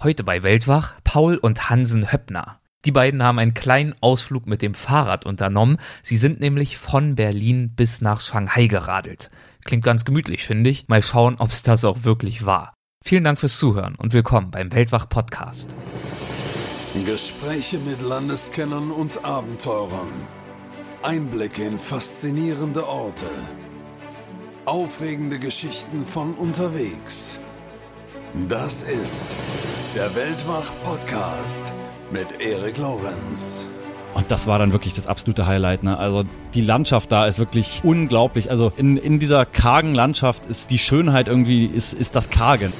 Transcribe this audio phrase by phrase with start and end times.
[0.00, 2.60] Heute bei Weltwach Paul und Hansen Höppner.
[2.84, 5.78] Die beiden haben einen kleinen Ausflug mit dem Fahrrad unternommen.
[6.04, 9.32] Sie sind nämlich von Berlin bis nach Shanghai geradelt.
[9.64, 10.86] Klingt ganz gemütlich, finde ich.
[10.86, 12.74] Mal schauen, ob es das auch wirklich war.
[13.04, 15.74] Vielen Dank fürs Zuhören und willkommen beim Weltwach Podcast.
[17.04, 20.12] Gespräche mit Landeskennern und Abenteurern.
[21.02, 23.26] Einblicke in faszinierende Orte.
[24.64, 27.40] Aufregende Geschichten von unterwegs.
[28.34, 29.36] Das ist
[29.96, 31.72] der Weltwach-Podcast
[32.12, 33.66] mit Erik Lorenz.
[34.14, 35.82] Und das war dann wirklich das absolute Highlight.
[35.82, 35.96] Ne?
[35.96, 38.50] Also die Landschaft da ist wirklich unglaublich.
[38.50, 42.74] Also in, in dieser kargen Landschaft ist die Schönheit irgendwie, ist, ist das Kargen.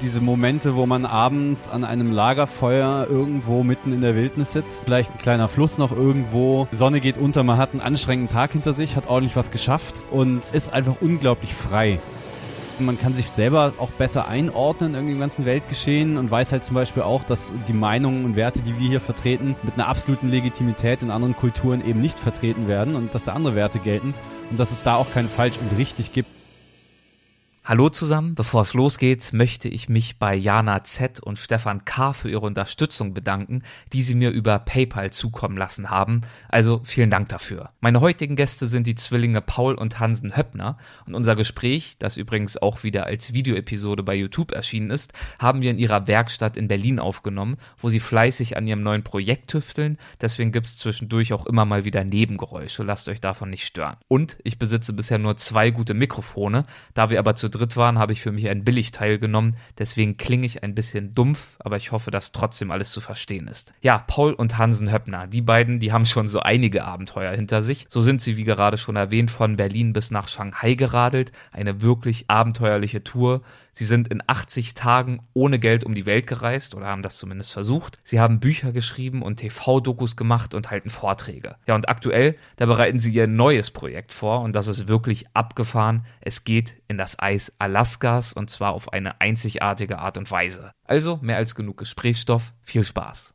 [0.00, 5.12] Diese Momente, wo man abends an einem Lagerfeuer irgendwo mitten in der Wildnis sitzt, vielleicht
[5.12, 8.72] ein kleiner Fluss noch irgendwo, die Sonne geht unter, man hat einen anstrengenden Tag hinter
[8.72, 12.00] sich, hat ordentlich was geschafft und ist einfach unglaublich frei.
[12.80, 16.74] Man kann sich selber auch besser einordnen irgendwie im ganzen Weltgeschehen und weiß halt zum
[16.74, 21.02] Beispiel auch, dass die Meinungen und Werte, die wir hier vertreten, mit einer absoluten Legitimität
[21.02, 24.12] in anderen Kulturen eben nicht vertreten werden und dass da andere Werte gelten
[24.50, 26.28] und dass es da auch kein falsch und richtig gibt.
[27.66, 32.28] Hallo zusammen, bevor es losgeht, möchte ich mich bei Jana Z und Stefan K für
[32.28, 33.62] ihre Unterstützung bedanken,
[33.94, 36.20] die sie mir über PayPal zukommen lassen haben.
[36.50, 37.70] Also vielen Dank dafür.
[37.80, 40.76] Meine heutigen Gäste sind die Zwillinge Paul und Hansen Höppner
[41.06, 45.70] und unser Gespräch, das übrigens auch wieder als Videoepisode bei YouTube erschienen ist, haben wir
[45.70, 49.96] in ihrer Werkstatt in Berlin aufgenommen, wo sie fleißig an ihrem neuen Projekt tüfteln.
[50.20, 52.82] Deswegen gibt's zwischendurch auch immer mal wieder Nebengeräusche.
[52.82, 53.96] Lasst euch davon nicht stören.
[54.06, 58.12] Und ich besitze bisher nur zwei gute Mikrofone, da wir aber zu dritt waren, habe
[58.12, 59.56] ich für mich ein Billigteil genommen.
[59.78, 63.72] Deswegen klinge ich ein bisschen dumpf, aber ich hoffe, dass trotzdem alles zu verstehen ist.
[63.80, 67.86] Ja, Paul und Hansen Höppner, die beiden, die haben schon so einige Abenteuer hinter sich.
[67.88, 71.32] So sind sie, wie gerade schon erwähnt, von Berlin bis nach Shanghai geradelt.
[71.52, 73.42] Eine wirklich abenteuerliche Tour.
[73.76, 77.52] Sie sind in 80 Tagen ohne Geld um die Welt gereist oder haben das zumindest
[77.52, 77.98] versucht.
[78.04, 81.56] Sie haben Bücher geschrieben und TV-Dokus gemacht und halten Vorträge.
[81.66, 86.06] Ja, und aktuell, da bereiten sie ihr neues Projekt vor und das ist wirklich abgefahren.
[86.20, 90.70] Es geht in das Eis Alaskas und zwar auf eine einzigartige Art und Weise.
[90.86, 92.52] Also mehr als genug Gesprächsstoff.
[92.62, 93.34] Viel Spaß.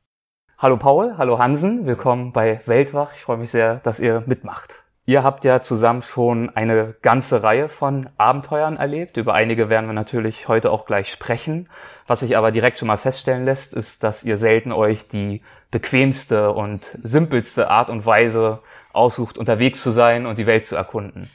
[0.57, 3.11] Hallo Paul, hallo Hansen, willkommen bei Weltwach.
[3.13, 4.83] Ich freue mich sehr, dass ihr mitmacht.
[5.09, 9.17] Ihr habt ja zusammen schon eine ganze Reihe von Abenteuern erlebt.
[9.17, 11.67] Über einige werden wir natürlich heute auch gleich sprechen.
[12.05, 16.51] Was sich aber direkt schon mal feststellen lässt, ist, dass ihr selten euch die bequemste
[16.51, 18.59] und simpelste Art und Weise
[18.93, 21.31] aussucht, unterwegs zu sein und die Welt zu erkunden.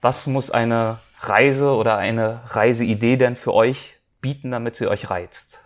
[0.00, 5.61] Was muss eine Reise oder eine Reiseidee denn für euch bieten, damit sie euch reizt?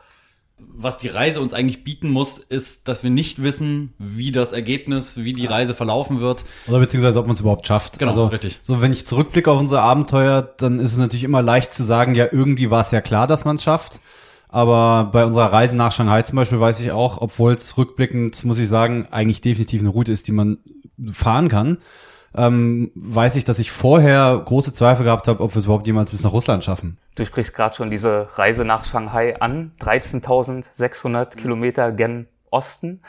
[0.58, 5.16] Was die Reise uns eigentlich bieten muss, ist, dass wir nicht wissen, wie das Ergebnis,
[5.16, 6.44] wie die Reise verlaufen wird.
[6.66, 7.98] Oder beziehungsweise, ob man es überhaupt schafft.
[7.98, 8.60] Genau, also, richtig.
[8.62, 12.14] So, wenn ich zurückblicke auf unser Abenteuer, dann ist es natürlich immer leicht zu sagen,
[12.14, 14.00] ja, irgendwie war es ja klar, dass man es schafft.
[14.48, 18.58] Aber bei unserer Reise nach Shanghai zum Beispiel weiß ich auch, obwohl es rückblickend, muss
[18.58, 20.58] ich sagen, eigentlich definitiv eine Route ist, die man
[21.12, 21.78] fahren kann,
[22.36, 26.10] ähm, weiß ich, dass ich vorher große Zweifel gehabt habe, ob wir es überhaupt jemals
[26.10, 26.98] bis nach Russland schaffen.
[27.14, 33.02] Du sprichst gerade schon diese Reise nach Shanghai an, 13.600 Kilometer gen Osten.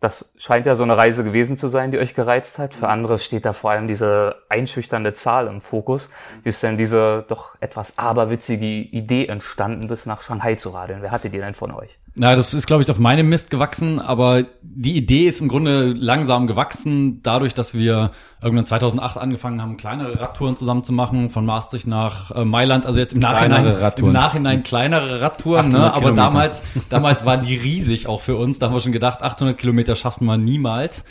[0.00, 2.74] Das scheint ja so eine Reise gewesen zu sein, die euch gereizt hat.
[2.74, 6.10] Für andere steht da vor allem diese einschüchternde Zahl im Fokus.
[6.42, 11.00] Wie ist denn diese doch etwas aberwitzige Idee entstanden, bis nach Shanghai zu radeln?
[11.00, 11.98] Wer hatte die denn von euch?
[12.16, 15.86] Na, das ist, glaube ich, auf meinem Mist gewachsen, aber die Idee ist im Grunde
[15.86, 21.44] langsam gewachsen, dadurch, dass wir irgendwann 2008 angefangen haben, kleinere Radtouren zusammen zu machen, von
[21.44, 23.66] Maastricht nach äh, Mailand, also jetzt im Nachhinein,
[23.96, 25.92] im Nachhinein kleinere Radtouren, ne?
[25.92, 26.22] aber Kilometer.
[26.22, 29.96] damals, damals waren die riesig auch für uns, da haben wir schon gedacht, 800 Kilometer
[29.96, 31.04] schaffen wir niemals.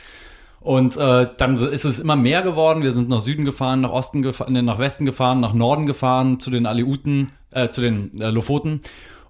[0.62, 2.84] Und äh, dann ist es immer mehr geworden.
[2.84, 6.52] Wir sind nach Süden gefahren, nach Osten gefahren, nach Westen gefahren, nach Norden gefahren, zu
[6.52, 8.80] den Aleuten, äh, zu den äh, Lofoten.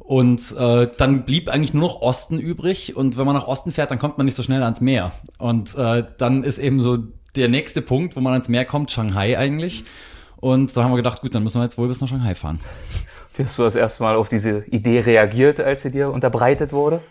[0.04, 2.96] Und äh, dann blieb eigentlich nur noch Osten übrig.
[2.96, 5.12] Und wenn man nach Osten fährt, dann kommt man nicht so schnell ans Meer.
[5.38, 6.98] Und äh, dann ist eben so
[7.36, 9.86] der nächste Punkt, wo man ans Meer kommt, Shanghai eigentlich.
[10.38, 12.60] Und da haben wir gedacht, gut, dann müssen wir jetzt wohl bis nach Shanghai fahren.
[13.38, 17.02] Wie hast du das erste Mal auf diese Idee reagiert, als sie dir unterbreitet wurde?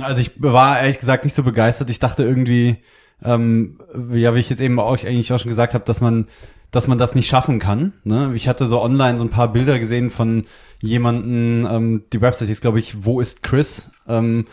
[0.00, 1.88] Also ich war ehrlich gesagt nicht so begeistert.
[1.88, 2.78] Ich dachte irgendwie,
[3.22, 3.78] ähm,
[4.12, 6.26] ja, wie ich jetzt eben auch eigentlich auch schon gesagt habe, dass man,
[6.72, 7.92] dass man das nicht schaffen kann.
[8.02, 8.32] Ne?
[8.34, 10.44] Ich hatte so online so ein paar Bilder gesehen von
[10.80, 13.90] jemanden, ähm, die Website ist, glaube ich, wo ist Chris?
[14.08, 14.46] Ähm,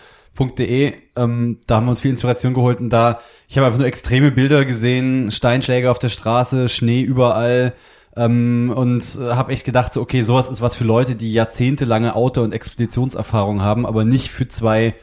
[0.58, 3.88] .de, ähm, da haben wir uns viel Inspiration geholt und da, ich habe einfach nur
[3.88, 7.74] extreme Bilder gesehen, Steinschläge auf der Straße, Schnee überall
[8.16, 12.16] ähm, und äh, habe echt gedacht, so, okay, sowas ist was für Leute, die jahrzehntelange
[12.16, 14.96] Auto- und Expeditionserfahrung haben, aber nicht für zwei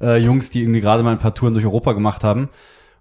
[0.00, 2.50] äh, Jungs, die irgendwie gerade mal ein paar Touren durch Europa gemacht haben.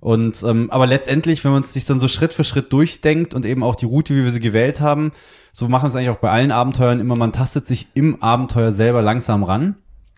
[0.02, 3.46] Und ähm, aber letztendlich, wenn man es sich dann so Schritt für Schritt durchdenkt und
[3.46, 5.12] eben auch die Route, wie wir sie gewählt haben,
[5.54, 8.72] so machen wir es eigentlich auch bei allen Abenteuern immer, man tastet sich im Abenteuer
[8.72, 9.76] selber langsam ran.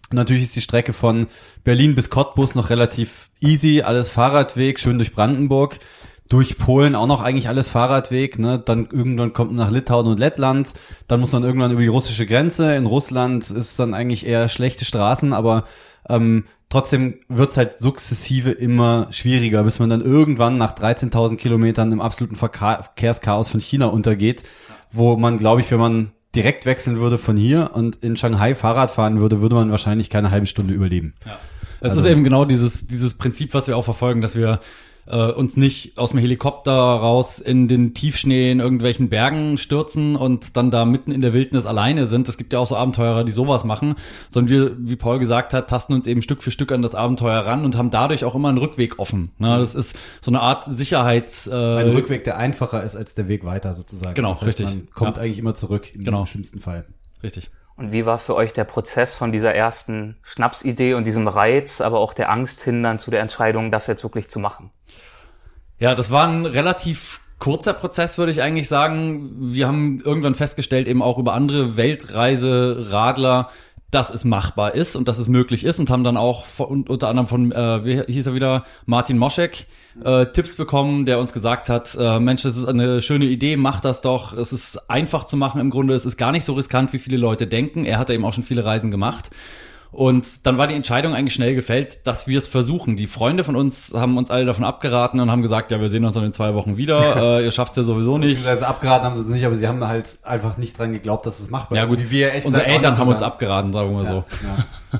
[0.09, 1.27] Und natürlich ist die Strecke von
[1.65, 5.79] Berlin bis Cottbus noch relativ easy, alles Fahrradweg, schön durch Brandenburg.
[6.29, 8.57] Durch Polen auch noch eigentlich alles Fahrradweg, ne?
[8.57, 10.73] Dann irgendwann kommt man nach Litauen und Lettland,
[11.07, 12.73] dann muss man irgendwann über die russische Grenze.
[12.75, 15.65] In Russland ist dann eigentlich eher schlechte Straßen, aber
[16.07, 22.01] ähm, trotzdem wird's halt sukzessive immer schwieriger, bis man dann irgendwann nach 13.000 Kilometern im
[22.01, 24.43] absoluten Verkehrschaos von China untergeht,
[24.91, 28.89] wo man, glaube ich, wenn man direkt wechseln würde von hier und in Shanghai Fahrrad
[28.89, 31.13] fahren würde, würde man wahrscheinlich keine halbe Stunde überleben.
[31.27, 31.37] Ja.
[31.81, 34.59] Es also, ist eben genau dieses, dieses Prinzip, was wir auch verfolgen, dass wir
[35.05, 40.55] äh, uns nicht aus dem Helikopter raus in den Tiefschnee in irgendwelchen Bergen stürzen und
[40.57, 42.29] dann da mitten in der Wildnis alleine sind.
[42.29, 43.95] Es gibt ja auch so Abenteurer, die sowas machen,
[44.29, 47.39] sondern wir, wie Paul gesagt hat, tasten uns eben Stück für Stück an das Abenteuer
[47.39, 49.31] ran und haben dadurch auch immer einen Rückweg offen.
[49.37, 49.57] Ne?
[49.57, 51.47] Das ist so eine Art Sicherheits...
[51.47, 54.13] Äh, Ein Rückweg, der einfacher ist als der Weg weiter sozusagen.
[54.15, 54.65] Genau, das heißt, richtig.
[54.67, 55.23] Man kommt ja.
[55.23, 56.25] eigentlich immer zurück im genau.
[56.25, 56.85] schlimmsten Fall.
[57.21, 57.49] Richtig.
[57.75, 61.99] Und wie war für euch der Prozess von dieser ersten Schnapsidee und diesem Reiz, aber
[61.99, 64.69] auch der Angst hin dann zu der Entscheidung, das jetzt wirklich zu machen?
[65.83, 69.53] Ja, das war ein relativ kurzer Prozess, würde ich eigentlich sagen.
[69.53, 73.49] Wir haben irgendwann festgestellt, eben auch über andere Weltreiseradler,
[73.91, 77.09] dass es machbar ist und dass es möglich ist und haben dann auch von, unter
[77.09, 79.65] anderem von, äh, wie hieß er wieder, Martin Moschek,
[80.01, 83.81] äh, Tipps bekommen, der uns gesagt hat, äh, Mensch, das ist eine schöne Idee, mach
[83.81, 84.31] das doch.
[84.31, 87.17] Es ist einfach zu machen im Grunde, es ist gar nicht so riskant, wie viele
[87.17, 87.83] Leute denken.
[87.83, 89.31] Er hat eben auch schon viele Reisen gemacht.
[89.93, 92.95] Und dann war die Entscheidung eigentlich schnell gefällt, dass wir es versuchen.
[92.95, 96.03] Die Freunde von uns haben uns alle davon abgeraten und haben gesagt, ja, wir sehen
[96.03, 97.15] uns dann in zwei Wochen wieder.
[97.39, 98.43] äh, ihr schafft es ja sowieso nicht.
[98.47, 101.39] Also abgeraten haben sie es nicht, aber sie haben halt einfach nicht dran geglaubt, dass
[101.39, 101.91] es machbar ja, ist.
[101.91, 104.23] Ja gut, wie wir echt unsere Eltern haben uns abgeraten, sagen wir mal ja, so.
[104.91, 104.99] Ja.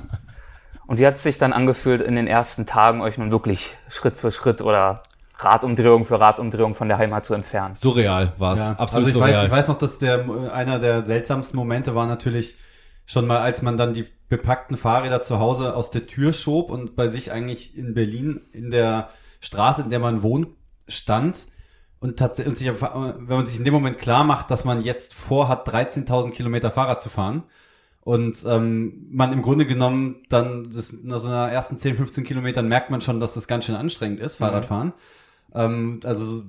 [0.86, 4.16] Und wie hat es sich dann angefühlt, in den ersten Tagen euch nun wirklich Schritt
[4.16, 5.02] für Schritt oder
[5.38, 7.74] Radumdrehung für Radumdrehung von der Heimat zu entfernen?
[7.74, 8.68] Surreal war es, ja.
[8.72, 9.34] absolut also ich surreal.
[9.34, 12.56] Weiß, ich weiß noch, dass der einer der seltsamsten Momente war natürlich
[13.06, 16.96] schon mal, als man dann die bepackten Fahrräder zu Hause aus der Tür schob und
[16.96, 19.10] bei sich eigentlich in Berlin in der
[19.40, 20.48] Straße, in der man wohnt,
[20.88, 21.46] stand
[22.00, 26.32] und tatsächlich, wenn man sich in dem Moment klar macht, dass man jetzt vorhat, 13.000
[26.32, 27.44] Kilometer Fahrrad zu fahren
[28.02, 32.68] und ähm, man im Grunde genommen dann das, nach so einer ersten 10, 15 Kilometern
[32.68, 34.88] merkt man schon, dass das ganz schön anstrengend ist, Fahrradfahren.
[34.88, 35.54] Mhm.
[35.54, 36.42] Ähm, also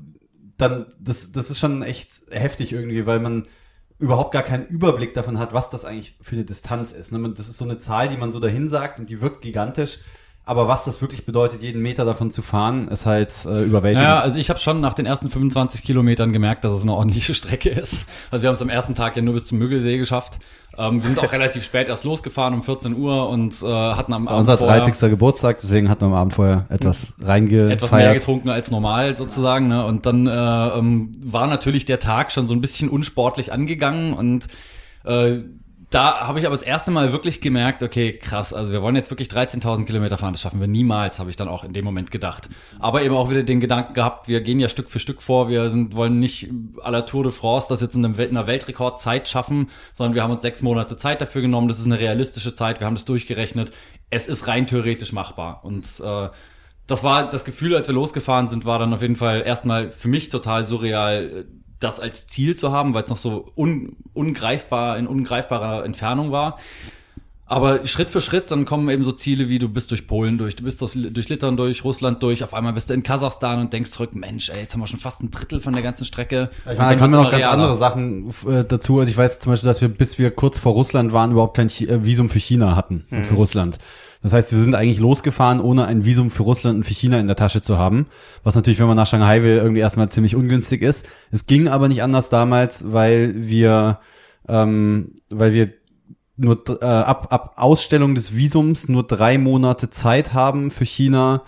[0.58, 3.44] dann, das, das ist schon echt heftig irgendwie, weil man
[3.98, 7.12] überhaupt gar keinen Überblick davon hat, was das eigentlich für eine Distanz ist.
[7.12, 7.34] Ne?
[7.34, 10.00] Das ist so eine Zahl, die man so dahin sagt und die wirkt gigantisch.
[10.48, 14.08] Aber was das wirklich bedeutet, jeden Meter davon zu fahren, ist halt äh, überwältigend.
[14.08, 17.34] Ja, also ich habe schon nach den ersten 25 Kilometern gemerkt, dass es eine ordentliche
[17.36, 18.06] Strecke ist.
[18.30, 20.38] Also wir haben es am ersten Tag ja nur bis zum Müggelsee geschafft.
[20.78, 24.28] Ähm, wir sind auch relativ spät erst losgefahren um 14 Uhr und äh, hatten am
[24.28, 25.10] Abend unser 30.
[25.10, 27.72] Geburtstag, deswegen hatten wir am Abend vorher etwas reingefeiert.
[27.72, 29.68] Etwas mehr getrunken als normal sozusagen.
[29.68, 29.84] Ne?
[29.84, 34.48] Und dann äh, ähm, war natürlich der Tag schon so ein bisschen unsportlich angegangen und
[35.06, 35.40] äh,
[35.90, 39.12] da habe ich aber das erste Mal wirklich gemerkt, okay, krass, also wir wollen jetzt
[39.12, 42.12] wirklich 13.000 Kilometer fahren, das schaffen wir niemals, habe ich dann auch in dem Moment
[42.12, 42.50] gedacht.
[42.80, 45.70] Aber eben auch wieder den Gedanken gehabt, wir gehen ja Stück für Stück vor, wir
[45.70, 46.50] sind, wollen nicht
[46.82, 50.32] à la Tour de France das jetzt in, in einer Weltrekordzeit schaffen, sondern wir haben
[50.32, 53.72] uns sechs Monate Zeit dafür genommen, das ist eine realistische Zeit, wir haben das durchgerechnet,
[54.10, 56.30] es ist rein theoretisch machbar und äh,
[56.88, 60.08] das war das Gefühl, als wir losgefahren sind, war dann auf jeden Fall erstmal für
[60.08, 61.46] mich total surreal,
[61.86, 66.58] das als Ziel zu haben, weil es noch so un, ungreifbar, in ungreifbarer Entfernung war.
[67.48, 70.56] Aber Schritt für Schritt, dann kommen eben so Ziele wie du bist durch Polen durch,
[70.56, 73.72] du bist durch, durch Litauen durch, Russland durch, auf einmal bist du in Kasachstan und
[73.72, 76.50] denkst zurück, Mensch, ey, jetzt haben wir schon fast ein Drittel von der ganzen Strecke.
[76.62, 78.98] Ich meine, da kommen noch ganz andere Sachen äh, dazu.
[78.98, 81.68] Also ich weiß zum Beispiel, dass wir, bis wir kurz vor Russland waren, überhaupt kein
[81.68, 83.18] Ch äh, Visum für China hatten mhm.
[83.18, 83.78] und für Russland.
[84.26, 87.28] Das heißt, wir sind eigentlich losgefahren, ohne ein Visum für Russland und für China in
[87.28, 88.08] der Tasche zu haben.
[88.44, 91.08] Was natürlich, wenn man nach Shanghai will, irgendwie erstmal ziemlich ungünstig ist.
[91.30, 94.00] Es ging aber nicht anders damals, weil wir,
[94.48, 95.74] ähm, weil wir
[96.38, 101.44] nur äh, ab, ab Ausstellung des Visums nur drei Monate Zeit haben für China,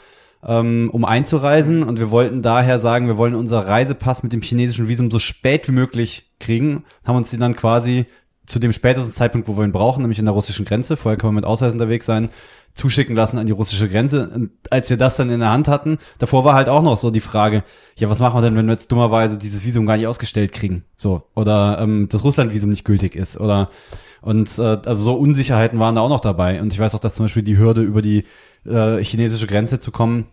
[0.45, 1.81] ähm, um einzureisen.
[1.81, 5.67] Und wir wollten daher sagen, wir wollen unser Reisepass mit dem chinesischen Visum so spät
[5.67, 6.83] wie möglich kriegen.
[7.03, 8.05] Haben uns den dann quasi
[8.45, 10.95] zu dem spätesten Zeitpunkt, wo wir ihn brauchen, nämlich in der russischen Grenze.
[10.95, 12.29] Vorher können wir mit Ausweis unterwegs sein
[12.77, 14.29] zuschicken lassen an die russische Grenze.
[14.29, 17.11] Und als wir das dann in der Hand hatten, davor war halt auch noch so
[17.11, 17.63] die Frage,
[17.97, 20.83] ja, was machen wir denn, wenn wir jetzt dummerweise dieses Visum gar nicht ausgestellt kriegen?
[20.95, 21.23] So.
[21.35, 23.39] Oder ähm, das Russland-Visum nicht gültig ist.
[23.39, 23.69] Oder
[24.21, 26.61] und äh, also so Unsicherheiten waren da auch noch dabei.
[26.61, 28.25] Und ich weiß auch, dass zum Beispiel die Hürde über die
[28.65, 30.27] äh, chinesische Grenze zu kommen,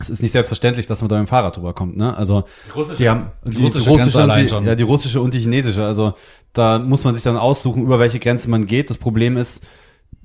[0.00, 2.16] es ist nicht selbstverständlich, dass man da mit dem Fahrrad drüber kommt, ne?
[2.16, 5.34] Also die, russische, die haben die, die russische, russische und die, ja die russische und
[5.34, 5.84] die chinesische.
[5.84, 6.14] Also
[6.52, 8.90] da muss man sich dann aussuchen, über welche Grenze man geht.
[8.90, 9.62] Das Problem ist,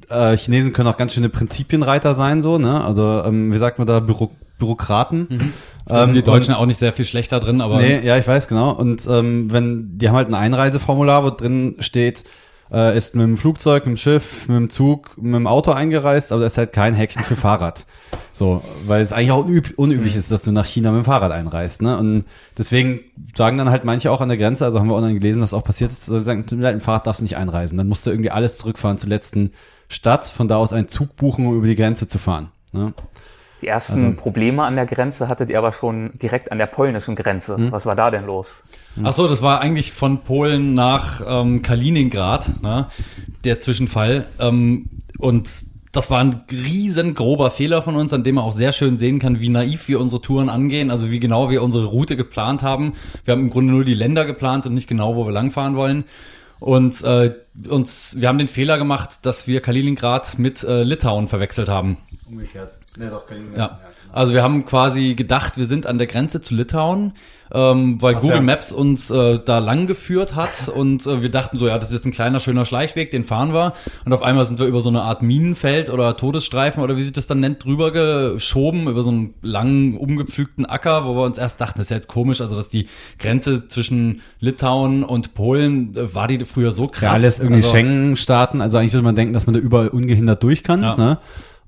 [0.10, 2.84] äh, Chinesen können auch ganz schöne Prinzipienreiter sein, so, ne?
[2.84, 5.28] Also, ähm, wie sagt man da, Büro Bürokraten.
[5.30, 5.54] Mhm.
[5.86, 7.78] Da sind die ähm, Deutschen und, auch nicht sehr viel schlechter drin, aber.
[7.78, 8.72] Nee, ja, ich weiß, genau.
[8.72, 12.25] Und ähm, wenn, die haben halt ein Einreiseformular, wo drin steht,
[12.72, 16.32] äh, ist mit dem Flugzeug, mit dem Schiff, mit dem Zug, mit dem Auto eingereist,
[16.32, 17.86] aber da ist halt kein Häkchen für Fahrrad.
[18.32, 21.32] So, weil es eigentlich auch unüb unüblich ist, dass du nach China mit dem Fahrrad
[21.32, 21.82] einreist.
[21.82, 21.98] Ne?
[21.98, 22.25] Und
[22.58, 23.00] deswegen
[23.36, 25.63] sagen dann halt manche auch an der Grenze, also haben wir online gelesen, dass auch
[25.63, 27.78] passiert ist, dass sie sagen, mit dem Fahrrad darfst du nicht einreisen.
[27.78, 29.51] Dann musst du irgendwie alles zurückfahren zur letzten
[29.89, 32.51] Stadt, von da aus einen Zug buchen, um über die Grenze zu fahren.
[32.72, 32.93] Ne?
[33.62, 37.15] Die ersten also, Probleme an der Grenze hattet ihr aber schon direkt an der polnischen
[37.15, 37.58] Grenze.
[37.58, 37.72] Hm?
[37.72, 38.63] Was war da denn los?
[39.03, 42.88] Ach so, das war eigentlich von Polen nach ähm, Kaliningrad, ne,
[43.43, 44.27] der Zwischenfall.
[44.39, 45.50] Ähm, und
[45.91, 49.39] das war ein riesengrober Fehler von uns, an dem man auch sehr schön sehen kann,
[49.39, 52.93] wie naiv wir unsere Touren angehen, also wie genau wir unsere Route geplant haben.
[53.25, 56.05] Wir haben im Grunde nur die Länder geplant und nicht genau, wo wir langfahren wollen.
[56.60, 57.34] Und äh,
[57.70, 61.98] uns, wir haben den Fehler gemacht, dass wir Kaliningrad mit äh, Litauen verwechselt haben.
[62.28, 62.74] Umgekehrt.
[62.98, 63.58] Nee, doch, Kaliningrad.
[63.58, 63.88] Ja.
[64.12, 67.13] Also wir haben quasi gedacht, wir sind an der Grenze zu Litauen
[67.51, 68.42] ähm, weil Ach, Google ja.
[68.42, 71.96] Maps uns äh, da lang geführt hat und äh, wir dachten so, ja, das ist
[71.96, 73.74] jetzt ein kleiner, schöner Schleichweg, den fahren wir.
[74.06, 77.13] Und auf einmal sind wir über so eine Art Minenfeld oder Todesstreifen oder wie sich
[77.13, 81.60] das dann nennt, drüber geschoben, über so einen langen, umgepflügten Acker, wo wir uns erst
[81.60, 82.88] dachten, das ist ja jetzt komisch, also dass die
[83.18, 87.01] Grenze zwischen Litauen und Polen, äh, war die früher so krass.
[87.01, 90.44] Ja, alles irgendwie also, Schengen-Staaten, also eigentlich würde man denken, dass man da überall ungehindert
[90.44, 90.96] durch kann, ja.
[90.96, 91.18] ne?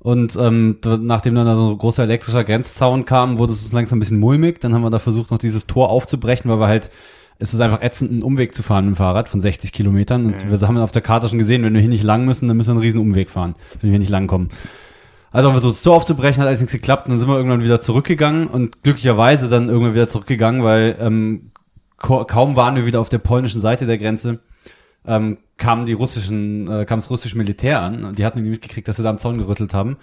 [0.03, 3.97] Und ähm, nachdem dann da so ein großer elektrischer Grenzzaun kam, wurde es uns langsam
[3.97, 4.59] ein bisschen mulmig.
[4.59, 6.89] Dann haben wir da versucht, noch dieses Tor aufzubrechen, weil wir halt,
[7.37, 10.25] es ist einfach ätzend, einen Umweg zu fahren mit dem Fahrrad von 60 Kilometern.
[10.25, 10.49] Und mhm.
[10.49, 12.69] wir haben auf der Karte schon gesehen, wenn wir hier nicht lang müssen, dann müssen
[12.69, 14.49] wir einen riesen Umweg fahren, wenn wir nicht lang kommen.
[15.31, 17.05] Also haben wir so das Tor aufzubrechen, hat alles nichts geklappt.
[17.05, 21.51] Und dann sind wir irgendwann wieder zurückgegangen und glücklicherweise dann irgendwann wieder zurückgegangen, weil ähm,
[21.97, 24.39] kaum waren wir wieder auf der polnischen Seite der Grenze,
[25.05, 28.87] ähm, kamen die russischen, äh, kam das russische Militär an und die hatten irgendwie mitgekriegt,
[28.87, 29.97] dass wir da am Zaun gerüttelt haben.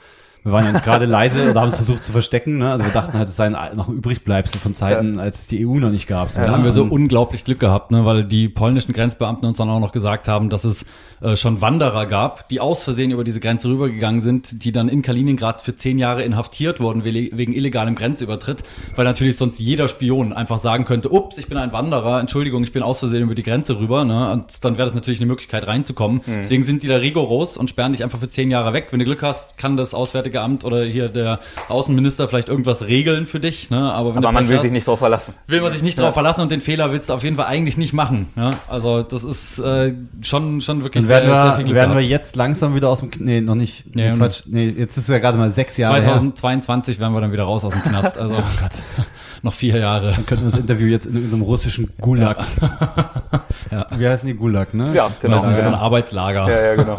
[0.45, 2.59] Wir waren ja nicht gerade leise oder haben es versucht zu verstecken.
[2.59, 2.71] Ne?
[2.71, 5.23] Also wir dachten halt, es sei noch ein Übrigbleibsel von Zeiten, ja.
[5.23, 6.31] als es die EU noch nicht gab.
[6.31, 8.05] So, ja, da haben wir so unglaublich Glück gehabt, ne?
[8.05, 10.87] weil die polnischen Grenzbeamten uns dann auch noch gesagt haben, dass es
[11.21, 15.03] äh, schon Wanderer gab, die aus Versehen über diese Grenze rübergegangen sind, die dann in
[15.03, 18.63] Kaliningrad für zehn Jahre inhaftiert wurden wegen illegalem Grenzübertritt,
[18.95, 22.73] weil natürlich sonst jeder Spion einfach sagen könnte, ups, ich bin ein Wanderer, Entschuldigung, ich
[22.73, 24.33] bin aus Versehen über die Grenze rüber, ne?
[24.33, 26.21] Und dann wäre das natürlich eine Möglichkeit reinzukommen.
[26.25, 26.33] Mhm.
[26.41, 28.89] Deswegen sind die da rigoros und sperren dich einfach für zehn Jahre weg.
[28.91, 33.27] Wenn du Glück hast, kann das Auswärtige Amt oder hier der Außenminister vielleicht irgendwas regeln
[33.27, 33.93] für dich, ne?
[33.93, 35.35] Aber, wenn Aber man will hast, sich nicht drauf verlassen.
[35.47, 36.05] Will man sich nicht ja.
[36.05, 38.29] drauf verlassen und den Fehler willst du auf jeden Fall eigentlich nicht machen.
[38.37, 38.51] Ja?
[38.69, 42.89] Also das ist äh, schon schon wirklich werden wir, sehr werden wir jetzt langsam wieder
[42.89, 46.01] aus dem, nee, noch nicht, nee, Quatsch, nee, jetzt ist ja gerade mal sechs Jahre
[46.01, 47.03] 2022 her.
[47.03, 48.73] werden wir dann wieder raus aus dem Knast, also oh Gott.
[49.43, 50.13] noch vier Jahre.
[50.13, 52.39] Dann könnten wir das Interview jetzt in irgendeinem russischen Gulag.
[52.61, 53.45] Ja.
[53.71, 53.87] ja.
[53.97, 54.93] Wie heißen die Gulag, ne?
[54.95, 55.37] Ja, genau.
[55.37, 55.63] Das ist ja.
[55.65, 56.49] so ein Arbeitslager.
[56.49, 56.99] Ja, ja, genau.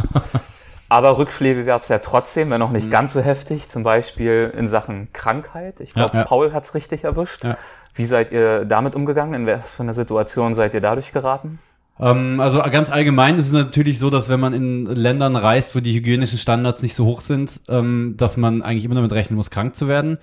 [0.90, 2.92] Aber Rückschläge gab es ja trotzdem, wenn auch nicht mhm.
[2.92, 5.80] ganz so heftig, zum Beispiel in Sachen Krankheit.
[5.82, 7.44] Ich glaube, ja, Paul hat's richtig erwischt.
[7.44, 7.58] Ja.
[7.94, 9.42] Wie seid ihr damit umgegangen?
[9.42, 11.60] In was für einer Situation seid ihr dadurch geraten?
[12.00, 15.80] Ähm, also ganz allgemein ist es natürlich so, dass wenn man in Ländern reist, wo
[15.80, 19.52] die hygienischen Standards nicht so hoch sind, ähm, dass man eigentlich immer damit rechnen muss,
[19.52, 20.18] krank zu werden.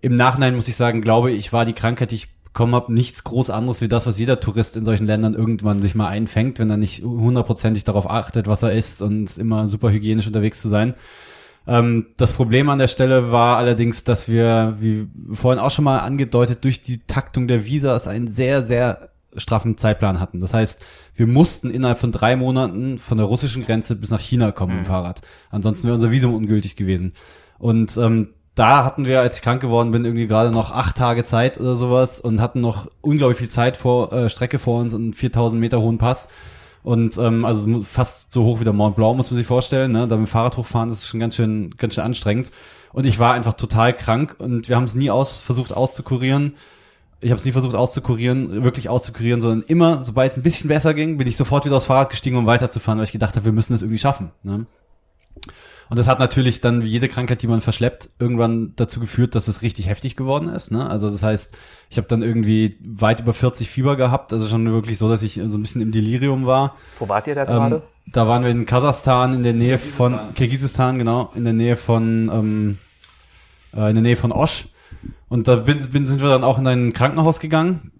[0.00, 3.24] Im Nachhinein muss ich sagen, glaube ich, war die Krankheit, die ich bekommen habe, nichts
[3.24, 6.70] groß anderes wie das, was jeder Tourist in solchen Ländern irgendwann sich mal einfängt, wenn
[6.70, 10.94] er nicht hundertprozentig darauf achtet, was er isst und immer super hygienisch unterwegs zu sein.
[11.66, 15.98] Ähm, das Problem an der Stelle war allerdings, dass wir, wie vorhin auch schon mal
[15.98, 20.40] angedeutet, durch die Taktung der Visas einen sehr, sehr straffen Zeitplan hatten.
[20.40, 24.52] Das heißt, wir mussten innerhalb von drei Monaten von der russischen Grenze bis nach China
[24.52, 24.78] kommen mhm.
[24.80, 25.20] im Fahrrad.
[25.50, 27.12] Ansonsten wäre unser Visum ungültig gewesen.
[27.58, 31.24] Und ähm, da hatten wir, als ich krank geworden bin, irgendwie gerade noch acht Tage
[31.24, 35.14] Zeit oder sowas und hatten noch unglaublich viel Zeit vor äh, Strecke vor uns und
[35.14, 36.28] 4000 Meter hohen Pass.
[36.82, 39.92] Und ähm, also fast so hoch wie der Mont Blanc, muss man sich vorstellen.
[39.92, 40.08] Ne?
[40.08, 42.50] Da mit dem Fahrrad hochfahren, das ist schon ganz schön, ganz schön anstrengend.
[42.92, 46.54] Und ich war einfach total krank und wir haben es nie aus, versucht auszukurieren
[47.20, 50.94] ich habe es nie versucht auszukurieren, wirklich auszukurieren, sondern immer, sobald es ein bisschen besser
[50.94, 53.52] ging, bin ich sofort wieder aufs Fahrrad gestiegen, um weiterzufahren, weil ich gedacht habe, wir
[53.52, 54.30] müssen das irgendwie schaffen.
[54.42, 54.66] Ne?
[55.90, 59.48] Und das hat natürlich dann, wie jede Krankheit, die man verschleppt, irgendwann dazu geführt, dass
[59.48, 60.70] es richtig heftig geworden ist.
[60.70, 60.88] Ne?
[60.88, 61.56] Also das heißt,
[61.88, 65.34] ich habe dann irgendwie weit über 40 Fieber gehabt, also schon wirklich so, dass ich
[65.34, 66.76] so ein bisschen im Delirium war.
[66.98, 67.76] Wo wart ihr da gerade?
[67.76, 71.76] Ähm, da waren wir in Kasachstan, in der Nähe von Kirgisistan, genau, in der Nähe
[71.76, 72.78] von ähm,
[73.74, 74.68] äh, in der Nähe von Osch.
[75.28, 77.92] Und da bin, bin, sind wir dann auch in ein Krankenhaus gegangen.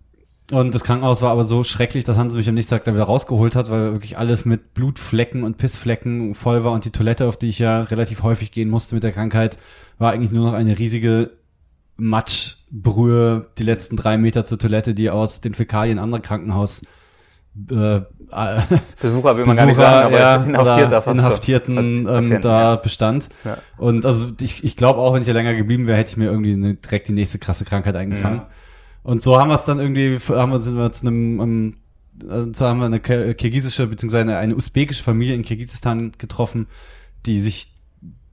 [0.50, 3.04] Und das Krankenhaus war aber so schrecklich, dass Hans mich am nächsten Tag da wieder
[3.04, 7.36] rausgeholt hat, weil wirklich alles mit Blutflecken und Pissflecken voll war und die Toilette, auf
[7.36, 9.58] die ich ja relativ häufig gehen musste mit der Krankheit,
[9.98, 11.32] war eigentlich nur noch eine riesige
[11.98, 16.82] Matschbrühe, die letzten drei Meter zur Toilette, die aus den Fäkalien anderer Krankenhaus
[17.70, 18.02] äh, äh
[19.02, 22.76] Besucher will man Besucher, gar nicht sagen, aber ja, Inhaftierter Inhaftierten ähm, da ja.
[22.76, 23.28] bestand.
[23.44, 23.58] Ja.
[23.76, 26.26] Und also ich, ich glaube auch, wenn ich ja länger geblieben wäre, hätte ich mir
[26.26, 28.38] irgendwie eine, direkt die nächste krasse Krankheit eingefangen.
[28.38, 28.48] Ja.
[29.08, 31.72] Und so haben wir es dann irgendwie, haben wir, sind wir zu einem, um,
[32.28, 34.34] äh, so haben wir eine kirgisische bzw.
[34.34, 36.66] eine usbekische Familie in Kirgisistan getroffen,
[37.24, 37.72] die sich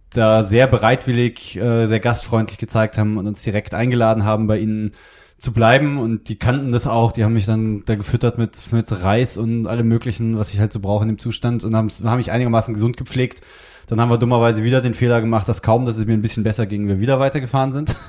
[0.09, 4.91] da sehr bereitwillig, äh, sehr gastfreundlich gezeigt haben und uns direkt eingeladen haben, bei ihnen
[5.37, 8.91] zu bleiben und die kannten das auch, die haben mich dann da gefüttert mit, mit
[9.01, 12.17] Reis und allem möglichen, was ich halt so brauche in dem Zustand und haben, haben
[12.17, 13.39] mich einigermaßen gesund gepflegt.
[13.87, 16.43] Dann haben wir dummerweise wieder den Fehler gemacht, dass kaum, dass es mir ein bisschen
[16.43, 17.95] besser ging, wir wieder weitergefahren sind.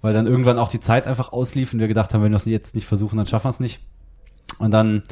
[0.00, 2.44] Weil dann irgendwann auch die Zeit einfach auslief und wir gedacht haben, wenn wir es
[2.44, 3.80] jetzt nicht versuchen, dann schaffen wir es nicht.
[4.58, 5.02] Und dann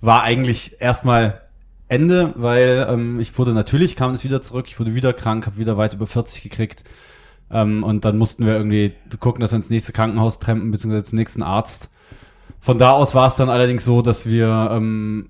[0.00, 1.42] war eigentlich erstmal
[1.88, 5.58] Ende, weil ähm, ich wurde natürlich, kam es wieder zurück, ich wurde wieder krank, habe
[5.58, 6.84] wieder weit über 40 gekriegt.
[7.50, 11.18] Ähm, und dann mussten wir irgendwie gucken, dass wir ins nächste Krankenhaus trampen, beziehungsweise zum
[11.18, 11.90] nächsten Arzt.
[12.60, 15.28] Von da aus war es dann allerdings so, dass wir, ähm,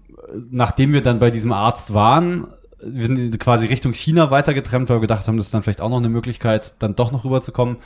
[0.51, 2.49] nachdem wir dann bei diesem Arzt waren,
[2.83, 5.91] wir sind quasi Richtung China weitergetrennt, weil wir gedacht haben, das ist dann vielleicht auch
[5.91, 7.77] noch eine Möglichkeit, dann doch noch rüberzukommen.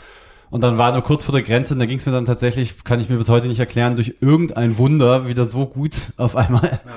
[0.50, 2.82] Und dann war nur kurz vor der Grenze und da ging es mir dann tatsächlich,
[2.84, 6.80] kann ich mir bis heute nicht erklären, durch irgendein Wunder wieder so gut auf einmal.
[6.84, 6.90] Ja.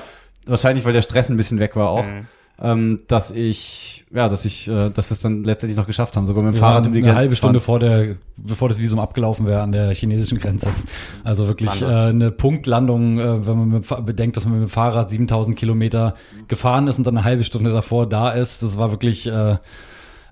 [0.45, 2.05] Wahrscheinlich, weil der Stress ein bisschen weg war auch.
[2.05, 2.27] Mhm.
[2.62, 6.27] Ähm, dass ich, ja, dass ich, äh, dass wir es dann letztendlich noch geschafft haben,
[6.27, 7.12] sogar mit dem wir Fahrrad über die Grenze.
[7.12, 10.69] Eine halbe Stunde vor der, bevor das Visum abgelaufen wäre an der chinesischen Grenze.
[11.24, 15.10] Also wirklich äh, eine Punktlandung, äh, wenn man mit, bedenkt, dass man mit dem Fahrrad
[15.10, 16.13] 7000 Kilometer
[16.48, 18.62] gefahren ist und dann eine halbe Stunde davor da ist.
[18.62, 19.57] Das war wirklich, äh,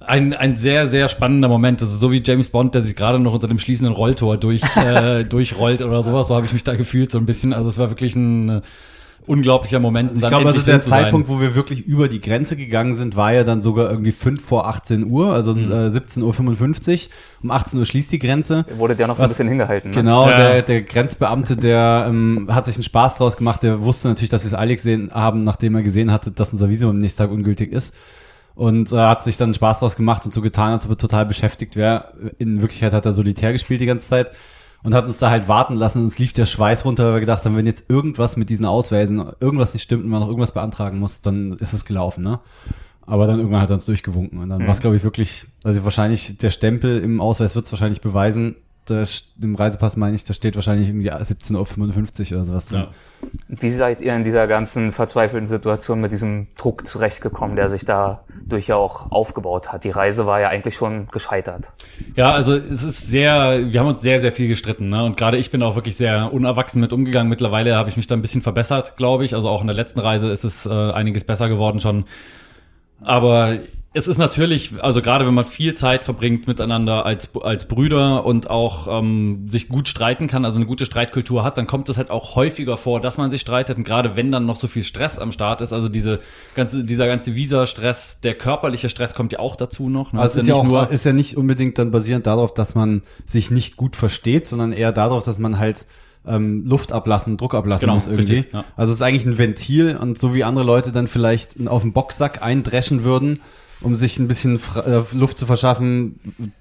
[0.05, 1.81] ein, ein sehr, sehr spannender Moment.
[1.81, 4.61] Das ist so wie James Bond, der sich gerade noch unter dem schließenden Rolltor durch,
[4.75, 6.27] äh, durchrollt oder sowas.
[6.27, 7.53] So habe ich mich da gefühlt, so ein bisschen.
[7.53, 8.61] Also es war wirklich ein äh,
[9.27, 10.11] unglaublicher Moment.
[10.11, 13.31] Also ich glaube, also der Zeitpunkt, wo wir wirklich über die Grenze gegangen sind, war
[13.33, 15.71] ja dann sogar irgendwie fünf vor 18 Uhr, also mhm.
[15.71, 17.11] äh, 17.55 Uhr.
[17.43, 18.65] Um 18 Uhr schließt die Grenze.
[18.77, 19.91] Wurde der noch so ein bisschen hingehalten.
[19.91, 19.95] Ne?
[19.95, 20.37] Genau, ja.
[20.37, 23.61] der, der Grenzbeamte, der ähm, hat sich einen Spaß draus gemacht.
[23.61, 26.69] Der wusste natürlich, dass wir es eilig gesehen haben, nachdem er gesehen hatte, dass unser
[26.69, 27.93] Visum am nächsten Tag ungültig ist
[28.61, 31.25] und äh, hat sich dann Spaß draus gemacht und so getan, als ob er total
[31.25, 32.13] beschäftigt wäre.
[32.37, 34.29] In Wirklichkeit hat er solitär gespielt die ganze Zeit
[34.83, 37.19] und hat uns da halt warten lassen und uns lief der Schweiß runter, weil wir
[37.21, 40.51] gedacht haben, wenn jetzt irgendwas mit diesen Ausweisen, irgendwas nicht stimmt und man noch irgendwas
[40.51, 42.39] beantragen muss, dann ist es gelaufen, ne?
[43.07, 44.67] Aber dann irgendwann hat er uns durchgewunken und dann mhm.
[44.67, 48.57] war es, glaube ich, wirklich, also wahrscheinlich der Stempel im Ausweis wird es wahrscheinlich beweisen,
[48.85, 52.79] das, im Reisepass meine ich, da steht wahrscheinlich irgendwie 17.55 Uhr oder sowas drin.
[52.79, 52.87] Ja.
[53.47, 58.23] Wie seid ihr in dieser ganzen verzweifelten Situation mit diesem Druck zurechtgekommen, der sich da
[58.43, 59.83] durch ja auch aufgebaut hat?
[59.83, 61.69] Die Reise war ja eigentlich schon gescheitert.
[62.15, 64.89] Ja, also es ist sehr, wir haben uns sehr, sehr viel gestritten.
[64.89, 65.03] Ne?
[65.03, 67.29] Und gerade ich bin auch wirklich sehr unerwachsen mit umgegangen.
[67.29, 69.35] Mittlerweile habe ich mich da ein bisschen verbessert, glaube ich.
[69.35, 72.05] Also auch in der letzten Reise ist es äh, einiges besser geworden schon.
[73.03, 73.59] Aber
[73.93, 78.49] es ist natürlich, also gerade wenn man viel Zeit verbringt miteinander als, als Brüder und
[78.49, 82.09] auch ähm, sich gut streiten kann, also eine gute Streitkultur hat, dann kommt es halt
[82.09, 83.77] auch häufiger vor, dass man sich streitet.
[83.77, 86.21] Und gerade wenn dann noch so viel Stress am Start ist, also diese
[86.55, 90.13] ganze, dieser ganze Visa-Stress, der körperliche Stress kommt ja auch dazu noch.
[90.13, 90.21] Ne?
[90.21, 93.51] Also ist ja, auch, nur, ist ja nicht unbedingt dann basierend darauf, dass man sich
[93.51, 95.85] nicht gut versteht, sondern eher darauf, dass man halt
[96.25, 98.35] ähm, Luft ablassen, Druck ablassen genau, muss irgendwie.
[98.35, 98.63] Richtig, ja.
[98.77, 101.91] Also es ist eigentlich ein Ventil und so wie andere Leute dann vielleicht auf den
[101.91, 103.39] Boxsack eindreschen würden,
[103.81, 106.19] um sich ein bisschen äh, Luft zu verschaffen,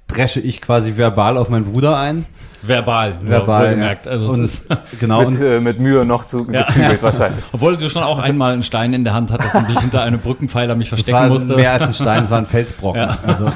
[0.08, 2.26] dresche ich quasi verbal auf meinen Bruder ein.
[2.62, 4.06] Verbal, verbal gemerkt.
[4.06, 4.12] Ja.
[4.12, 4.66] Also und, ist
[5.00, 6.62] genau mit, äh, mit Mühe noch zu ja.
[6.62, 7.42] gezügelt wahrscheinlich.
[7.52, 10.20] Obwohl du schon auch einmal einen Stein in der Hand hattest und dich hinter einem
[10.20, 11.56] Brückenpfeiler mich verstecken das war musste.
[11.56, 13.00] Mehr als ein Stein, es war ein Felsbrocken.
[13.00, 13.18] Ja.
[13.26, 13.50] Also.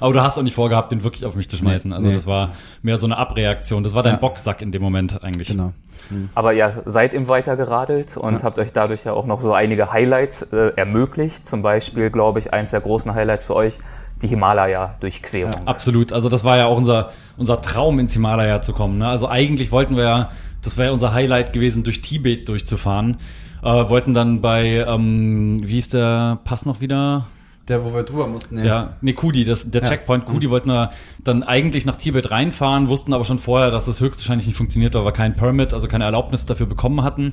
[0.00, 1.92] Aber du hast auch nicht vorgehabt, den wirklich auf mich zu schmeißen.
[1.92, 2.14] Also nee.
[2.14, 2.50] das war
[2.82, 3.82] mehr so eine Abreaktion.
[3.82, 5.48] Das war dein Boxsack in dem Moment eigentlich.
[5.48, 5.72] Genau.
[6.10, 6.28] Mhm.
[6.34, 8.42] Aber ihr seid eben weiter geradelt und ja.
[8.42, 11.46] habt euch dadurch ja auch noch so einige Highlights äh, ermöglicht.
[11.46, 13.78] Zum Beispiel, glaube ich, eins der großen Highlights für euch,
[14.22, 15.52] die Himalaya-Durchquerung.
[15.52, 16.12] Ja, absolut.
[16.12, 18.98] Also das war ja auch unser, unser Traum, ins Himalaya zu kommen.
[18.98, 19.08] Ne?
[19.08, 20.30] Also eigentlich wollten wir ja,
[20.62, 23.18] das wäre unser Highlight gewesen, durch Tibet durchzufahren.
[23.62, 27.26] Äh, wollten dann bei, ähm, wie hieß der Pass noch wieder?
[27.68, 28.64] Der, wo wir drüber mussten, ja.
[28.64, 29.88] Ja, nee, Kudi, das, der ja.
[29.88, 30.50] Checkpoint Kudi mhm.
[30.50, 30.90] wollten wir
[31.22, 35.04] dann eigentlich nach Tibet reinfahren, wussten aber schon vorher, dass das höchstwahrscheinlich nicht funktioniert, weil
[35.04, 37.32] wir kein Permit, also keine Erlaubnis dafür bekommen hatten.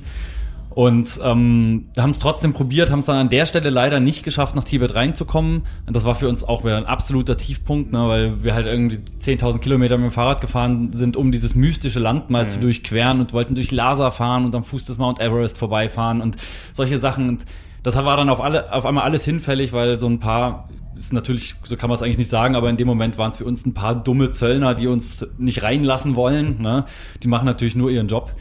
[0.74, 4.56] Und ähm, haben es trotzdem probiert, haben es dann an der Stelle leider nicht geschafft,
[4.56, 5.64] nach Tibet reinzukommen.
[5.86, 8.98] Und das war für uns auch wieder ein absoluter Tiefpunkt, ne, weil wir halt irgendwie
[9.20, 12.48] 10.000 Kilometer mit dem Fahrrad gefahren sind, um dieses mystische Land mal mhm.
[12.48, 16.36] zu durchqueren und wollten durch Lhasa fahren und am Fuß des Mount Everest vorbeifahren und
[16.72, 17.28] solche Sachen.
[17.28, 17.44] Und
[17.82, 21.54] das war dann auf, alle, auf einmal alles hinfällig, weil so ein paar, ist natürlich,
[21.64, 23.66] so kann man es eigentlich nicht sagen, aber in dem Moment waren es für uns
[23.66, 26.60] ein paar dumme Zöllner, die uns nicht reinlassen wollen.
[26.60, 26.84] Ne?
[27.22, 28.32] Die machen natürlich nur ihren Job.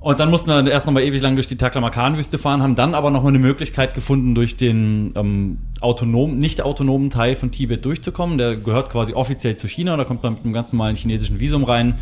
[0.00, 3.10] Und dann mussten wir erst nochmal ewig lang durch die Taklamakan-Wüste fahren, haben dann aber
[3.10, 8.38] nochmal eine Möglichkeit gefunden, durch den ähm, autonom, nicht autonomen Teil von Tibet durchzukommen.
[8.38, 11.64] Der gehört quasi offiziell zu China, da kommt man mit einem ganz normalen chinesischen Visum
[11.64, 11.96] rein.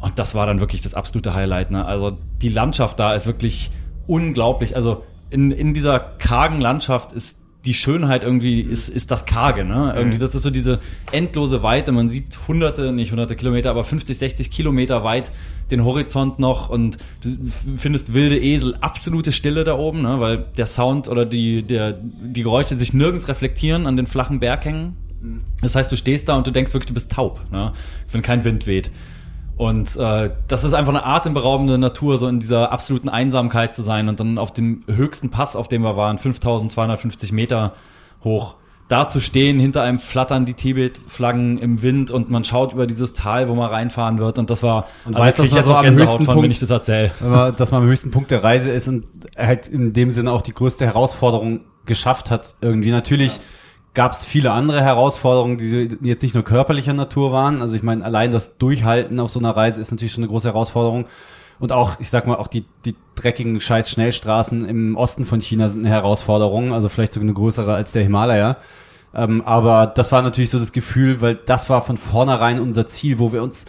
[0.00, 1.70] Und das war dann wirklich das absolute Highlight.
[1.70, 1.84] Ne?
[1.84, 3.70] Also die Landschaft da ist wirklich
[4.08, 4.74] unglaublich.
[4.74, 9.92] Also in, in dieser kargen Landschaft ist die Schönheit irgendwie ist, ist das Karge, ne?
[9.96, 10.78] Irgendwie, das ist so diese
[11.10, 11.90] endlose Weite.
[11.90, 15.32] Man sieht hunderte, nicht hunderte Kilometer, aber 50, 60 Kilometer weit
[15.72, 17.28] den Horizont noch und du
[17.76, 20.20] findest wilde Esel, absolute Stille da oben, ne?
[20.20, 24.96] Weil der Sound oder die, der, die Geräusche sich nirgends reflektieren an den flachen Berghängen.
[25.60, 27.72] Das heißt, du stehst da und du denkst wirklich, du bist taub, ne?
[28.12, 28.92] wenn kein Wind weht.
[29.56, 34.08] Und äh, das ist einfach eine atemberaubende Natur, so in dieser absoluten Einsamkeit zu sein
[34.08, 37.72] und dann auf dem höchsten Pass, auf dem wir waren, 5250 Meter
[38.22, 38.56] hoch,
[38.88, 43.14] da zu stehen, hinter einem flattern die Tibet-Flaggen im Wind und man schaut über dieses
[43.14, 45.74] Tal, wo man reinfahren wird und das war, Und also weißt, krieg dass man so
[45.74, 47.10] am höchsten von, Punkt- wenn ich das erzähle.
[47.20, 50.42] Man, dass man am höchsten Punkt der Reise ist und halt in dem Sinne auch
[50.42, 52.56] die größte Herausforderung geschafft hat.
[52.60, 53.40] Irgendwie natürlich
[53.96, 57.62] gab es viele andere Herausforderungen, die jetzt nicht nur körperlicher Natur waren.
[57.62, 60.48] Also ich meine, allein das Durchhalten auf so einer Reise ist natürlich schon eine große
[60.48, 61.06] Herausforderung.
[61.58, 65.70] Und auch, ich sag mal, auch die, die dreckigen scheiß Schnellstraßen im Osten von China
[65.70, 68.58] sind eine Herausforderung, also vielleicht sogar eine größere als der Himalaya.
[69.14, 73.18] Ähm, aber das war natürlich so das Gefühl, weil das war von vornherein unser Ziel,
[73.18, 73.64] wo wir uns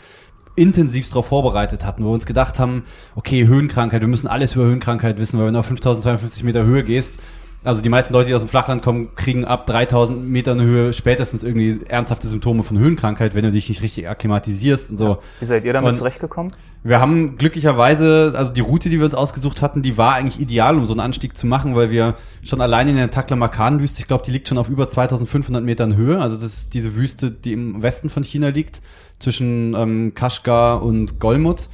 [0.57, 2.83] intensivst darauf vorbereitet hatten, wo wir uns gedacht haben,
[3.15, 6.83] okay, Höhenkrankheit, wir müssen alles über Höhenkrankheit wissen, weil wenn du auf 5250 Meter Höhe
[6.83, 7.19] gehst,
[7.63, 11.43] also die meisten Leute, die aus dem Flachland kommen, kriegen ab 3000 Metern Höhe spätestens
[11.43, 15.17] irgendwie ernsthafte Symptome von Höhenkrankheit, wenn du dich nicht richtig akklimatisierst und so.
[15.39, 16.51] Wie seid ihr damit Und- zurechtgekommen?
[16.83, 20.77] Wir haben glücklicherweise, also die Route, die wir uns ausgesucht hatten, die war eigentlich ideal,
[20.77, 24.23] um so einen Anstieg zu machen, weil wir schon allein in der Taklamakan-Wüste, ich glaube,
[24.25, 26.19] die liegt schon auf über 2500 Metern Höhe.
[26.21, 28.81] Also das ist diese Wüste, die im Westen von China liegt,
[29.19, 31.67] zwischen ähm, Kashgar und Golmud.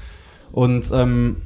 [0.52, 1.38] Und ähm,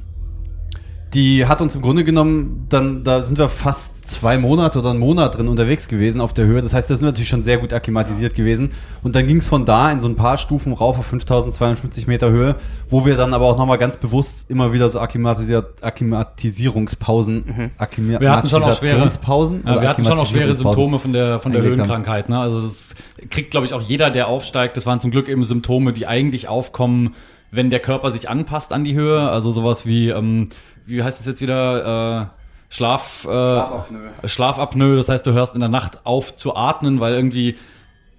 [1.14, 4.98] die hat uns im Grunde genommen, dann, da sind wir fast zwei Monate oder einen
[4.98, 6.60] Monat drin unterwegs gewesen auf der Höhe.
[6.60, 8.72] Das heißt, da sind wir natürlich schon sehr gut akklimatisiert gewesen.
[9.02, 12.30] Und dann ging es von da in so ein paar Stufen rauf auf 5250 Meter
[12.30, 12.56] Höhe,
[12.90, 18.32] wo wir dann aber auch nochmal ganz bewusst immer wieder so akklimatisiert, Akklimatisierungspausen, Akklimatisierungspausen Wir
[18.32, 20.54] hatten schon auch schwere, ja, oder wir hatten schon auch schwere.
[20.54, 21.62] Symptome von der, von der.
[21.62, 22.28] Höhenkrankheit.
[22.28, 22.38] Ne?
[22.38, 22.94] Also das
[23.30, 24.76] kriegt, glaube ich, auch jeder, der aufsteigt.
[24.76, 27.14] Das waren zum Glück eben Symptome, die eigentlich aufkommen,
[27.50, 29.28] wenn der Körper sich anpasst an die Höhe.
[29.28, 30.48] Also sowas wie, ähm,
[30.86, 32.38] wie heißt es jetzt wieder, äh,
[32.70, 34.10] Schlaf, äh, Schlafapnoe.
[34.24, 34.96] Schlafapnoe.
[34.96, 37.56] Das heißt, du hörst in der Nacht auf zu atmen, weil irgendwie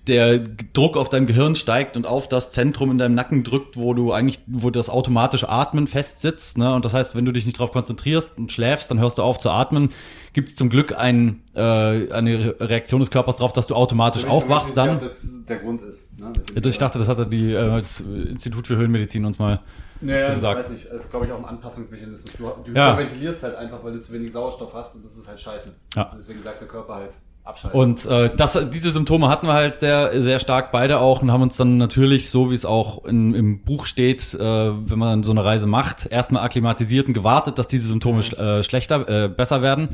[0.08, 3.94] der Druck auf deinem Gehirn steigt und auf das Zentrum in deinem Nacken drückt, wo
[3.94, 6.58] du eigentlich, wo das automatische Atmen festsitzt.
[6.58, 6.74] Ne?
[6.74, 9.40] Und das heißt, wenn du dich nicht darauf konzentrierst und schläfst, dann hörst du auf
[9.40, 9.90] zu atmen.
[10.34, 14.76] Gibt es zum Glück ein, äh, eine Reaktion des Körpers darauf, dass du automatisch aufwachst
[14.78, 15.00] dann.
[15.48, 16.18] der Grund ist.
[16.20, 16.34] Ne?
[16.66, 19.60] Ich dachte, das hatte die äh, das Institut für Höhenmedizin uns mal
[20.02, 20.60] Naja, so ich gesagt.
[20.60, 20.86] weiß nicht.
[20.92, 22.34] Das ist, glaube ich, auch ein Anpassungsmechanismus.
[22.34, 22.98] Du, du Ja.
[22.98, 25.72] ventilierst halt einfach, weil du zu wenig Sauerstoff hast und das ist halt scheiße.
[25.96, 26.06] Ja.
[26.06, 27.16] Also deswegen sagt der Körper halt
[27.50, 27.80] abschalten.
[27.80, 31.42] Und äh, das, diese Symptome hatten wir halt sehr, sehr stark beide auch und haben
[31.42, 35.32] uns dann natürlich, so wie es auch in, im Buch steht, äh, wenn man so
[35.32, 39.62] eine Reise macht, erstmal akklimatisiert und gewartet, dass diese Symptome sch äh, schlechter, äh, besser
[39.62, 39.90] werden.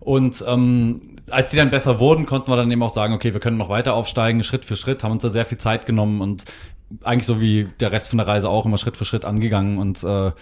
[0.00, 3.40] Und ähm, als die dann besser wurden, konnten wir dann eben auch sagen, okay, wir
[3.40, 6.44] können noch weiter aufsteigen, Schritt für Schritt, haben uns da sehr viel Zeit genommen und
[7.02, 9.78] eigentlich so wie der Rest von der Reise auch immer Schritt für Schritt angegangen.
[9.78, 10.32] Und äh,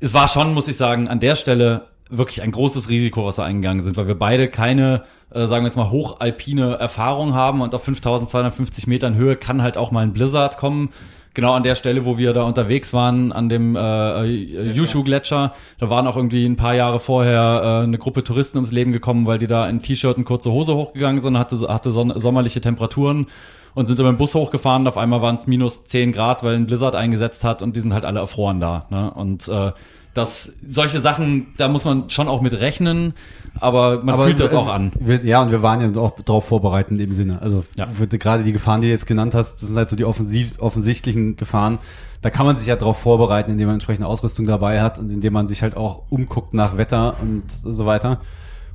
[0.00, 1.86] es war schon, muss ich sagen, an der Stelle
[2.18, 5.68] wirklich ein großes Risiko, was wir eingegangen sind, weil wir beide keine, äh, sagen wir
[5.68, 10.12] jetzt mal, hochalpine Erfahrung haben und auf 5250 Metern Höhe kann halt auch mal ein
[10.12, 10.90] Blizzard kommen.
[11.34, 16.06] Genau an der Stelle, wo wir da unterwegs waren, an dem äh, Yushu-Gletscher, da waren
[16.06, 19.48] auch irgendwie ein paar Jahre vorher äh, eine Gruppe Touristen ums Leben gekommen, weil die
[19.48, 23.26] da in T-Shirt und kurze Hose hochgegangen sind, hatte, hatte sommerliche Temperaturen
[23.74, 26.54] und sind mit dem Bus hochgefahren und auf einmal waren es minus 10 Grad, weil
[26.54, 28.86] ein Blizzard eingesetzt hat und die sind halt alle erfroren da.
[28.90, 29.10] Ne?
[29.10, 29.72] Und äh,
[30.14, 33.14] das, solche Sachen, da muss man schon auch mit rechnen,
[33.60, 34.92] aber man fühlt das auch an.
[34.98, 37.42] Wir, ja, und wir waren ja auch darauf vorbereitet in dem Sinne.
[37.42, 37.88] Also Ja.
[38.10, 41.36] gerade die Gefahren, die du jetzt genannt hast, das sind halt so die offensiv, offensichtlichen
[41.36, 41.78] Gefahren.
[42.22, 45.32] Da kann man sich ja darauf vorbereiten, indem man entsprechende Ausrüstung dabei hat und indem
[45.34, 48.20] man sich halt auch umguckt nach Wetter und so weiter.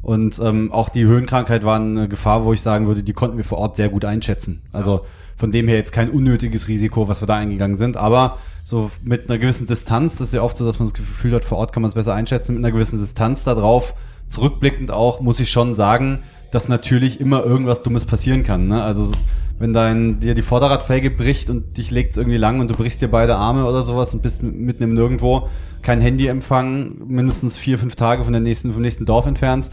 [0.01, 3.43] Und ähm, auch die Höhenkrankheit war eine Gefahr, wo ich sagen würde, die konnten wir
[3.43, 4.61] vor Ort sehr gut einschätzen.
[4.71, 5.01] Also
[5.39, 9.29] von dem her jetzt kein unnötiges Risiko, was wir da eingegangen sind, aber so mit
[9.29, 11.71] einer gewissen Distanz, das ist ja oft so, dass man das Gefühl hat, vor Ort
[11.71, 13.93] kann man es besser einschätzen, mit einer gewissen Distanz da drauf,
[14.27, 16.19] zurückblickend auch, muss ich schon sagen,
[16.51, 18.67] dass natürlich immer irgendwas Dummes passieren kann.
[18.67, 18.83] Ne?
[18.83, 19.13] Also
[19.59, 23.07] wenn dein dir die Vorderradfelge bricht und dich legt's irgendwie lang und du brichst dir
[23.07, 25.47] beide Arme oder sowas und bist mitten im Nirgendwo,
[25.81, 29.71] kein Handyempfang, mindestens vier, fünf Tage von der nächsten, vom nächsten Dorf entfernt,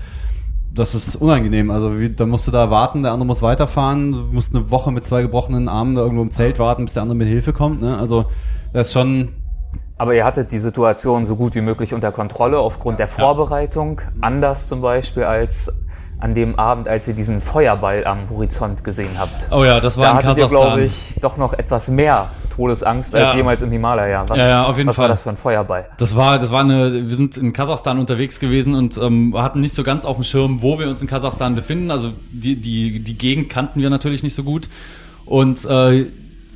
[0.75, 1.71] das ist unangenehm.
[1.71, 4.93] Also wie, dann musst du da warten, der andere muss weiterfahren, du musst eine Woche
[4.93, 7.81] mit zwei gebrochenen Armen da irgendwo im Zelt warten, bis der andere mit Hilfe kommt.
[7.81, 7.97] Ne?
[7.97, 8.27] Also
[8.73, 9.33] das ist schon
[9.97, 14.03] Aber ihr hattet die Situation so gut wie möglich unter Kontrolle aufgrund der Vorbereitung.
[14.21, 15.73] Anders zum Beispiel als
[16.19, 19.49] an dem Abend, als ihr diesen Feuerball am Horizont gesehen habt.
[19.51, 20.69] Oh ja, das war Da in hattet ihr, Kasachstan.
[20.69, 23.37] glaube ich, doch noch etwas mehr Todesangst als Ja.
[23.37, 24.25] jemals im Himalaya.
[24.27, 25.05] Was, Ja, ja, auf jeden was Fall.
[25.05, 25.87] war das für ein Feuerball?
[25.99, 29.75] Das war, das war eine, wir sind in Kasachstan unterwegs gewesen und ähm, hatten nicht
[29.75, 31.91] so ganz auf dem Schirm, wo wir uns in Kasachstan befinden.
[31.91, 34.69] Also die, die, die Gegend kannten wir natürlich nicht so gut.
[35.27, 36.07] Und äh,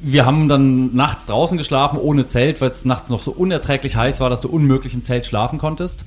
[0.03, 4.21] wir haben dann nachts draußen geschlafen, ohne Zelt, weil es nachts noch so unerträglich heiß
[4.21, 6.01] war, dass du unmöglich im Zelt schlafen konntest.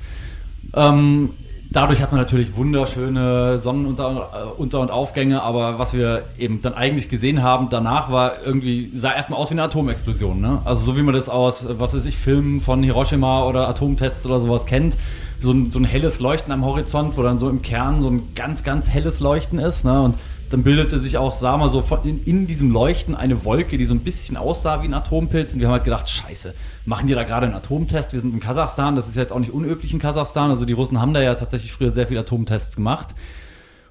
[0.75, 1.29] Ähm,
[1.73, 6.73] dadurch hat man natürlich wunderschöne Sonnenunter- äh, Unter- und Aufgänge, aber was wir eben dann
[6.73, 10.39] eigentlich gesehen haben, danach war irgendwie, sah erstmal aus wie eine Atomexplosion.
[10.39, 10.62] Ne?
[10.63, 14.39] Also so wie man das aus, was weiß ich, Filmen von Hiroshima oder Atomtests oder
[14.39, 14.95] sowas kennt.
[15.41, 18.29] So ein, so ein helles Leuchten am Horizont, wo dann so im Kern so ein
[18.36, 19.83] ganz, ganz helles Leuchten ist.
[19.83, 20.01] Ne?
[20.01, 20.15] Und
[20.54, 23.86] dann bildete sich auch, sag mal so, von in, in diesem Leuchten eine Wolke, die
[23.86, 25.54] so ein bisschen aussah wie ein Atompilz.
[25.54, 26.54] Und wir haben halt gedacht, scheiße,
[26.86, 28.13] machen die da gerade einen Atomtest?
[28.13, 30.52] Wir sind in Kasachstan, das ist jetzt auch nicht unüblich in Kasachstan.
[30.52, 33.16] Also die Russen haben da ja tatsächlich früher sehr viele Atomtests gemacht.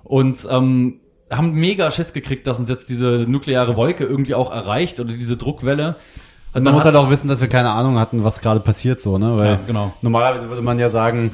[0.04, 5.00] Und ähm, haben mega Schiss gekriegt, dass uns jetzt diese nukleare Wolke irgendwie auch erreicht
[5.00, 5.96] oder diese Druckwelle.
[6.54, 9.18] Und man muss halt auch wissen, dass wir keine Ahnung hatten, was gerade passiert so,
[9.18, 9.38] ne?
[9.38, 9.92] Weil Ja, genau.
[10.02, 11.30] normalerweise würde man ja sagen,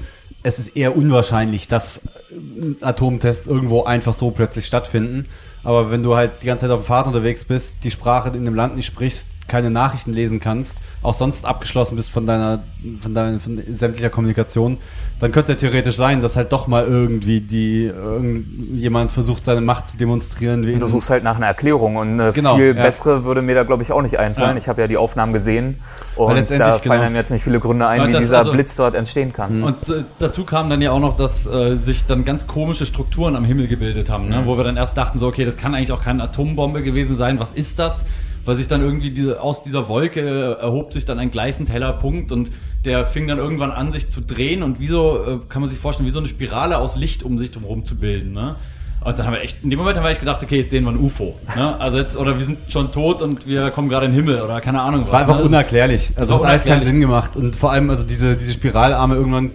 [0.48, 5.26] es ist eher unwahrscheinlich, dass äh, Atomtests irgendwo einfach so plötzlich stattfinden.
[5.64, 8.44] Aber wenn du halt die ganze Zeit auf dem Fahrt unterwegs bist, die Sprache in
[8.44, 12.60] dem Land nicht sprichst, keine Nachrichten lesen kannst, auch sonst abgeschlossen bist von deiner,
[13.00, 14.78] von deiner, von sämtlicher Kommunikation,
[15.20, 19.60] dann könnte es ja theoretisch sein, dass halt doch mal irgendwie die, irgendjemand versucht, seine
[19.60, 20.66] Macht zu demonstrieren.
[20.66, 22.82] Wie Du suchst halt nach einer Erklärung und eine Genau, viel ja.
[22.82, 24.52] bessere würde mir da, glaube ich, auch nicht einfallen.
[24.52, 24.56] Ja.
[24.56, 25.78] Ich habe ja die Aufnahmen gesehen
[26.16, 27.02] und letztendlich, da fallen genau.
[27.06, 29.62] einem jetzt nicht viele Gründe ein, Ja, wie das- dieser also- Blitz dort entstehen kann.
[29.62, 33.34] Und äh, dazu kam dann ja auch noch, dass äh, sich dann ganz komische Strukturen
[33.34, 34.42] am Himmel gebildet haben, ne?
[34.44, 37.40] wo wir dann erst dachten, so, okay, das kann eigentlich auch keine Atombombe gewesen sein.
[37.40, 38.04] Was ist das?
[38.48, 41.92] Weil sich dann irgendwie diese, aus dieser Wolke äh, erhob sich dann ein gleißend heller
[41.92, 42.50] Punkt und
[42.86, 45.78] der fing dann irgendwann an, sich zu drehen und wie so, äh, kann man sich
[45.78, 48.32] vorstellen, wie so eine Spirale aus Licht um sich drumherum zu bilden.
[48.32, 48.56] Ne?
[49.04, 50.84] Und dann haben wir echt, in dem Moment haben wir echt gedacht, okay, jetzt sehen
[50.84, 51.34] wir ein UFO.
[51.54, 51.78] Ne?
[51.78, 54.62] Also jetzt, oder wir sind schon tot und wir kommen gerade in den Himmel oder
[54.62, 55.02] keine Ahnung.
[55.02, 55.44] Es war einfach ne?
[55.44, 56.12] unerklärlich.
[56.16, 56.84] Also war hat alles keinen.
[56.84, 57.36] Sinn gemacht.
[57.36, 59.50] Und vor allem, also diese, diese Spiralarme irgendwann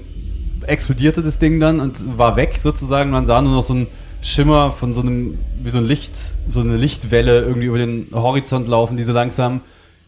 [0.68, 3.10] explodierte das Ding dann und war weg sozusagen.
[3.10, 3.88] Man sah nur noch so ein
[4.24, 8.68] Schimmer von so einem, wie so ein Licht, so eine Lichtwelle irgendwie über den Horizont
[8.68, 9.62] laufen, die so langsam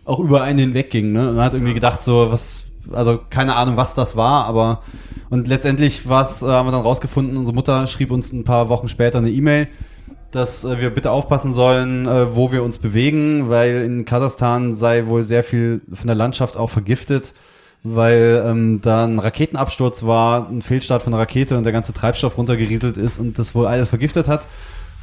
[0.06, 1.12] auch über einen hinweg ging.
[1.12, 1.30] Ne?
[1.30, 4.82] Und man hat irgendwie gedacht, so, was, also keine Ahnung, was das war, aber
[5.30, 8.88] und letztendlich was äh, haben wir dann rausgefunden, unsere Mutter schrieb uns ein paar Wochen
[8.88, 9.67] später eine E-Mail,
[10.32, 15.08] dass äh, wir bitte aufpassen sollen, äh, wo wir uns bewegen, weil in Kasachstan sei
[15.08, 17.34] wohl sehr viel von der Landschaft auch vergiftet,
[17.87, 22.35] weil ähm, da ein Raketenabsturz war, ein Fehlstart von einer Rakete und der ganze Treibstoff
[22.35, 24.47] runtergerieselt ist und das wohl alles vergiftet hat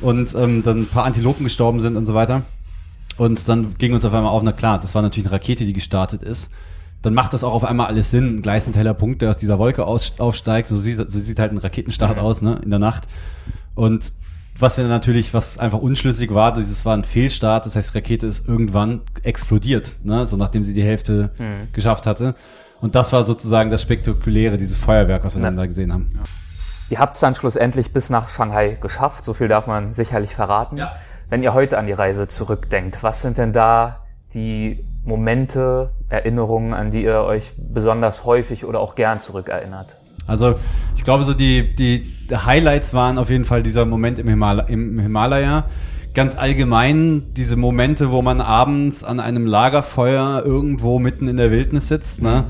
[0.00, 2.42] und ähm, dann ein paar Antilopen gestorben sind und so weiter.
[3.18, 5.72] Und dann ging uns auf einmal auf, na klar, das war natürlich eine Rakete, die
[5.72, 6.50] gestartet ist.
[7.02, 8.36] Dann macht das auch auf einmal alles Sinn.
[8.36, 10.66] Ein gleißend heller Punkt, der aus dieser Wolke aus, aufsteigt.
[10.66, 13.06] So sieht, so sieht halt ein Raketenstart aus, ne, in der Nacht.
[13.76, 14.12] Und
[14.58, 17.64] was wir natürlich, was einfach unschlüssig war, dieses war ein Fehlstart.
[17.64, 21.30] Das heißt, die Rakete ist irgendwann explodiert, ne, so nachdem sie die Hälfte
[21.72, 22.34] geschafft hatte.
[22.82, 26.18] Und das war sozusagen das Spektakuläre, dieses Feuerwerk, was wir dann da gesehen haben.
[26.90, 30.76] Ihr habt es dann schlussendlich bis nach Shanghai geschafft, so viel darf man sicherlich verraten.
[30.76, 30.92] Ja.
[31.30, 34.00] Wenn ihr heute an die Reise zurückdenkt, was sind denn da
[34.34, 39.96] die Momente, Erinnerungen, an die ihr euch besonders häufig oder auch gern zurückerinnert?
[40.26, 40.56] Also
[40.96, 44.98] ich glaube, so die, die Highlights waren auf jeden Fall dieser Moment im, Himal im
[44.98, 45.66] Himalaya.
[46.14, 51.88] Ganz allgemein diese Momente, wo man abends an einem Lagerfeuer irgendwo mitten in der Wildnis
[51.88, 52.20] sitzt.
[52.20, 52.44] Ne?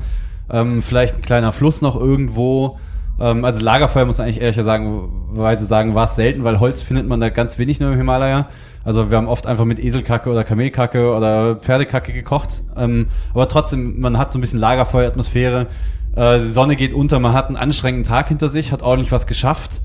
[0.51, 2.77] Ähm, vielleicht ein kleiner Fluss noch irgendwo.
[3.21, 6.81] Ähm, also Lagerfeuer muss man eigentlich ehrlicher sagen, weise sagen, war es selten, weil Holz
[6.81, 8.47] findet man da ganz wenig nur im Himalaya.
[8.83, 12.63] Also wir haben oft einfach mit Eselkacke oder Kamelkacke oder Pferdekacke gekocht.
[12.75, 15.67] Ähm, aber trotzdem, man hat so ein bisschen Lagerfeueratmosphäre.
[16.17, 19.25] Äh, die Sonne geht unter, man hat einen anstrengenden Tag hinter sich, hat ordentlich was
[19.25, 19.79] geschafft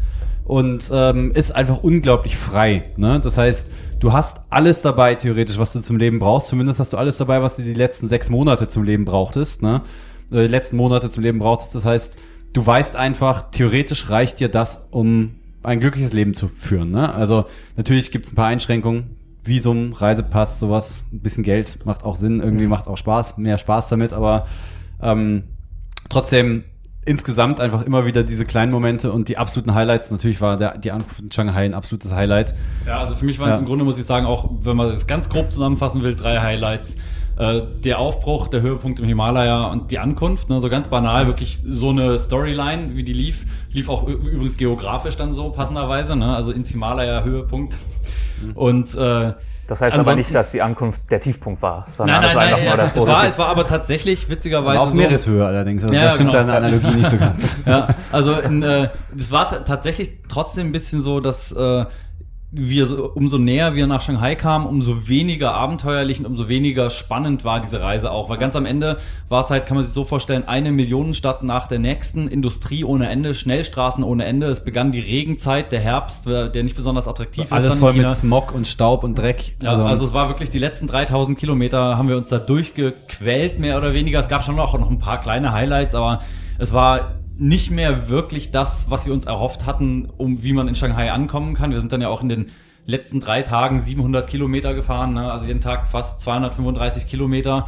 [0.49, 2.85] und ähm, ist einfach unglaublich frei.
[2.97, 3.21] Ne?
[3.21, 6.49] Das heißt, du hast alles dabei, theoretisch, was du zum Leben brauchst.
[6.49, 9.63] Zumindest hast du alles dabei, was du die letzten sechs Monate zum Leben brauchtest.
[9.63, 9.83] Ne?
[10.33, 11.75] Äh, Die letzten Monate zum Leben brauchtest.
[11.75, 12.19] Das heißt,
[12.55, 16.93] du weißt einfach, theoretisch reicht dir das, um ein glückliches Leben zu führen.
[16.93, 17.13] Ne?
[17.13, 17.45] Also
[17.77, 19.17] natürlich gibt es ein paar Einschränkungen.
[19.45, 23.89] Visum, Reisepass, sowas, ein bisschen Geld macht auch Sinn, irgendwie macht auch Spaß, mehr Spaß
[23.89, 24.47] damit, aber
[25.01, 25.45] ähm,
[26.11, 26.65] trotzdem
[27.09, 30.11] insgesamt einfach immer wieder diese kleinen Momente und die absoluten Highlights.
[30.11, 32.55] Natürlich war der, die Ankunft in Shanghai ein absolutes Highlight.
[32.87, 33.61] Ja, also für mich waren es Ja.
[33.61, 36.97] im Grunde, muss ich sagen, auch wenn man das ganz grob zusammenfassen will, drei Highlights.
[37.39, 41.61] Äh, der Aufbruch, der Höhepunkt im Himalaya und die Ankunft, ne, so ganz banal, wirklich
[41.65, 46.51] so eine Storyline, wie die lief, lief auch übrigens geografisch dann so passenderweise, ne, also
[46.51, 47.79] ins Himalaya Höhepunkt.
[48.55, 49.33] Und äh,
[49.69, 52.43] Das heißt aber Ansonsten- nicht, dass die Ankunft der Tiefpunkt war, sondern nein, nein, war
[52.43, 54.95] nein, einfach ja, nur das es war, große es war aber tatsächlich witzigerweise auf so,
[54.95, 55.83] Meereshöhe allerdings.
[55.83, 56.43] Also Ja, da stimmt genau.
[56.45, 57.57] deine Analogie nicht so ganz.
[57.67, 58.89] ja, also in, äh,
[59.31, 61.85] war tatsächlich trotzdem ein bisschen so, dass äh,
[62.51, 67.45] wir so, umso näher wir nach Shanghai kamen, umso weniger abenteuerlich und umso weniger spannend
[67.45, 68.31] war diese Reise auch.
[68.31, 68.97] Weil ganz am Ende
[69.29, 73.11] war es halt, kann man sich so vorstellen, eine Millionenstadt nach der nächsten, Industrie ohne
[73.11, 74.47] Ende, Schnellstraßen ohne Ende.
[74.47, 77.71] Es begann die Regenzeit, der Herbst, der nicht besonders attraktiv Alles ist.
[77.73, 78.09] dann voll mit.
[78.09, 79.57] Smog und Staub und Dreck.
[79.63, 83.77] Ja, also, es war wirklich die letzten 3000 Kilometer haben wir uns da durchgequält, mehr
[83.77, 84.21] oder weniger.
[84.21, 86.23] Es gab schon noch, noch ein paar kleine Highlights, aber
[86.57, 90.75] es war nicht mehr wirklich das, was wir uns erhofft hatten, um wie man in
[90.75, 91.71] Shanghai ankommen kann.
[91.71, 92.51] Wir sind dann ja auch in den
[92.85, 95.31] letzten drei Tagen 700 Kilometer gefahren, ne?
[95.31, 97.67] also jeden Tag fast 235 Kilometer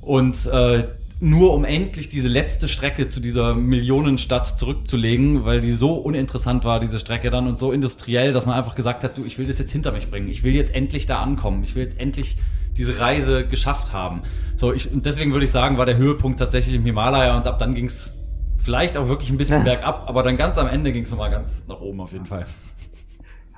[0.00, 0.84] und äh,
[1.20, 6.80] nur um endlich diese letzte Strecke zu dieser Millionenstadt zurückzulegen, weil die so uninteressant war,
[6.80, 9.58] diese Strecke dann und so industriell, dass man einfach gesagt hat, du, ich will das
[9.60, 10.28] jetzt hinter mich bringen.
[10.28, 11.62] Ich will jetzt endlich da ankommen.
[11.62, 12.38] Ich will jetzt endlich
[12.76, 14.22] diese Reise geschafft haben.
[14.56, 17.60] So, ich, und deswegen würde ich sagen, war der Höhepunkt tatsächlich im Himalaya und ab
[17.60, 18.14] dann ging's
[18.62, 21.80] vielleicht auch wirklich ein bisschen bergab, aber dann ganz am Ende ging's nochmal ganz nach
[21.80, 22.46] oben auf jeden Fall.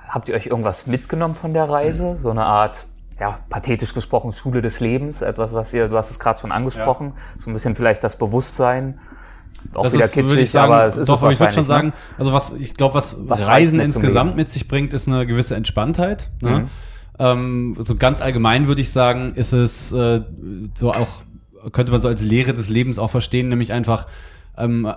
[0.07, 2.15] Habt ihr euch irgendwas mitgenommen von der Reise?
[2.17, 2.85] So eine Art,
[3.19, 5.21] ja, pathetisch gesprochen, Schule des Lebens?
[5.21, 8.99] Etwas, was ihr, du hast es gerade schon angesprochen, so ein bisschen vielleicht das Bewusstsein.
[9.73, 11.53] Auch das wieder ist, würde kitschig, ich sagen, aber es ist doch, es ich würde
[11.53, 11.93] schon sagen, ne?
[12.19, 16.29] also was, ich glaube, was, Was Reisen insgesamt mit sich bringt, ist eine gewisse Entspanntheit.
[16.39, 16.59] Ne?
[16.59, 16.69] Mhm.
[17.17, 20.21] Ähm, so ganz allgemein würde ich sagen, ist es äh,
[20.75, 21.23] so auch,
[21.71, 24.05] könnte man so als Lehre des Lebens auch verstehen, nämlich einfach
[24.57, 24.91] ähm,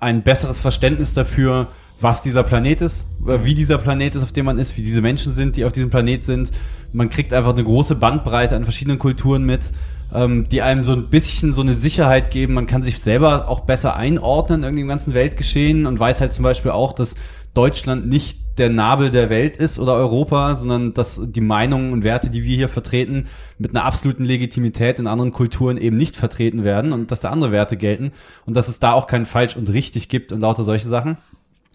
[0.00, 1.68] ein besseres Verständnis dafür,
[2.00, 5.00] was dieser Planet ist, äh, wie dieser Planet ist, auf dem man ist, wie diese
[5.00, 6.50] Menschen sind, die auf diesem Planet sind.
[6.92, 9.72] Man kriegt einfach eine große Bandbreite an verschiedenen Kulturen mit,
[10.12, 12.54] ähm, die einem so ein bisschen so eine Sicherheit geben.
[12.54, 16.42] Man kann sich selber auch besser einordnen irgendwie im ganzen Weltgeschehen und weiß halt zum
[16.42, 17.14] Beispiel auch, dass
[17.54, 22.30] Deutschland nicht der Nabel der Welt ist oder Europa, sondern dass die Meinungen und Werte,
[22.30, 23.26] die wir hier vertreten,
[23.58, 27.52] mit einer absoluten Legitimität in anderen Kulturen eben nicht vertreten werden und dass da andere
[27.52, 28.12] Werte gelten
[28.46, 31.18] und dass es da auch kein falsch und richtig gibt und lauter solche Sachen.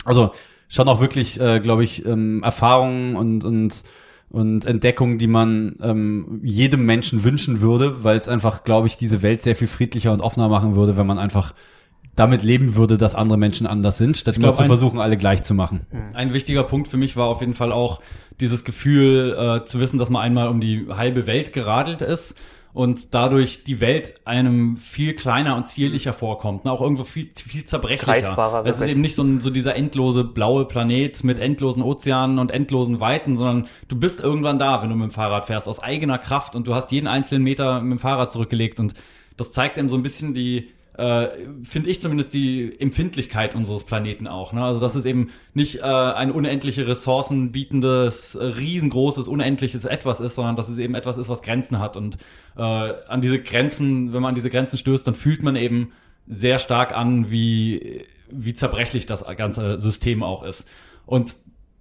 [0.05, 0.31] Also
[0.69, 3.83] schon auch wirklich, äh, glaube ich, ähm, Erfahrungen und, und,
[4.29, 9.21] und Entdeckungen, die man ähm, jedem Menschen wünschen würde, weil es einfach, glaube ich, diese
[9.21, 11.53] Welt sehr viel friedlicher und offener machen würde, wenn man einfach
[12.15, 15.17] damit leben würde, dass andere Menschen anders sind, statt nur glaub, zu ein- versuchen, alle
[15.17, 15.81] gleich zu machen.
[16.13, 18.01] Ein wichtiger Punkt für mich war auf jeden Fall auch
[18.39, 22.35] dieses Gefühl äh, zu wissen, dass man einmal um die halbe Welt geradelt ist
[22.71, 26.71] und dadurch die Welt einem viel kleiner und zierlicher vorkommt, ne?
[26.71, 28.13] auch irgendwo viel, viel zerbrechlicher.
[28.69, 32.51] Es ist eben nicht so, ein, so dieser endlose blaue Planet mit endlosen Ozeanen und
[32.51, 36.17] endlosen Weiten, sondern du bist irgendwann da, wenn du mit dem Fahrrad fährst, aus eigener
[36.19, 38.93] Kraft und du hast jeden einzelnen Meter mit dem Fahrrad zurückgelegt und
[39.35, 40.69] das zeigt einem so ein bisschen die,
[40.99, 44.51] äh, finde ich zumindest die Empfindlichkeit unseres Planeten auch.
[44.51, 44.63] Ne?
[44.63, 50.35] Also dass es eben nicht äh, ein unendliche Ressourcen bietendes, äh, riesengroßes, unendliches Etwas ist,
[50.35, 51.95] sondern dass es eben etwas ist, was Grenzen hat.
[51.95, 52.17] Und
[52.57, 55.93] äh, an diese Grenzen, wenn man an diese Grenzen stößt, dann fühlt man eben
[56.27, 60.67] sehr stark an, wie, wie zerbrechlich das ganze System auch ist.
[61.05, 61.33] Und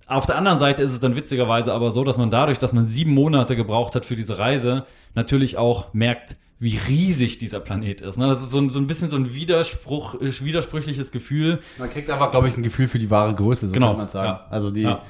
[0.06, 2.86] auf der anderen Seite ist es dann witzigerweise aber so, dass man dadurch, dass man
[2.86, 8.16] sieben Monate gebraucht hat für diese Reise, natürlich auch merkt, wie riesig dieser Planet ist.
[8.18, 8.26] ne?
[8.26, 11.60] Das ist so ein, so ein bisschen so ein Widerspruch, äh, widersprüchliches Gefühl.
[11.78, 14.08] Man kriegt einfach, glaube ich, ein Gefühl für die wahre Größe, so Genau, kann man
[14.08, 14.28] sagen.
[14.28, 14.46] ja.
[14.50, 15.02] Also die, Ja.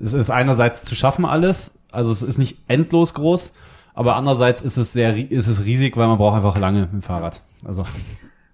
[0.00, 3.52] es ist einerseits zu schaffen alles, also es ist nicht endlos groß,
[3.94, 7.02] aber andererseits ist es sehr, ist es riesig, weil man braucht einfach lange mit dem
[7.02, 7.42] Fahrrad.
[7.64, 7.84] Also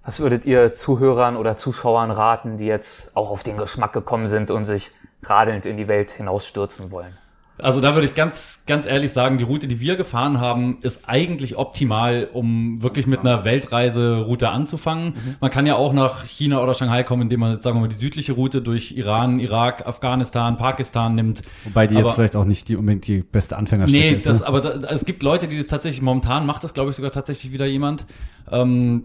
[0.04, 4.50] Was würdet ihr Zuhörern oder Zuschauern raten, die jetzt auch auf den Geschmack gekommen sind
[4.50, 4.90] und sich
[5.22, 7.12] radelnd in die Welt hinausstürzen wollen?
[7.60, 11.08] Also da würde ich ganz, ganz ehrlich sagen, die Route, die wir gefahren haben, ist
[11.08, 15.14] eigentlich optimal, um wirklich mit einer Weltreiseroute anzufangen.
[15.40, 17.88] Man kann ja auch nach China oder Shanghai kommen, indem man, jetzt, sagen wir mal,
[17.88, 21.42] die südliche Route durch Iran, Irak, Afghanistan, Pakistan nimmt.
[21.64, 24.26] wobei die Aber- jetzt vielleicht auch nicht die unbedingt die beste Anfängerstrecke Nee, ist.
[24.26, 24.46] das, ne?
[24.46, 27.52] aber da, es gibt Leute, die das tatsächlich momentan macht das, glaube ich, sogar tatsächlich
[27.52, 28.06] wieder jemand.
[28.50, 29.04] Ähm,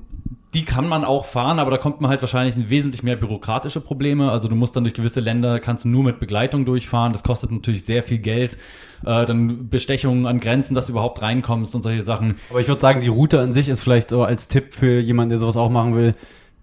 [0.53, 3.81] die kann man auch fahren, aber da kommt man halt wahrscheinlich in wesentlich mehr bürokratische
[3.81, 4.29] Probleme.
[4.31, 7.11] Also du musst dann durch gewisse Länder, kannst du nur mit Begleitung durchfahren.
[7.11, 8.57] Das kostet natürlich sehr viel Geld.
[9.05, 12.35] Äh, dann Bestechungen an Grenzen, dass du überhaupt reinkommst und solche Sachen.
[12.51, 15.29] Aber ich würde sagen, die Route an sich ist vielleicht so als Tipp für jemanden,
[15.29, 16.13] der sowas auch machen will.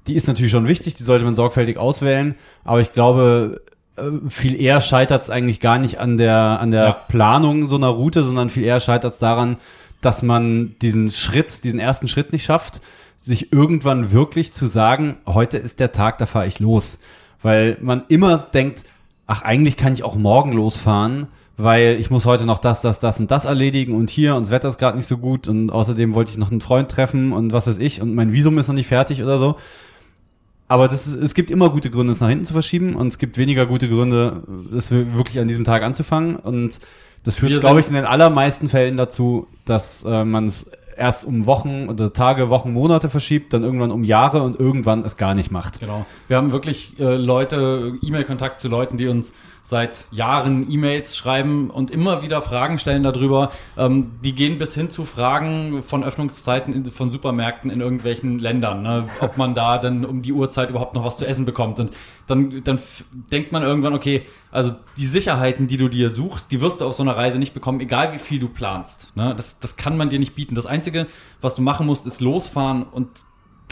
[0.06, 2.36] Die ist natürlich schon wichtig, die sollte man sorgfältig auswählen.
[2.64, 3.60] Aber ich glaube,
[3.96, 6.92] äh, viel eher scheitert es eigentlich gar nicht an der, an der Ja.
[6.92, 9.58] Planung so einer Route, sondern viel eher scheitert es daran,
[10.00, 12.80] dass man diesen Schritt, diesen ersten Schritt nicht schafft,
[13.20, 17.00] sich irgendwann wirklich zu sagen, heute ist der Tag, da fahre ich los.
[17.42, 18.84] Weil man immer denkt,
[19.26, 23.20] ach, eigentlich kann ich auch morgen losfahren, weil ich muss heute noch das, das, das
[23.20, 26.14] und das erledigen und hier und das Wetter ist gerade nicht so gut und außerdem
[26.14, 28.74] wollte ich noch einen Freund treffen und was weiß ich und mein Visum ist noch
[28.74, 29.56] nicht fertig oder so.
[30.68, 33.18] Aber das ist, es gibt immer gute Gründe, es nach hinten zu verschieben und es
[33.18, 34.42] gibt weniger gute Gründe,
[34.74, 36.80] es wirklich an diesem Tag anzufangen und
[37.24, 40.70] das führt, glaube ich, in den allermeisten Fällen dazu, dass äh, man es
[41.00, 45.16] erst um Wochen oder Tage, Wochen, Monate verschiebt, dann irgendwann um Jahre und irgendwann es
[45.16, 45.80] gar nicht macht.
[45.80, 46.06] Genau.
[46.28, 49.32] Wir haben wirklich äh, Leute, E-Mail-Kontakt zu Leuten, die uns
[49.62, 53.50] seit Jahren E-Mails schreiben und immer wieder Fragen stellen darüber.
[53.76, 58.82] Ähm, die gehen bis hin zu Fragen von Öffnungszeiten in, von Supermärkten in irgendwelchen Ländern,
[58.82, 59.08] ne?
[59.20, 61.80] ob man da dann um die Uhrzeit überhaupt noch was zu essen bekommt.
[61.80, 61.90] Und
[62.26, 62.78] dann, dann
[63.32, 66.94] denkt man irgendwann, okay, also die Sicherheiten, die du dir suchst, die wirst du auf
[66.94, 69.16] so einer Reise nicht bekommen, egal wie viel du planst.
[69.16, 69.34] Ne?
[69.36, 70.54] Das, das kann man dir nicht bieten.
[70.54, 71.06] Das Einzige,
[71.40, 73.08] was du machen musst, ist losfahren und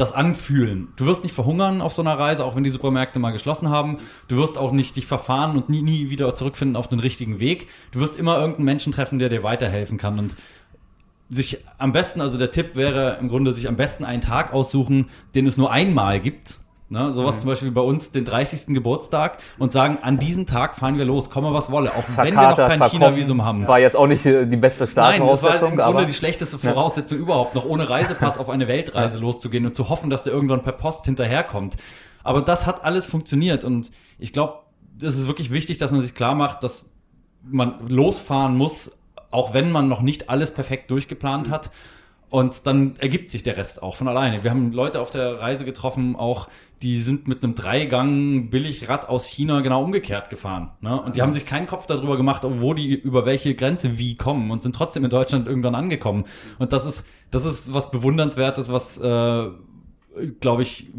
[0.01, 0.89] das anfühlen.
[0.97, 3.99] Du wirst nicht verhungern auf so einer Reise, auch wenn die Supermärkte mal geschlossen haben.
[4.29, 7.69] Du wirst auch nicht dich verfahren und nie, nie wieder zurückfinden auf den richtigen Weg.
[7.91, 10.37] Du wirst immer irgendeinen Menschen treffen, der dir weiterhelfen kann und
[11.29, 15.11] sich am besten, also der Tipp wäre im Grunde, sich am besten einen Tag aussuchen,
[15.35, 16.59] den es nur einmal gibt
[16.91, 17.41] Ne, sowas mhm.
[17.41, 18.69] zum Beispiel bei uns den 30.
[18.69, 22.49] Geburtstag und sagen, an diesem Tag fahren wir los, komme was wolle, auch wenn wir
[22.49, 23.69] noch kein China-Visum haben.
[23.69, 25.51] War jetzt auch nicht die beste Startvoraussetzung.
[25.51, 27.25] Nein, das war im Grunde die schlechteste Voraussetzung ja.
[27.25, 30.73] überhaupt, noch ohne Reisepass auf eine Weltreise loszugehen und zu hoffen, dass der irgendwann per
[30.73, 31.77] Post hinterherkommt.
[32.25, 34.61] Aber das hat alles funktioniert und ich glaube,
[34.99, 36.91] das ist wirklich wichtig, dass man sich klar macht, dass
[37.43, 38.93] man losfahren muss,
[39.31, 41.71] auch wenn man noch nicht alles perfekt durchgeplant hat.
[42.31, 44.45] Und dann ergibt sich der Rest auch von alleine.
[44.45, 46.49] Wir haben Leute auf der Reise getroffen, auch
[46.83, 50.71] die sind mit einem Dreigang Billigrad aus China genau umgekehrt gefahren.
[50.81, 51.01] Ne?
[51.01, 54.51] Und die haben sich keinen Kopf darüber gemacht, wo die über welche Grenze wie kommen
[54.51, 56.25] und sind trotzdem in Deutschland irgendwann angekommen.
[56.59, 59.49] Und das ist das ist was bewundernswertes, was äh,
[60.41, 60.91] glaube ich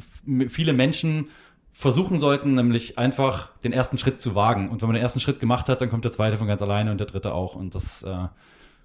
[0.47, 1.27] viele Menschen
[1.71, 4.69] versuchen sollten, nämlich einfach den ersten Schritt zu wagen.
[4.69, 6.91] Und wenn man den ersten Schritt gemacht hat, dann kommt der zweite von ganz alleine
[6.91, 7.55] und der dritte auch.
[7.55, 8.27] Und das äh,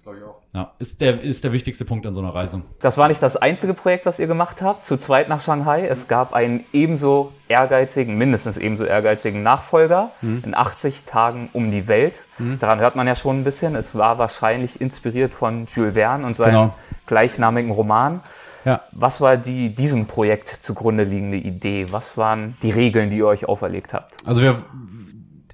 [0.05, 0.35] Glaube ich auch.
[0.53, 2.61] Ja, ist der, ist der wichtigste Punkt an so einer Reise.
[2.79, 5.87] Das war nicht das einzige Projekt, was ihr gemacht habt, zu zweit nach Shanghai.
[5.87, 10.43] Es gab einen ebenso ehrgeizigen, mindestens ebenso ehrgeizigen Nachfolger mhm.
[10.45, 12.21] in 80 Tagen um die Welt.
[12.37, 12.59] Mhm.
[12.59, 13.73] Daran hört man ja schon ein bisschen.
[13.73, 16.73] Es war wahrscheinlich inspiriert von Jules Verne und seinem genau.
[17.07, 18.21] gleichnamigen Roman.
[18.63, 18.81] Ja.
[18.91, 21.87] Was war die diesem Projekt zugrunde liegende Idee?
[21.89, 24.17] Was waren die Regeln, die ihr euch auferlegt habt?
[24.23, 24.55] Also wir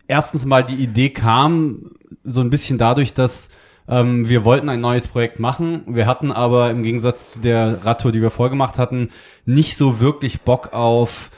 [0.10, 1.92] erstens mal die Idee kam
[2.26, 3.48] so ein bisschen dadurch, dass
[3.92, 5.84] ähm, wir wollten ein neues Projekt machen.
[5.86, 9.10] Wir hatten aber im Gegensatz zu der Radtour, die wir vorgemacht hatten,
[9.46, 11.30] nicht so wirklich Bock auf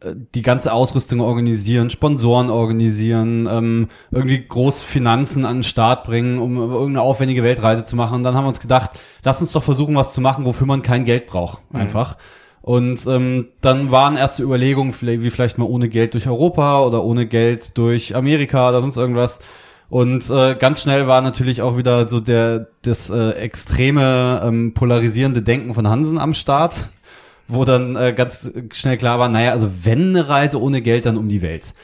[0.00, 6.38] äh, die ganze Ausrüstung organisieren, Sponsoren organisieren, ähm, irgendwie groß Finanzen an den Start bringen,
[6.38, 8.14] um irgendeine aufwendige Weltreise zu machen.
[8.14, 8.92] Und dann haben wir uns gedacht,
[9.22, 11.80] lass uns doch versuchen, was zu machen, wofür man kein Geld braucht, mhm.
[11.80, 12.16] einfach.
[12.62, 17.26] Und ähm, dann waren erste Überlegungen, wie vielleicht mal ohne Geld durch Europa oder ohne
[17.26, 19.40] Geld durch Amerika oder sonst irgendwas.
[19.90, 25.40] Und äh, ganz schnell war natürlich auch wieder so der das äh, extreme ähm, polarisierende
[25.40, 26.88] Denken von Hansen am Start,
[27.46, 31.16] wo dann äh, ganz schnell klar war, naja, also wenn eine Reise ohne Geld, dann
[31.16, 31.74] um die Welt.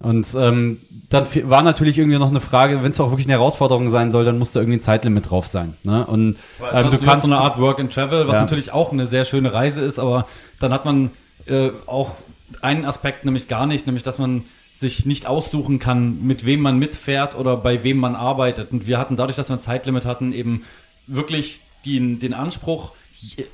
[0.00, 0.78] Und ähm,
[1.08, 4.24] dann war natürlich irgendwie noch eine Frage, wenn es auch wirklich eine Herausforderung sein soll,
[4.24, 5.74] dann muss da irgendwie ein Zeitlimit drauf sein.
[5.82, 6.06] Ne?
[6.06, 6.36] Und
[6.72, 8.40] ähm, du kannst so eine Art Work and Travel, was ja.
[8.40, 10.26] natürlich auch eine sehr schöne Reise ist, aber
[10.60, 11.10] dann hat man
[11.46, 12.12] äh, auch
[12.62, 14.44] einen Aspekt nämlich gar nicht, nämlich dass man
[14.80, 18.72] sich nicht aussuchen kann, mit wem man mitfährt oder bei wem man arbeitet.
[18.72, 20.64] Und wir hatten dadurch, dass wir ein Zeitlimit hatten, eben
[21.06, 22.92] wirklich den, den Anspruch,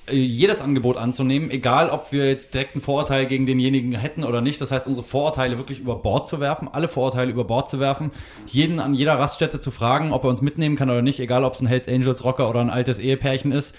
[0.08, 4.60] jedes Angebot anzunehmen, egal ob wir jetzt direkt einen Vorurteil gegen denjenigen hätten oder nicht.
[4.60, 8.12] Das heißt, unsere Vorurteile wirklich über Bord zu werfen, alle Vorurteile über Bord zu werfen,
[8.46, 11.54] jeden an jeder Raststätte zu fragen, ob er uns mitnehmen kann oder nicht, egal ob
[11.54, 13.74] es ein Hells Angels Rocker oder ein altes Ehepärchen ist.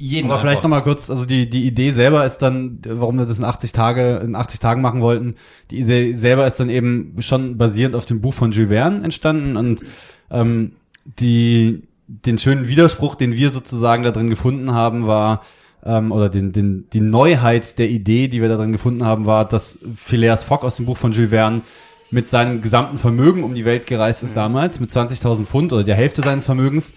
[0.00, 3.38] Jeden Aber vielleicht nochmal kurz, also die, die Idee selber ist dann, warum wir das
[3.38, 5.34] in 80 Tage, in 80 Tagen machen wollten,
[5.72, 9.56] die Idee selber ist dann eben schon basierend auf dem Buch von Jules Verne entstanden
[9.56, 9.82] und
[10.30, 15.42] ähm, die, den schönen Widerspruch, den wir sozusagen da drin gefunden haben, war,
[15.84, 19.46] ähm, oder den, den, die Neuheit der Idee, die wir da drin gefunden haben, war,
[19.46, 21.62] dass Phileas Fogg aus dem Buch von Jules Verne
[22.10, 24.36] mit seinem gesamten Vermögen um die Welt gereist ist mhm.
[24.36, 26.94] damals, mit 20.000 Pfund oder der Hälfte seines Vermögens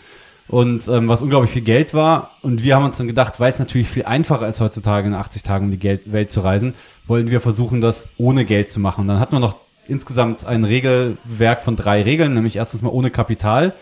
[0.51, 2.31] und ähm, was unglaublich viel Geld war.
[2.41, 5.43] Und wir haben uns dann gedacht, weil es natürlich viel einfacher ist heutzutage in 80
[5.43, 6.73] Tagen um die Geld Welt zu reisen,
[7.07, 9.01] wollen wir versuchen, das ohne Geld zu machen.
[9.01, 9.55] Und dann hatten wir noch
[9.87, 13.73] insgesamt ein Regelwerk von drei Regeln, nämlich erstens mal ohne Kapital.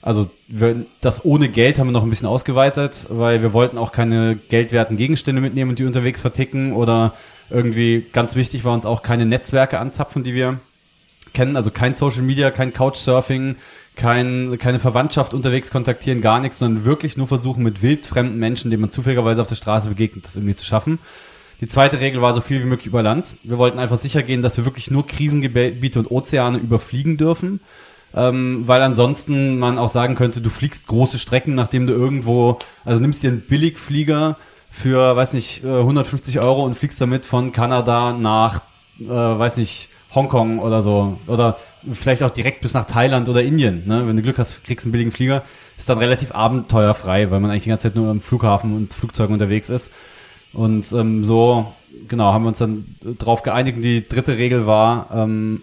[0.00, 3.92] Also wir, das ohne Geld haben wir noch ein bisschen ausgeweitet, weil wir wollten auch
[3.92, 7.12] keine geldwerten Gegenstände mitnehmen und die unterwegs verticken oder
[7.50, 10.58] irgendwie ganz wichtig war uns auch keine Netzwerke anzapfen, die wir
[11.34, 13.56] kennen, also kein Social Media, kein Couchsurfing,
[13.98, 18.80] kein, keine Verwandtschaft unterwegs kontaktieren, gar nichts, sondern wirklich nur versuchen, mit wildfremden Menschen, denen
[18.80, 20.98] man zufälligerweise auf der Straße begegnet, das irgendwie zu schaffen.
[21.60, 23.34] Die zweite Regel war so viel wie möglich über Land.
[23.42, 27.60] Wir wollten einfach sicher gehen, dass wir wirklich nur Krisengebiete und Ozeane überfliegen dürfen.
[28.14, 33.02] Ähm, weil ansonsten man auch sagen könnte, du fliegst große Strecken, nachdem du irgendwo, also
[33.02, 34.38] nimmst dir einen Billigflieger
[34.70, 38.62] für, weiß nicht, 150 äh, Euro und fliegst damit von Kanada nach,
[39.00, 41.18] äh, weiß nicht, Hongkong oder so.
[41.26, 41.58] Oder
[41.92, 43.84] vielleicht auch direkt bis nach Thailand oder Indien.
[43.86, 44.06] Ne?
[44.06, 45.42] Wenn du Glück hast, kriegst du einen billigen Flieger.
[45.76, 49.32] Ist dann relativ abenteuerfrei, weil man eigentlich die ganze Zeit nur am Flughafen und Flugzeugen
[49.32, 49.90] unterwegs ist.
[50.52, 51.72] Und ähm, so,
[52.08, 53.76] genau, haben wir uns dann drauf geeinigt.
[53.76, 55.62] Und die dritte Regel war, ähm,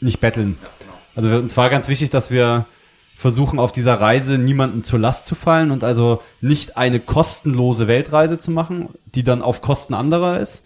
[0.00, 0.58] nicht betteln.
[1.14, 2.66] Also uns war ganz wichtig, dass wir
[3.16, 8.38] versuchen auf dieser Reise niemanden zur Last zu fallen und also nicht eine kostenlose Weltreise
[8.38, 10.64] zu machen, die dann auf Kosten anderer ist,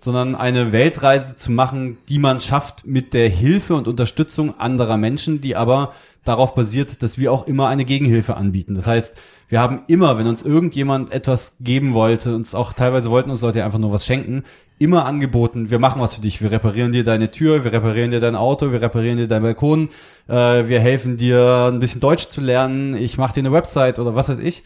[0.00, 5.40] sondern eine Weltreise zu machen, die man schafft mit der Hilfe und Unterstützung anderer Menschen,
[5.40, 5.92] die aber
[6.24, 8.74] darauf basiert, dass wir auch immer eine Gegenhilfe anbieten.
[8.74, 13.30] Das heißt, wir haben immer, wenn uns irgendjemand etwas geben wollte, uns auch teilweise wollten
[13.30, 14.42] uns Leute einfach nur was schenken,
[14.78, 18.20] immer angeboten, wir machen was für dich, wir reparieren dir deine Tür, wir reparieren dir
[18.20, 19.88] dein Auto, wir reparieren dir deinen Balkon,
[20.28, 24.14] äh, wir helfen dir ein bisschen Deutsch zu lernen, ich mache dir eine Website oder
[24.14, 24.64] was weiß ich.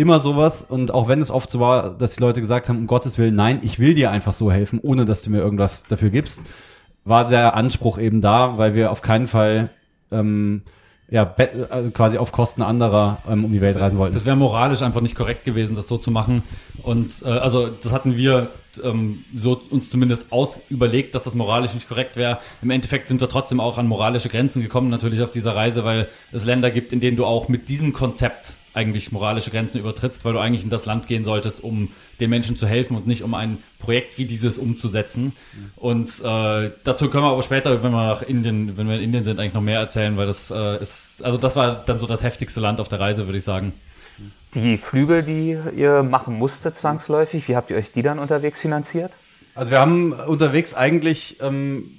[0.00, 2.86] Immer sowas und auch wenn es oft so war, dass die Leute gesagt haben, um
[2.86, 6.08] Gottes Willen, nein, ich will dir einfach so helfen, ohne dass du mir irgendwas dafür
[6.08, 6.40] gibst,
[7.04, 9.68] war der Anspruch eben da, weil wir auf keinen Fall
[10.10, 10.62] ähm,
[11.10, 11.34] ja,
[11.68, 14.14] also quasi auf Kosten anderer ähm, um die Welt reisen wollten.
[14.14, 16.44] Das wäre moralisch einfach nicht korrekt gewesen, das so zu machen.
[16.82, 18.48] Und äh, also das hatten wir
[18.82, 22.38] ähm, so uns zumindest aus überlegt, dass das moralisch nicht korrekt wäre.
[22.62, 26.08] Im Endeffekt sind wir trotzdem auch an moralische Grenzen gekommen, natürlich auf dieser Reise, weil
[26.32, 30.32] es Länder gibt, in denen du auch mit diesem Konzept eigentlich moralische Grenzen übertrittst, weil
[30.32, 31.90] du eigentlich in das Land gehen solltest, um
[32.20, 35.32] den Menschen zu helfen und nicht um ein Projekt wie dieses umzusetzen.
[35.76, 39.24] Und äh, dazu können wir aber später, wenn wir nach Indien, wenn wir in Indien
[39.24, 42.22] sind, eigentlich noch mehr erzählen, weil das äh, ist, also das war dann so das
[42.22, 43.72] heftigste Land auf der Reise, würde ich sagen.
[44.54, 49.12] Die Flüge, die ihr machen musstet zwangsläufig, wie habt ihr euch die dann unterwegs finanziert?
[49.54, 51.90] Also wir haben unterwegs eigentlich, ähm,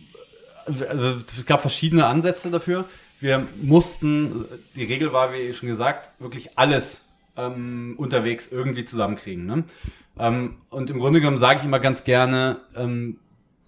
[0.65, 2.85] also es gab verschiedene Ansätze dafür
[3.21, 4.45] wir mussten,
[4.75, 7.05] die Regel war, wie schon gesagt, wirklich alles
[7.37, 9.45] ähm, unterwegs irgendwie zusammenkriegen.
[9.45, 9.63] Ne?
[10.19, 13.19] Ähm, und im Grunde genommen sage ich immer ganz gerne, ähm,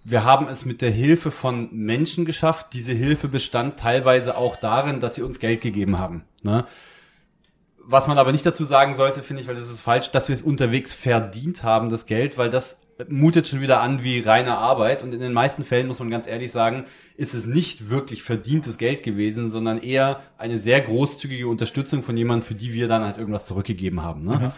[0.03, 2.67] wir haben es mit der Hilfe von Menschen geschafft.
[2.73, 6.23] Diese Hilfe bestand teilweise auch darin, dass sie uns Geld gegeben haben.
[6.41, 6.65] Ne?
[7.85, 10.35] Was man aber nicht dazu sagen sollte, finde ich, weil das ist falsch, dass wir
[10.35, 12.79] es unterwegs verdient haben, das Geld, weil das
[13.09, 15.03] mutet schon wieder an wie reine Arbeit.
[15.03, 16.85] Und in den meisten Fällen muss man ganz ehrlich sagen,
[17.17, 22.47] ist es nicht wirklich verdientes Geld gewesen, sondern eher eine sehr großzügige Unterstützung von jemandem,
[22.47, 24.23] für die wir dann halt irgendwas zurückgegeben haben.
[24.23, 24.37] Ne?
[24.37, 24.51] Mhm.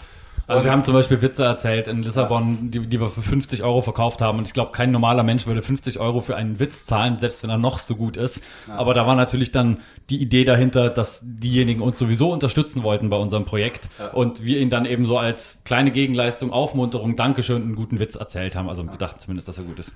[0.47, 3.81] Also wir haben zum Beispiel Witze erzählt in Lissabon, die, die wir für 50 Euro
[3.81, 4.37] verkauft haben.
[4.37, 7.49] Und ich glaube, kein normaler Mensch würde 50 Euro für einen Witz zahlen, selbst wenn
[7.49, 8.41] er noch so gut ist.
[8.67, 8.75] Ja.
[8.75, 9.77] Aber da war natürlich dann
[10.09, 13.89] die Idee dahinter, dass diejenigen uns sowieso unterstützen wollten bei unserem Projekt.
[13.97, 14.09] Ja.
[14.09, 18.55] Und wir ihnen dann eben so als kleine Gegenleistung, Aufmunterung, Dankeschön, einen guten Witz erzählt
[18.55, 18.69] haben.
[18.69, 19.93] Also wir dachten zumindest, dass er gut ist.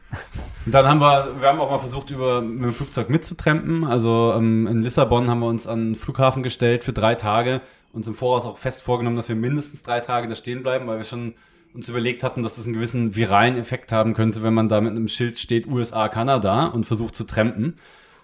[0.65, 3.83] Und dann haben wir, wir haben auch mal versucht, über mit dem Flugzeug mitzutrampen.
[3.83, 7.61] Also ähm, in Lissabon haben wir uns an den Flughafen gestellt für drei Tage
[7.93, 10.97] uns im Voraus auch fest vorgenommen, dass wir mindestens drei Tage da stehen bleiben, weil
[10.97, 11.33] wir schon
[11.73, 14.91] uns überlegt hatten, dass das einen gewissen viralen Effekt haben könnte, wenn man da mit
[14.91, 17.77] einem Schild steht USA, Kanada und versucht zu trampen.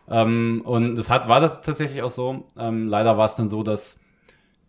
[0.09, 2.47] Ähm, und das hat, war das tatsächlich auch so.
[2.57, 3.99] Ähm, leider war es dann so, dass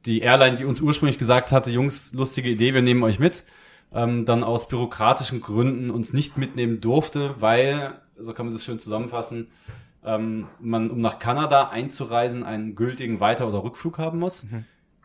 [0.05, 3.44] die Airline, die uns ursprünglich gesagt hatte, Jungs, lustige Idee, wir nehmen euch mit,
[3.92, 8.78] ähm, dann aus bürokratischen Gründen uns nicht mitnehmen durfte, weil, so kann man das schön
[8.78, 9.49] zusammenfassen,
[10.05, 14.44] ähm, man, um nach Kanada einzureisen, einen gültigen Weiter- oder Rückflug haben muss.
[14.44, 14.64] Mhm.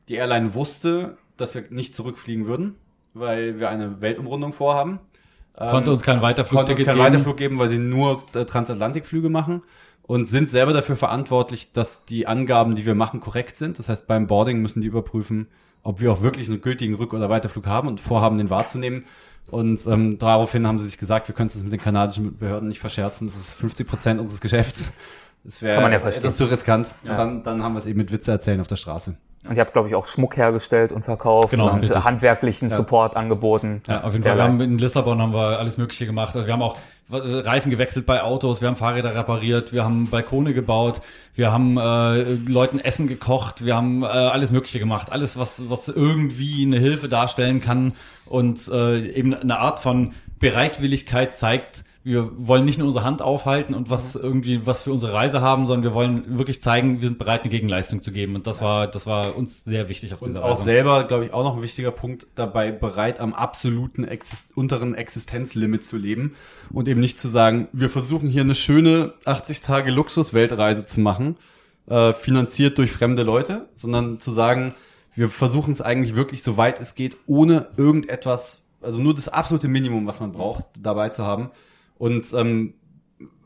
[0.09, 2.75] Die Airline wusste, dass wir nicht zurückfliegen würden,
[3.13, 4.99] weil wir eine Weltumrundung vorhaben.
[5.55, 7.05] Konnte uns keinen Weiterflug, konnte uns keinen geben.
[7.05, 9.63] Weiterflug geben, weil sie nur Transatlantikflüge machen
[10.03, 13.79] und sind selber dafür verantwortlich, dass die Angaben, die wir machen, korrekt sind.
[13.79, 15.47] Das heißt, beim Boarding müssen die überprüfen,
[15.83, 19.05] ob wir auch wirklich einen gültigen Rück- oder Weiterflug haben und vorhaben, den wahrzunehmen.
[19.49, 22.79] Und ähm, daraufhin haben sie sich gesagt, wir können es mit den kanadischen Behörden nicht
[22.79, 23.27] verscherzen.
[23.27, 24.93] Das ist 50 Prozent unseres Geschäfts.
[25.43, 26.93] Das wäre ja etwas zu riskant.
[27.03, 27.11] Ja.
[27.11, 29.17] Und dann, dann haben wir es eben mit Witze erzählen auf der Straße.
[29.47, 32.03] Und ihr habt, glaube ich, auch Schmuck hergestellt und verkauft genau, und richtig.
[32.03, 32.75] handwerklichen ja.
[32.75, 33.81] Support angeboten.
[33.87, 34.37] Ja, auf jeden Fall.
[34.37, 36.35] Wir haben in Lissabon haben wir alles Mögliche gemacht.
[36.35, 36.77] Also wir haben auch
[37.09, 41.01] Reifen gewechselt bei Autos, wir haben Fahrräder repariert, wir haben Balkone gebaut,
[41.35, 45.11] wir haben äh, Leuten Essen gekocht, wir haben äh, alles Mögliche gemacht.
[45.11, 47.93] Alles, was, was irgendwie eine Hilfe darstellen kann
[48.25, 53.75] und äh, eben eine Art von Bereitwilligkeit zeigt, wir wollen nicht nur unsere Hand aufhalten
[53.75, 57.19] und was irgendwie was für unsere Reise haben, sondern wir wollen wirklich zeigen, wir sind
[57.19, 58.35] bereit, eine Gegenleistung zu geben.
[58.35, 60.53] Und das war, das war uns sehr wichtig auf und dieser Reise.
[60.53, 64.95] auch selber, glaube ich, auch noch ein wichtiger Punkt dabei, bereit am absoluten Exist unteren
[64.95, 66.33] Existenzlimit zu leben
[66.71, 71.35] und eben nicht zu sagen, wir versuchen hier eine schöne 80 Tage Luxus-Weltreise zu machen,
[71.87, 74.73] äh, finanziert durch fremde Leute, sondern zu sagen,
[75.13, 79.67] wir versuchen es eigentlich wirklich so weit es geht, ohne irgendetwas, also nur das absolute
[79.67, 81.51] Minimum, was man braucht, dabei zu haben
[82.01, 82.73] und ähm,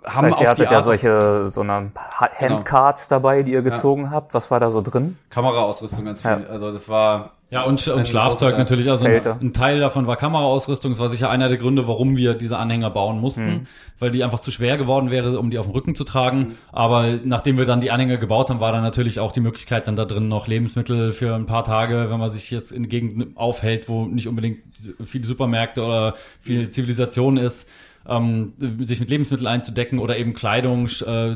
[0.01, 1.91] das haben heißt, ihr hattet ja solche so eine
[2.39, 3.19] Handcards genau.
[3.19, 4.11] dabei, die ihr gezogen ja.
[4.11, 4.33] habt.
[4.33, 5.17] Was war da so drin?
[5.29, 6.31] Kameraausrüstung ganz viel.
[6.31, 6.41] Ja.
[6.49, 8.89] Also das war ja und, und Schlafzeug natürlich.
[8.89, 10.93] Also ein, ein, Teil davon war Kameraausrüstung.
[10.93, 13.67] Das war sicher einer der Gründe, warum wir diese Anhänger bauen mussten, mhm.
[13.99, 16.37] weil die einfach zu schwer geworden wäre, um die auf dem Rücken zu tragen.
[16.37, 16.57] Mhm.
[16.71, 19.97] Aber nachdem wir dann die Anhänger gebaut haben, war dann natürlich auch die Möglichkeit, dann
[19.97, 23.89] da drin noch Lebensmittel für ein paar Tage, wenn man sich jetzt in Gegenden aufhält,
[23.89, 24.59] wo nicht unbedingt
[25.03, 27.67] viele Supermärkte oder viel Zivilisation ist
[28.07, 31.35] ähm, sich mit Lebensmitteln einzudecken oder eben Kleidung, äh,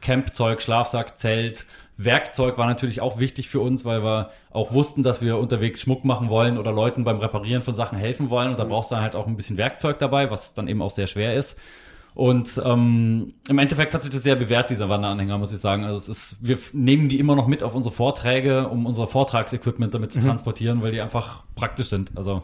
[0.00, 1.66] Campzeug, Schlafsack, Zelt,
[2.04, 6.04] Werkzeug war natürlich auch wichtig für uns, weil wir auch wussten, dass wir unterwegs Schmuck
[6.04, 8.50] machen wollen oder Leuten beim Reparieren von Sachen helfen wollen.
[8.50, 10.90] Und da brauchst du dann halt auch ein bisschen Werkzeug dabei, was dann eben auch
[10.90, 11.58] sehr schwer ist.
[12.14, 15.84] Und ähm, im Endeffekt hat sich das sehr bewährt, dieser Wanderanhänger, muss ich sagen.
[15.84, 19.92] Also es ist, wir nehmen die immer noch mit auf unsere Vorträge, um unser Vortragsequipment
[19.92, 22.12] damit zu transportieren, weil die einfach praktisch sind.
[22.16, 22.42] Also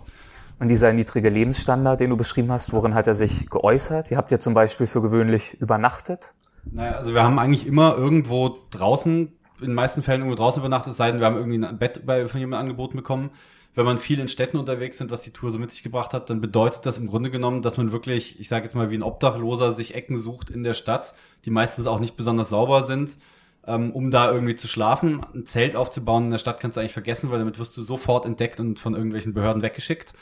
[0.59, 4.11] Und dieser niedrige Lebensstandard, den du beschrieben hast, worin hat er sich geäußert?
[4.11, 6.33] Wie habt ihr zum Beispiel für gewöhnlich übernachtet?
[6.65, 10.93] Naja, also wir haben eigentlich immer irgendwo draußen, in den meisten Fällen irgendwo draußen übernachtet,
[10.93, 13.31] es sei denn, wir haben irgendwie ein Bett bei, von jemandem angeboten bekommen.
[13.75, 16.31] Wenn man viel in Städten unterwegs sind, was die Tour so mit sich gebracht hat,
[16.31, 19.03] dann bedeutet das im Grunde genommen, dass man wirklich, ich sage jetzt mal wie ein
[19.03, 23.19] Obdachloser, sich Ecken sucht in der Stadt, die meistens auch nicht besonders sauber sind,
[23.67, 25.21] ähm, um da irgendwie zu schlafen.
[25.35, 28.25] Ein Zelt aufzubauen in der Stadt kannst du eigentlich vergessen, weil damit wirst du sofort
[28.25, 30.15] entdeckt und von irgendwelchen Behörden weggeschickt.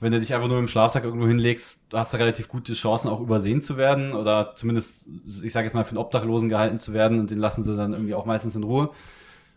[0.00, 3.20] Wenn du dich einfach nur im Schlafsack irgendwo hinlegst, hast du relativ gute Chancen, auch
[3.20, 5.10] übersehen zu werden oder zumindest,
[5.42, 7.92] ich sage jetzt mal, für einen Obdachlosen gehalten zu werden und den lassen sie dann
[7.92, 8.90] irgendwie auch meistens in Ruhe.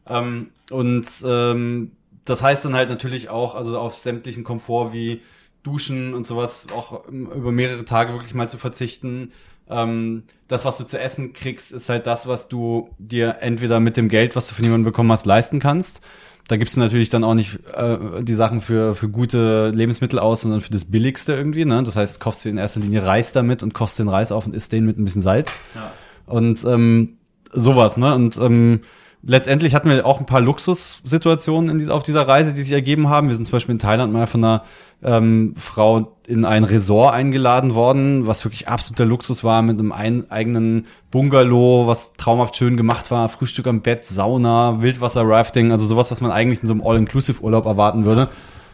[0.05, 1.93] Ähm, und ähm,
[2.25, 5.21] das heißt dann halt natürlich auch, also auf sämtlichen Komfort wie
[5.63, 9.31] Duschen und sowas auch über mehrere Tage wirklich mal zu verzichten.
[9.69, 13.95] Ähm, das, was du zu essen kriegst, ist halt das, was du dir entweder mit
[13.95, 16.01] dem Geld, was du von jemandem bekommen hast, leisten kannst.
[16.47, 20.41] Da gibst du natürlich dann auch nicht äh, die Sachen für, für gute Lebensmittel aus,
[20.41, 21.63] sondern für das Billigste irgendwie.
[21.63, 21.83] Ne?
[21.83, 24.53] Das heißt, kaufst du in erster Linie Reis damit und kochst den Reis auf und
[24.53, 25.57] isst den mit ein bisschen Salz.
[25.73, 25.91] Ja.
[26.25, 27.17] Und ähm,
[27.51, 28.13] sowas, ne?
[28.13, 28.81] Und ähm,
[29.21, 33.09] letztendlich hatten wir auch ein paar Luxussituationen in dieser, auf dieser Reise, die sich ergeben
[33.09, 33.29] haben.
[33.29, 34.63] Wir sind zum Beispiel in Thailand mal von einer
[35.03, 40.31] ähm, Frau in ein Resort eingeladen worden, was wirklich absoluter Luxus war, mit einem ein,
[40.31, 46.21] eigenen Bungalow, was traumhaft schön gemacht war, Frühstück am Bett, Sauna, Wildwasser-Rafting, also sowas, was
[46.21, 48.29] man eigentlich in so einem All-Inclusive-Urlaub erwarten würde,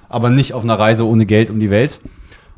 [0.07, 1.99] aber nicht auf einer Reise ohne Geld um die Welt.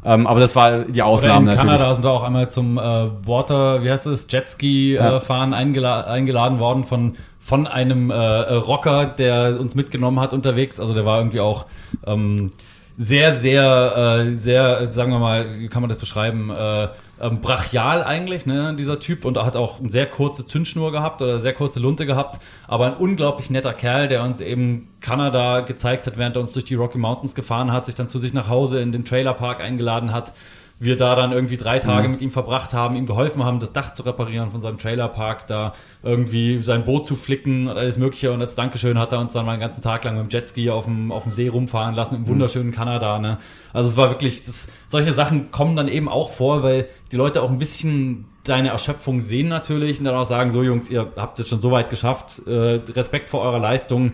[0.03, 1.73] Ähm, aber das war die Oder Ausnahme in natürlich.
[1.77, 2.81] Kanada sind wir auch einmal zum äh,
[3.25, 5.17] Water, wie heißt es, Jetski Ja.
[5.17, 10.79] äh, fahren eingela eingeladen worden von von einem äh, Rocker, der uns mitgenommen hat unterwegs.
[10.79, 11.65] Also der war irgendwie auch
[12.05, 12.51] ähm,
[12.97, 16.51] sehr, sehr, äh, sehr, sagen wir mal, wie kann man das beschreiben?
[16.51, 16.89] Äh,
[17.21, 21.39] ähm, brachial eigentlich, ne, dieser Typ und hat auch eine sehr kurze Zündschnur gehabt oder
[21.39, 26.17] sehr kurze Lunte gehabt, aber ein unglaublich netter Kerl, der uns eben Kanada gezeigt hat,
[26.17, 28.81] während er uns durch die Rocky Mountains gefahren hat, sich dann zu sich nach Hause
[28.81, 30.33] in den Trailerpark eingeladen hat,
[30.81, 33.93] wir da dann irgendwie drei Tage mit ihm verbracht haben, ihm geholfen haben, das Dach
[33.93, 38.31] zu reparieren von seinem Trailerpark, da irgendwie sein Boot zu flicken und alles Mögliche.
[38.31, 40.71] Und als Dankeschön hat er uns dann mal einen ganzen Tag lang mit dem Jetski
[40.71, 43.19] auf dem, auf dem See rumfahren lassen, im wunderschönen Kanada.
[43.19, 43.37] Ne?
[43.73, 47.43] Also es war wirklich, das, solche Sachen kommen dann eben auch vor, weil die Leute
[47.43, 51.37] auch ein bisschen deine Erschöpfung sehen natürlich und dann auch sagen, so Jungs, ihr habt
[51.37, 54.13] es schon so weit geschafft, äh, Respekt vor eurer Leistung.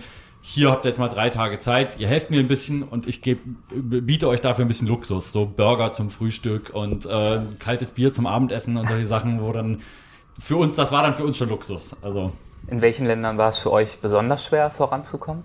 [0.50, 3.22] Hier habt ihr jetzt mal drei Tage Zeit, ihr helft mir ein bisschen und ich
[3.22, 5.34] geb, biete euch dafür ein bisschen Luxus.
[5.34, 9.82] So Burger zum Frühstück und äh, kaltes Bier zum Abendessen und solche Sachen, wo dann
[10.40, 11.98] für uns, das war dann für uns schon Luxus.
[12.02, 12.32] Also
[12.68, 15.44] In welchen Ländern war es für euch besonders schwer voranzukommen?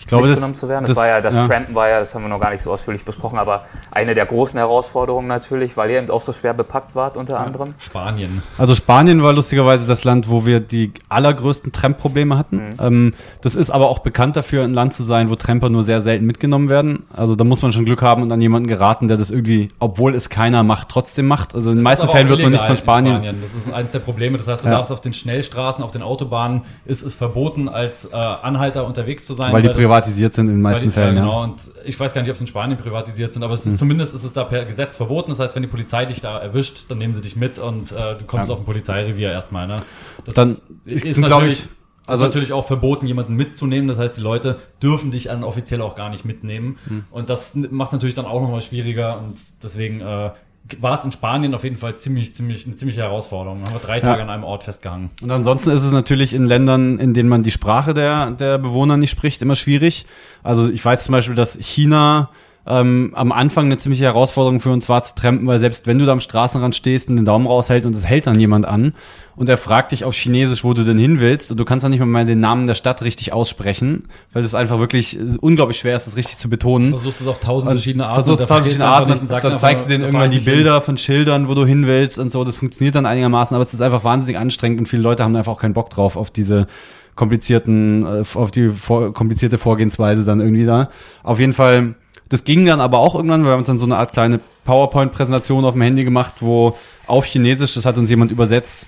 [0.00, 0.86] Ich glaube, das, mitgenommen zu werden.
[0.86, 1.42] Das, war ja, das ja.
[1.44, 4.24] Trampen war ja, das haben wir noch gar nicht so ausführlich besprochen, aber eine der
[4.26, 7.68] großen Herausforderungen natürlich, weil ihr eben auch so schwer bepackt wart unter anderem.
[7.78, 8.42] Spanien.
[8.58, 12.70] Also Spanien war lustigerweise das Land, wo wir die allergrößten Tramp-Probleme hatten.
[12.80, 16.00] Ähm, das ist aber auch bekannt dafür, ein Land zu sein, wo Tramper nur sehr
[16.00, 17.04] selten mitgenommen werden.
[17.14, 20.14] Also da muss man schon Glück haben und an jemanden geraten, der das irgendwie, obwohl
[20.14, 21.54] es keiner macht, trotzdem macht.
[21.54, 23.36] Also in den meisten Das Fällen wird man nicht von in Spanien.
[23.42, 24.38] Das ist eines der Probleme.
[24.38, 24.76] Das heißt, du Ja.
[24.76, 29.34] darfst auf den Schnellstraßen, auf den Autobahnen, ist es verboten, als äh, Anhalter unterwegs zu
[29.34, 29.52] sein.
[29.52, 31.28] Weil die das- privatisiert sind in den meisten die, Fällen, ja, ja.
[31.28, 31.42] genau.
[31.42, 34.14] Und ich weiß gar nicht, ob es in Spanien privatisiert sind, aber es ist, zumindest
[34.14, 35.30] ist es da per Gesetz verboten.
[35.30, 38.16] Das heißt, wenn die Polizei dich da erwischt, dann nehmen sie dich mit und äh,
[38.18, 38.54] du kommst Ja.
[38.54, 39.66] auf ein Polizeirevier erstmal.
[39.66, 39.76] Ne?
[40.24, 41.68] Das Dann ist sind, glaub natürlich, ich,
[42.06, 43.88] also also- natürlich auch verboten, jemanden mitzunehmen.
[43.88, 46.78] Das heißt, die Leute dürfen dich dann offiziell auch gar nicht mitnehmen.
[46.86, 47.04] Hm.
[47.10, 49.18] Und das macht es natürlich dann auch nochmal schwieriger.
[49.18, 50.30] Und deswegen äh,
[50.80, 53.60] war es in Spanien auf jeden Fall ziemlich, ziemlich, eine ziemliche Herausforderung.
[53.60, 55.10] Da haben wir drei Tage an einem Ort festgehangen.
[55.22, 58.96] Und ansonsten ist es natürlich in Ländern, in denen man die Sprache der, der Bewohner
[58.96, 60.06] nicht spricht, immer schwierig.
[60.42, 62.30] Also ich weiß zum Beispiel, dass China
[62.70, 66.06] ähm, am Anfang eine ziemliche Herausforderung für uns war zu trampen, weil selbst wenn du
[66.06, 68.94] da am Straßenrand stehst und den Daumen raushält und es hält dann jemand an
[69.34, 71.90] und er fragt dich auf Chinesisch, wo du denn hin willst und du kannst dann
[71.90, 76.06] nicht mal den Namen der Stadt richtig aussprechen, weil das einfach wirklich unglaublich schwer ist,
[76.06, 76.90] das richtig zu betonen.
[76.90, 78.24] Versuchst es auf tausend verschiedene Arten.
[78.24, 80.96] Versuchst und der tausend verschiedene Arten, dann einfach, zeigst du denen irgendwann die Bilder von
[80.96, 82.44] Schildern, wo du hin willst und so.
[82.44, 85.52] Das funktioniert dann einigermaßen, aber es ist einfach wahnsinnig anstrengend und viele Leute haben einfach
[85.52, 86.66] auch keinen Bock drauf auf diese
[87.16, 90.88] komplizierten, äh, auf die vor, komplizierte Vorgehensweise dann irgendwie da.
[91.22, 91.94] Auf jeden Fall,
[92.30, 94.40] das ging dann aber auch irgendwann, weil wir haben uns dann so eine Art kleine
[94.64, 98.86] PowerPoint-Präsentation auf dem Handy gemacht, wo auf Chinesisch, das hat uns jemand übersetzt,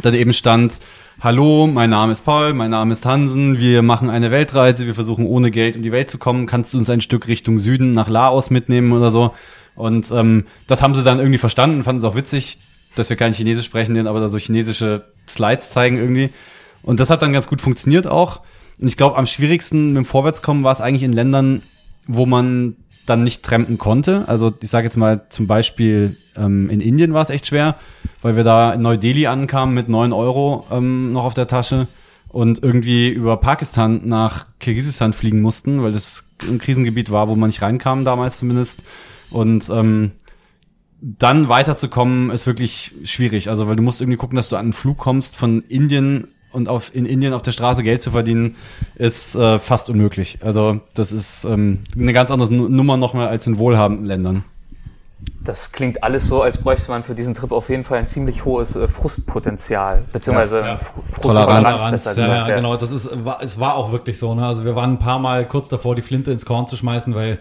[0.00, 0.78] dann eben stand,
[1.20, 5.26] hallo, mein Name ist Paul, mein Name ist Hansen, wir machen eine Weltreise, wir versuchen
[5.26, 8.08] ohne Geld um die Welt zu kommen, kannst du uns ein Stück Richtung Süden nach
[8.08, 9.32] Laos mitnehmen oder so?
[9.74, 12.60] Und ähm, das haben sie dann irgendwie verstanden, fanden es auch witzig,
[12.94, 16.30] dass wir kein Chinesisch sprechen, denen aber da so chinesische Slides zeigen irgendwie.
[16.82, 18.42] Und das hat dann ganz gut funktioniert auch.
[18.80, 21.62] Und ich glaube, am schwierigsten mit dem Vorwärtskommen war es eigentlich in Ländern,
[22.14, 24.24] wo man dann nicht trampen konnte.
[24.28, 27.76] Also ich sage jetzt mal zum Beispiel ähm, in Indien war es echt schwer,
[28.22, 31.88] weil wir da in Neu-Delhi ankamen mit neun Euro ähm, noch auf der Tasche
[32.28, 37.48] und irgendwie über Pakistan nach Kirgisistan fliegen mussten, weil das ein Krisengebiet war, wo man
[37.48, 38.84] nicht reinkam damals zumindest.
[39.30, 40.12] Und ähm,
[41.00, 43.48] dann weiterzukommen ist wirklich schwierig.
[43.48, 46.68] Also weil du musst irgendwie gucken, dass du an einen Flug kommst von Indien und
[46.68, 48.56] auf, in Indien auf der Straße Geld zu verdienen,
[48.96, 50.38] ist äh, fast unmöglich.
[50.42, 54.44] Also das ist ähm, eine ganz andere Nummer nochmal als in wohlhabenden Ländern.
[55.42, 58.44] Das klingt alles so, als bräuchte man für diesen Trip auf jeden Fall ein ziemlich
[58.44, 60.76] hohes äh, Frustpotenzial, beziehungsweise Ja, ja.
[60.76, 62.76] Frusttoleranz, besser ja, ja, genau.
[62.76, 64.34] Das ist, war, es war auch wirklich so.
[64.34, 64.46] Ne?
[64.46, 67.38] Also wir waren ein paar Mal kurz davor, die Flinte ins Korn zu schmeißen, weil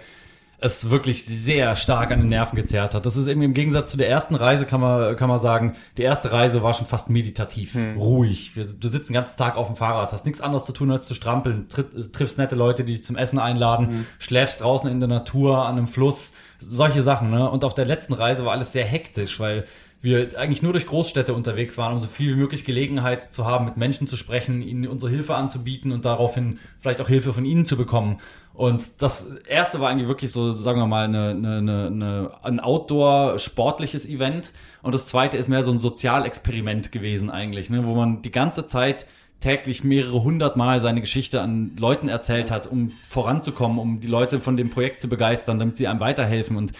[0.61, 3.05] es wirklich sehr stark an den Nerven gezerrt hat.
[3.05, 6.01] Das ist eben im Gegensatz zu der ersten Reise, kann man, kann man sagen, die
[6.01, 8.55] erste Reise war schon fast meditativ, ruhig.
[8.55, 11.07] Wir, du sitzt den ganzen Tag auf dem Fahrrad, hast nichts anderes zu tun, als
[11.07, 15.09] zu strampeln, tritt, triffst nette Leute, die dich zum Essen einladen, schläfst draußen in der
[15.09, 17.29] Natur, an einem Fluss, solche Sachen.
[17.29, 17.49] Ne?
[17.49, 19.65] Und auf der letzten Reise war alles sehr hektisch, weil
[20.01, 23.65] wir eigentlich nur durch Großstädte unterwegs waren, um so viel wie möglich Gelegenheit zu haben,
[23.65, 27.65] mit Menschen zu sprechen, ihnen unsere Hilfe anzubieten und daraufhin vielleicht auch Hilfe von ihnen
[27.65, 28.19] zu bekommen.
[28.59, 34.05] Und das erste war eigentlich wirklich so, sagen wir mal, eine, eine, eine, ein Outdoor-sportliches
[34.05, 34.51] Event.
[34.81, 37.87] Und das zweite ist mehr so ein Sozialexperiment gewesen eigentlich, ne?
[37.87, 39.05] wo man die ganze Zeit
[39.39, 44.41] täglich mehrere hundert Mal seine Geschichte an Leuten erzählt hat, um voranzukommen, um die Leute
[44.41, 46.57] von dem Projekt zu begeistern, damit sie einem weiterhelfen.
[46.57, 46.73] Und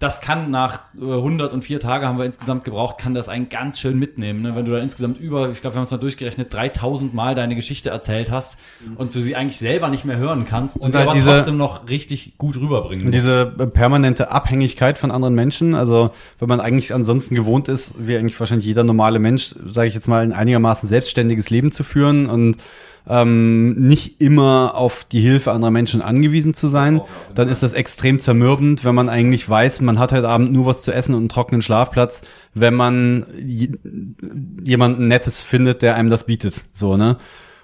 [0.00, 3.98] das kann nach äh, 104 Tage haben wir insgesamt gebraucht, kann das einen ganz schön
[3.98, 4.40] mitnehmen.
[4.40, 4.56] Ne?
[4.56, 7.54] Wenn du da insgesamt über, ich glaube, wir haben es mal durchgerechnet, 3000 Mal deine
[7.54, 8.58] Geschichte erzählt hast
[8.96, 11.30] und du sie eigentlich selber nicht mehr hören kannst und, Und sie halt aber diese-
[11.30, 13.06] trotzdem noch richtig gut rüberbringen.
[13.06, 17.92] Und diese äh, permanente Abhängigkeit von anderen Menschen, also wenn man eigentlich ansonsten gewohnt ist,
[17.98, 21.82] wie eigentlich wahrscheinlich jeder normale Mensch, sage ich jetzt mal, ein einigermaßen selbstständiges Leben zu
[21.84, 22.56] führen und
[23.08, 27.00] ähm, nicht immer auf die Hilfe anderer Menschen angewiesen zu sein,
[27.34, 30.82] dann ist das extrem zermürbend, wenn man eigentlich weiß, man hat heute Abend nur was
[30.82, 32.22] zu essen und einen trockenen Schlafplatz,
[32.54, 33.72] wenn man je-
[34.62, 37.16] jemanden Nettes findet, der einem das bietet, so ne?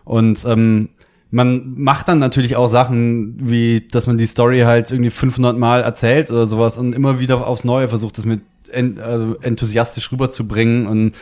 [0.05, 0.91] Und ähm,
[1.31, 5.83] man macht dann natürlich auch Sachen, wie, dass man die Story halt irgendwie 500 Mal
[5.83, 10.87] erzählt oder sowas und immer wieder aufs Neue versucht, das mit en, also enthusiastisch rüberzubringen
[10.87, 11.13] und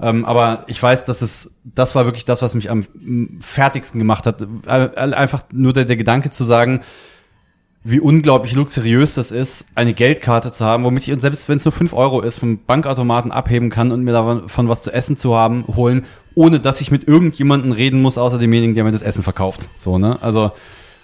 [0.00, 2.86] ähm, aber ich weiß, dass es, das war wirklich das, was mich am
[3.40, 4.42] fertigsten gemacht hat.
[4.66, 6.80] Äh, äh, Einfach nur der, der Gedanke zu sagen,
[7.82, 11.64] wie unglaublich luxuriös das ist, eine Geldkarte zu haben, womit ich, und selbst wenn es
[11.64, 15.34] nur fünf Euro ist, vom Bankautomaten abheben kann und mir davon was zu essen zu
[15.34, 19.22] haben, holen, ohne dass ich mit irgendjemandem reden muss, außer demjenigen, der mir das Essen
[19.22, 19.70] verkauft.
[19.78, 20.18] So, ne?
[20.20, 20.52] Also,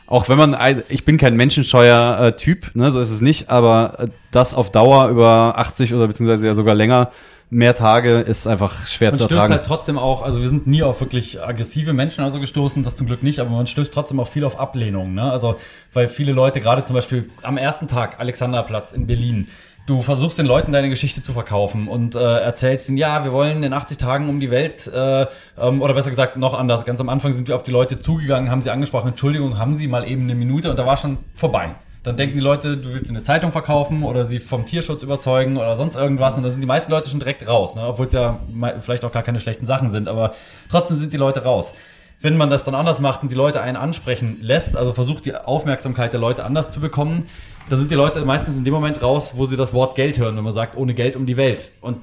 [0.07, 0.57] auch wenn man,
[0.89, 4.71] ich bin kein menschenscheuer äh, Typ, ne, so ist es nicht, aber äh, das auf
[4.71, 7.11] Dauer über 80 oder beziehungsweise ja sogar länger,
[7.51, 9.53] mehr Tage, ist einfach schwer Man zu stößt ertragen.
[9.55, 13.07] halt trotzdem auch, also wir sind nie auf wirklich aggressive Menschen also gestoßen, das zum
[13.07, 15.31] Glück nicht, aber man stößt trotzdem auch viel auf Ablehnung, ne?
[15.31, 15.57] Also,
[15.93, 19.47] weil viele Leute, gerade zum Beispiel am ersten Tag, Alexanderplatz in Berlin,
[19.87, 23.63] du versuchst den Leuten deine Geschichte zu verkaufen und äh, erzählst ihnen, ja, wir wollen
[23.63, 25.27] in 80 Tagen um die Welt, äh,
[25.59, 28.51] ähm, oder besser gesagt noch anders, ganz am Anfang sind wir auf die Leute zugegangen,
[28.51, 31.77] haben sie angesprochen, Entschuldigung, haben sie mal eben eine Minute und da war schon vorbei.
[32.07, 35.77] Dann denken die Leute, du willst eine Zeitung verkaufen oder sie vom Tierschutz überzeugen oder
[35.77, 37.83] sonst irgendwas und da sind die meisten Leute schon direkt raus, ne?
[37.85, 38.39] obwohl es ja
[38.81, 40.33] vielleicht auch gar keine schlechten Sachen sind, aber
[40.71, 41.75] trotzdem sind die Leute raus.
[42.21, 45.35] Wenn man das dann anders macht und die Leute einen ansprechen lässt, also versucht die
[45.35, 47.25] Aufmerksamkeit der Leute anders zu bekommen,
[47.69, 50.37] da sind die Leute meistens in dem Moment raus, wo sie das Wort Geld hören,
[50.37, 51.73] wenn man sagt, ohne Geld um die Welt.
[51.81, 51.97] Und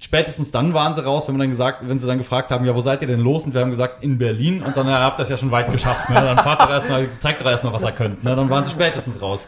[0.00, 2.74] spätestens dann waren sie raus, wenn man dann gesagt, wenn sie dann gefragt haben, ja,
[2.74, 3.44] wo seid ihr denn los?
[3.44, 4.62] Und wir haben gesagt, in Berlin.
[4.62, 6.16] Und dann, ja, habt ihr das ja schon weit geschafft, ne?
[6.16, 8.34] Dann fahrt doch erstmal, zeigt doch erstmal, was ihr könnt, ne?
[8.34, 9.46] Dann waren sie spätestens raus.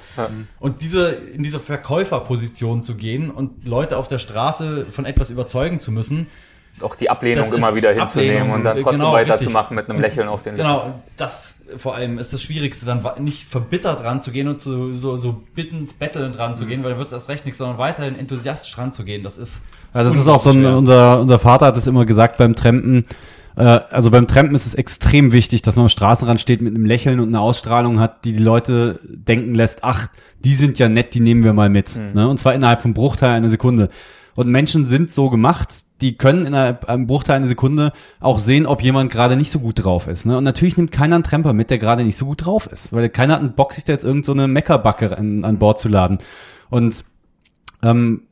[0.61, 5.80] Und diese, in diese Verkäuferposition zu gehen und Leute auf der Straße von etwas überzeugen
[5.80, 6.26] zu müssen,
[6.80, 10.00] Auch die Ablehnung immer wieder hinzunehmen Ablehnung und dann und, trotzdem genau, weiterzumachen mit einem
[10.00, 10.68] Lächeln auf den Lippen.
[10.68, 15.42] Genau, das vor allem ist das Schwierigste, dann nicht verbittert ranzugehen und zu, so, so
[15.54, 19.22] bittend, bettelnd ranzugehen, weil dann wird es erst recht nichts, sondern weiterhin enthusiastisch ranzugehen.
[19.22, 19.64] Das ist.
[19.94, 23.04] Ja, das ist auch so ein, unser, unser Vater hat es immer gesagt beim Trampen.
[23.56, 26.84] Äh, also beim Trampen ist es extrem wichtig, dass man am Straßenrand steht mit einem
[26.84, 30.08] Lächeln und einer Ausstrahlung hat, die die Leute denken lässt, ach,
[30.40, 31.98] die sind ja nett, die nehmen wir mal mit.
[32.14, 32.28] Ne?
[32.28, 33.88] Und zwar innerhalb vom Bruchteil einer Sekunde.
[34.35, 35.68] Und Menschen sind so gemacht,
[36.01, 39.85] die können innerhalb einem Bruchteil einer Sekunde auch sehen, ob jemand gerade nicht so gut
[39.85, 40.26] drauf ist.
[40.26, 40.39] Ne?
[40.39, 42.93] Und natürlich nimmt keiner einen Tramper mit, der gerade nicht so gut drauf ist.
[42.93, 45.89] Weil keiner hat einen Bock, sich da jetzt irgendeine so Meckerbacke an, an Bord zu
[45.89, 46.18] laden.
[46.70, 47.05] Und
[47.83, 48.22] ähm,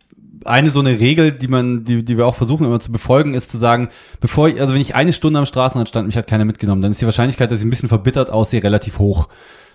[0.45, 3.51] eine so eine Regel, die man, die, die wir auch versuchen immer zu befolgen, ist
[3.51, 3.91] zu sagen,
[4.21, 6.93] bevor ich, also wenn ich eine Stunde am Straßenrand stand, mich hat keiner mitgenommen, dann
[6.93, 9.29] ist die Wahrscheinlichkeit, dass ich ein bisschen verbittert aussehe, relativ hoch.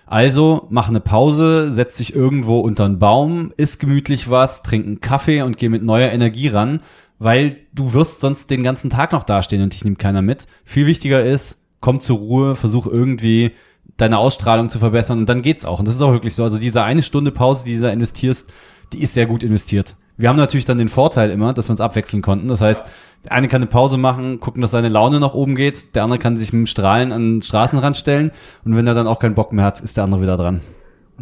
[0.06, 5.00] Also mach eine Pause, setz dich irgendwo unter einen Baum, iss gemütlich was, trink einen
[5.00, 6.80] Kaffee und geh mit neuer Energie ran,
[7.18, 10.46] weil du wirst sonst den ganzen Tag noch dastehen und dich nimmt keiner mit.
[10.64, 13.52] Viel wichtiger ist, komm zur Ruhe, versuch irgendwie
[13.96, 15.80] deine Ausstrahlung zu verbessern und dann geht's auch.
[15.80, 16.44] Und das ist auch wirklich so.
[16.44, 18.52] Also diese eine Stunde Pause, die du da investierst,
[18.92, 19.96] die ist sehr gut investiert.
[20.16, 22.48] Wir haben natürlich dann den Vorteil immer, dass wir uns abwechseln konnten.
[22.48, 22.84] Das heißt,
[23.24, 26.18] der eine kann eine Pause machen, gucken, dass seine Laune nach oben geht, der andere
[26.18, 28.30] kann sich mit dem Strahlen an den Straßenrand stellen
[28.64, 30.62] und wenn er dann auch keinen Bock mehr hat, ist der andere wieder dran.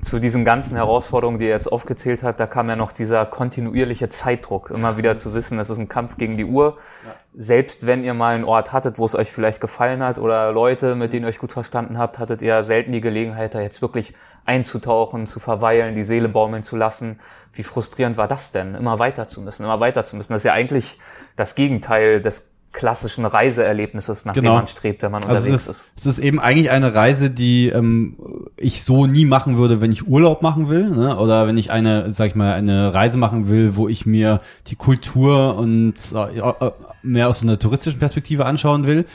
[0.01, 4.09] Zu diesen ganzen Herausforderungen, die er jetzt aufgezählt hat, da kam ja noch dieser kontinuierliche
[4.09, 4.71] Zeitdruck.
[4.71, 6.79] Immer wieder zu wissen, das ist ein Kampf gegen die Uhr.
[7.07, 7.15] Ja.
[7.37, 10.97] Selbst wenn ihr mal einen Ort hattet, wo es euch vielleicht gefallen hat oder Leute,
[10.97, 14.15] mit denen ihr euch gut verstanden habt, hattet ihr selten die Gelegenheit, da jetzt wirklich
[14.45, 17.21] einzutauchen, zu verweilen, die Seele baumeln zu lassen.
[17.53, 20.33] Wie frustrierend war das denn, immer weiter zu müssen, immer weiter zu müssen?
[20.33, 20.99] Das ist ja eigentlich
[21.37, 24.51] das Gegenteil des klassischen Reiseerlebnisses, nach genau.
[24.51, 25.93] dem man strebt, wenn man also unterwegs es ist, ist.
[25.97, 28.17] Es ist eben eigentlich eine Reise, die ähm,
[28.57, 31.17] ich so nie machen würde, wenn ich Urlaub machen will, ne?
[31.17, 34.77] oder wenn ich eine, sag ich mal, eine Reise machen will, wo ich mir die
[34.77, 36.71] Kultur und äh,
[37.03, 39.07] mehr aus einer touristischen Perspektive anschauen will.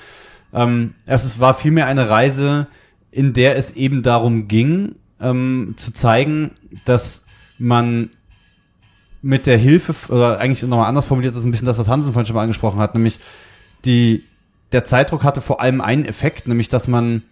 [0.54, 2.68] Ähm, es war vielmehr eine Reise,
[3.12, 6.52] in der es eben darum ging, ähm, zu zeigen,
[6.86, 7.26] dass
[7.58, 8.10] man
[9.22, 12.14] mit der Hilfe, oder eigentlich nochmal anders formuliert, das ist ein bisschen das, was Hansen
[12.14, 13.20] vorhin schon mal angesprochen hat, nämlich
[13.86, 14.24] die,
[14.72, 17.24] der Zeitdruck hatte vor allem einen Effekt, nämlich dass man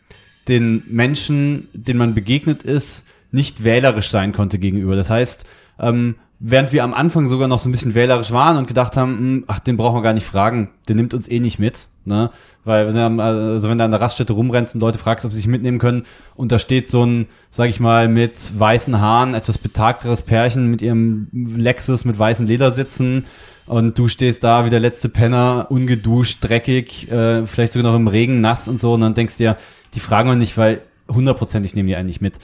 [0.48, 4.96] den Menschen, denen man begegnet ist, nicht wählerisch sein konnte gegenüber.
[4.96, 5.46] Das heißt,
[5.80, 9.18] ähm, während wir am Anfang sogar noch so ein bisschen wählerisch waren und gedacht haben,
[9.18, 12.30] hm, ach, den brauchen wir gar nicht fragen, der nimmt uns eh nicht mit, ne?
[12.64, 15.38] Weil wenn du, also wenn du an der Raststätte rumrennst und Leute fragst, ob sie
[15.38, 16.04] sich mitnehmen können
[16.36, 20.82] und da steht so ein, sag ich mal, mit weißen Haaren, etwas betagteres Pärchen mit
[20.82, 23.26] ihrem Lexus mit weißen Ledersitzen
[23.68, 28.08] und du stehst da wie der letzte Penner, ungeduscht, dreckig, äh, vielleicht sogar noch im
[28.08, 29.58] Regen, nass und so und dann denkst du dir,
[29.94, 32.40] die fragen wir nicht, weil hundertprozentig nehmen die eigentlich mit.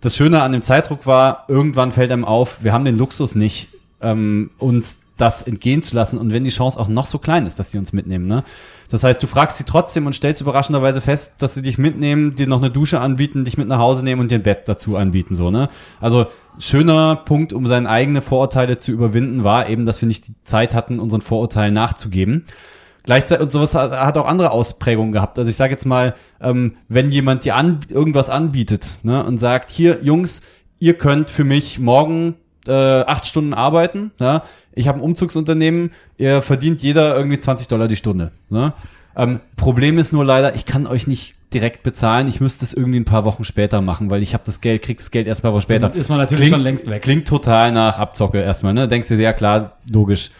[0.00, 3.68] Das Schöne an dem Zeitdruck war, irgendwann fällt einem auf, wir haben den Luxus nicht,
[4.00, 7.58] ähm, uns das entgehen zu lassen und wenn die Chance auch noch so klein ist,
[7.58, 8.26] dass sie uns mitnehmen.
[8.26, 8.42] Ne?
[8.88, 12.46] Das heißt, du fragst sie trotzdem und stellst überraschenderweise fest, dass sie dich mitnehmen, dir
[12.46, 15.34] noch eine Dusche anbieten, dich mit nach Hause nehmen und dir ein Bett dazu anbieten.
[15.34, 15.68] So, ne?
[16.00, 16.26] Also
[16.58, 20.74] schöner Punkt, um seine eigene Vorurteile zu überwinden, war eben, dass wir nicht die Zeit
[20.74, 22.46] hatten, unseren Vorurteilen nachzugeben.
[23.04, 25.38] Gleichzeitig, und sowas hat, hat auch andere Ausprägungen gehabt.
[25.38, 29.70] Also ich sage jetzt mal, ähm, wenn jemand dir an, irgendwas anbietet ne, und sagt,
[29.70, 30.42] hier, Jungs,
[30.78, 32.36] ihr könnt für mich morgen
[32.66, 34.42] äh, acht Stunden arbeiten, ja,
[34.72, 38.32] ich habe ein Umzugsunternehmen, ihr verdient jeder irgendwie 20 Dollar die Stunde.
[38.48, 38.72] Ne?
[39.16, 42.28] Ähm, Problem ist nur leider, ich kann euch nicht direkt bezahlen.
[42.28, 44.98] Ich müsste es irgendwie ein paar Wochen später machen, weil ich habe das Geld, krieg
[44.98, 45.88] das Geld erst paar Wochen später.
[45.88, 47.02] Dann ist man natürlich klingt, schon längst weg.
[47.02, 48.86] Klingt total nach Abzocke erstmal, ne?
[48.86, 50.30] Denkst du ja klar, logisch.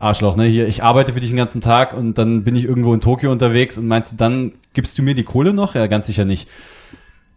[0.00, 0.44] Arschloch, ne?
[0.44, 3.30] Hier, ich arbeite für dich den ganzen Tag und dann bin ich irgendwo in Tokio
[3.30, 5.74] unterwegs und meinst du, dann gibst du mir die Kohle noch?
[5.74, 6.48] Ja, ganz sicher nicht.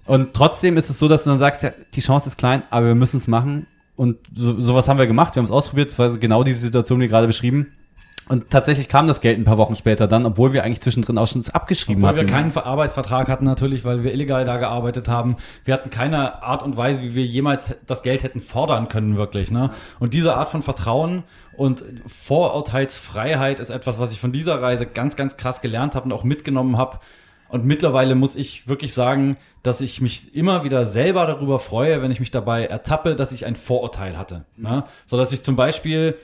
[0.05, 2.87] Und trotzdem ist es so, dass du dann sagst, ja, die Chance ist klein, aber
[2.87, 3.67] wir müssen es machen.
[3.95, 6.99] Und so, sowas haben wir gemacht, wir haben es ausprobiert, es war genau diese Situation,
[7.01, 7.73] wie gerade beschrieben.
[8.29, 11.27] Und tatsächlich kam das Geld ein paar Wochen später dann, obwohl wir eigentlich zwischendrin auch
[11.27, 12.17] schon abgeschrieben obwohl hatten.
[12.19, 15.35] Weil wir keinen Arbeitsvertrag hatten natürlich, weil wir illegal da gearbeitet haben.
[15.65, 19.51] Wir hatten keine Art und Weise, wie wir jemals das Geld hätten fordern können, wirklich.
[19.51, 19.71] Ne?
[19.99, 21.23] Und diese Art von Vertrauen
[21.57, 26.13] und Vorurteilsfreiheit ist etwas, was ich von dieser Reise ganz, ganz krass gelernt habe und
[26.13, 26.99] auch mitgenommen habe.
[27.49, 32.09] Und mittlerweile muss ich wirklich sagen, dass ich mich immer wieder selber darüber freue, wenn
[32.09, 34.45] ich mich dabei ertappe, dass ich ein Vorurteil hatte.
[34.57, 34.85] Ne?
[35.05, 36.15] So dass ich zum Beispiel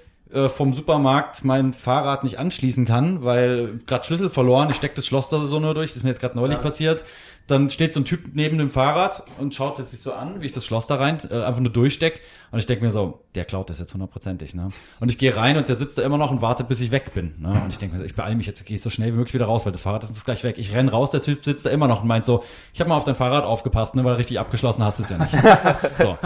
[0.50, 5.30] vom Supermarkt mein Fahrrad nicht anschließen kann, weil gerade Schlüssel verloren, ich stecke das Schloss
[5.30, 6.64] da so nur durch, das ist mir jetzt gerade neulich ja.
[6.64, 7.04] passiert
[7.48, 10.46] dann steht so ein Typ neben dem Fahrrad und schaut es sich so an, wie
[10.46, 12.22] ich das Schloss da rein äh, einfach nur durchsteck.
[12.52, 14.56] Und ich denke mir so, der klaut das jetzt hundertprozentig.
[14.56, 14.70] Ne?
[15.00, 17.14] Und ich gehe rein und der sitzt da immer noch und wartet, bis ich weg
[17.14, 17.36] bin.
[17.40, 17.62] Ne?
[17.64, 19.46] Und ich denke mir, so, ich beeile mich jetzt, gehe so schnell wie möglich wieder
[19.46, 20.58] raus, weil das Fahrrad ist gleich weg.
[20.58, 22.98] Ich renn raus, der Typ sitzt da immer noch und meint so, ich habe mal
[22.98, 25.32] auf dein Fahrrad aufgepasst, ne, weil richtig abgeschlossen hast du es ja nicht.
[25.98, 26.10] so.
[26.10, 26.18] Und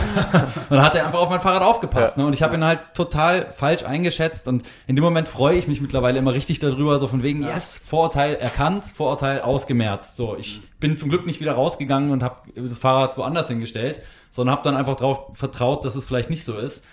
[0.70, 2.18] dann hat er einfach auf mein Fahrrad aufgepasst.
[2.18, 2.26] Ne?
[2.26, 4.48] Und ich habe ihn halt total falsch eingeschätzt.
[4.48, 7.82] Und in dem Moment freue ich mich mittlerweile immer richtig darüber, so von wegen, yes,
[7.84, 10.16] Vorurteil erkannt, Vorurteil ausgemerzt.
[10.16, 14.54] So, ich bin zum Glück nicht wieder rausgegangen und habe das Fahrrad woanders hingestellt, sondern
[14.54, 16.84] habe dann einfach darauf vertraut, dass es vielleicht nicht so ist.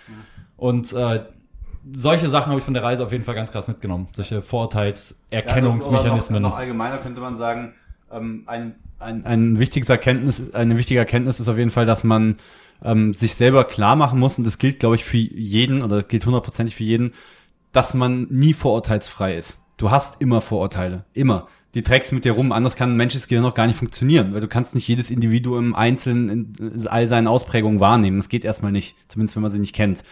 [0.55, 1.25] Und äh,
[1.91, 4.07] solche Sachen habe ich von der Reise auf jeden Fall ganz krass mitgenommen.
[4.13, 6.05] Solche Vorurteilserkennungsmechanismen.
[6.05, 7.73] Ja, also, noch, noch allgemeiner könnte man sagen,
[8.09, 12.37] ähm, ein, ein, ein wichtiges Erkenntnis, eine wichtige Erkenntnis ist auf jeden Fall, dass man
[12.81, 16.07] ähm, sich selber klar machen muss, und das gilt, glaube ich, für jeden, oder das
[16.07, 17.11] gilt hundertprozentig für jeden,
[17.73, 19.63] dass man nie vorurteilsfrei ist.
[19.75, 21.03] Du hast immer Vorurteile.
[21.11, 22.51] Immer die trägst mit dir rum.
[22.51, 25.73] Anders kann ein menschliches Gehirn noch gar nicht funktionieren, weil du kannst nicht jedes Individuum
[25.75, 28.17] einzeln in all seinen Ausprägungen wahrnehmen.
[28.17, 30.03] Das geht erstmal nicht, zumindest wenn man sie nicht kennt.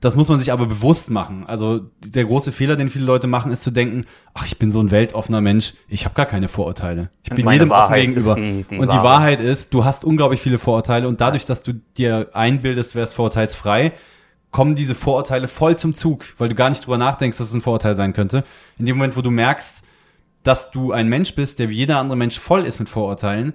[0.00, 1.44] Das muss man sich aber bewusst machen.
[1.46, 4.04] Also der große Fehler, den viele Leute machen, ist zu denken,
[4.34, 7.10] ach, ich bin so ein weltoffener Mensch, ich habe gar keine Vorurteile.
[7.24, 8.30] Ich bin jedem offen Wahrheit gegenüber.
[8.32, 9.04] ist die- die und die Wahre.
[9.04, 13.92] Wahrheit ist, du hast unglaublich viele Vorurteile und dadurch, dass du dir einbildest, wärst vorurteilsfrei,
[14.52, 17.60] kommen diese Vorurteile voll zum Zug, weil du gar nicht drüber nachdenkst, dass es ein
[17.62, 18.44] Vorurteil sein könnte.
[18.78, 19.82] In dem Moment, wo du merkst,
[20.48, 23.52] dass du ein Mensch bist, der wie jeder andere Mensch voll ist mit Vorurteilen,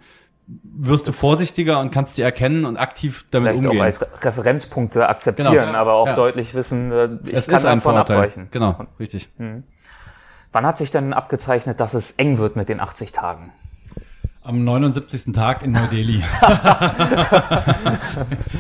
[0.64, 3.82] wirst du vorsichtiger und kannst die erkennen und aktiv damit Vielleicht umgehen.
[3.82, 5.78] auch als Re- Referenzpunkte akzeptieren, Genau.
[5.78, 6.16] aber auch Ja.
[6.16, 8.18] deutlich wissen, äh, ich es kann ist ein davon Vorurteil.
[8.18, 8.48] abweichen.
[8.52, 9.30] Genau, richtig.
[10.52, 13.54] Wann hat sich denn abgezeichnet, dass es eng wird mit den 80 Tagen?
[14.46, 15.32] Am 79.
[15.34, 16.22] Tag in Neu-Delhi.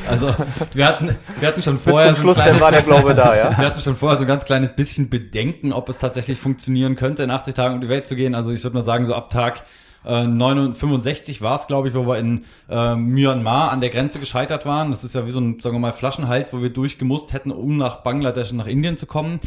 [0.09, 0.33] also
[0.73, 2.99] wir hatten, wir hatten schon Bis vorher zum Schluss, so ein dann war kleines, der
[2.99, 3.49] Glaube da, ja?
[3.57, 7.23] wir hatten schon vorher so ein ganz kleines bisschen Bedenken, ob es tatsächlich funktionieren könnte,
[7.23, 8.33] in 80 Tagen um die Welt zu gehen.
[8.33, 9.63] Also ich würde mal sagen, so ab Tag
[10.03, 14.65] äh, 65 war es, glaube ich, wo wir in äh, Myanmar an der Grenze gescheitert
[14.65, 14.91] waren.
[14.91, 17.77] Das ist ja wie so ein, sagen wir mal, Flaschenhals, wo wir durchgemusst hätten, um
[17.77, 19.39] nach Bangladesch und nach Indien zu kommen.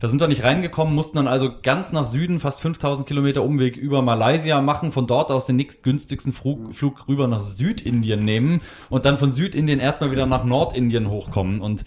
[0.00, 3.76] Da sind wir nicht reingekommen, mussten dann also ganz nach Süden, fast 5000 Kilometer Umweg
[3.76, 9.04] über Malaysia machen, von dort aus den nächstgünstigsten Flug, Flug rüber nach Südindien nehmen und
[9.04, 11.60] dann von Südindien erstmal wieder nach Nordindien hochkommen.
[11.60, 11.84] Und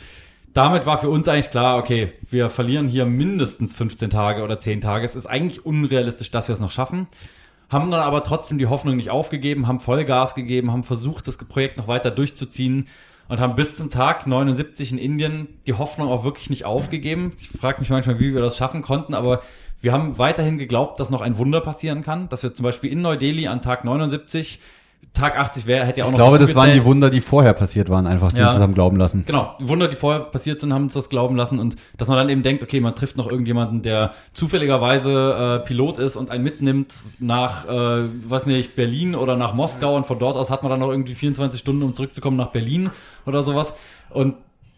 [0.56, 4.80] damit war für uns eigentlich klar, okay, wir verlieren hier mindestens 15 Tage oder 10
[4.80, 5.04] Tage.
[5.04, 7.08] Es ist eigentlich unrealistisch, dass wir es noch schaffen.
[7.70, 11.78] Haben dann aber trotzdem die Hoffnung nicht aufgegeben, haben Vollgas gegeben, haben versucht, das Projekt
[11.78, 12.88] noch weiter durchzuziehen
[13.28, 17.34] und haben bis zum Tag 79 in Indien die Hoffnung auch wirklich nicht aufgegeben.
[17.40, 19.42] Ich frage mich manchmal, wie wir das schaffen konnten, aber
[19.82, 23.02] wir haben weiterhin geglaubt, dass noch ein Wunder passieren kann, dass wir zum Beispiel in
[23.02, 24.60] Neu-Delhi an Tag 79,
[25.16, 26.84] Tag 80 wäre, hätte ja auch Ich noch glaube, dazu das waren die.
[26.86, 28.46] Wunder, die vorher passiert waren, einfach, die Ja.
[28.46, 29.24] uns das haben glauben lassen.
[29.26, 32.18] Genau, die Wunder, die vorher passiert sind, haben uns das glauben lassen und dass man
[32.18, 36.44] dann eben denkt, okay, man trifft noch irgendjemanden, der zufälligerweise äh, Pilot ist und einen
[36.44, 40.70] mitnimmt nach, äh, weiß nicht, Berlin oder nach Moskau und von dort aus hat man
[40.70, 42.90] dann noch irgendwie 24 Stunden, um zurückzukommen nach Berlin
[43.26, 43.74] oder sowas.
[44.10, 44.36] Und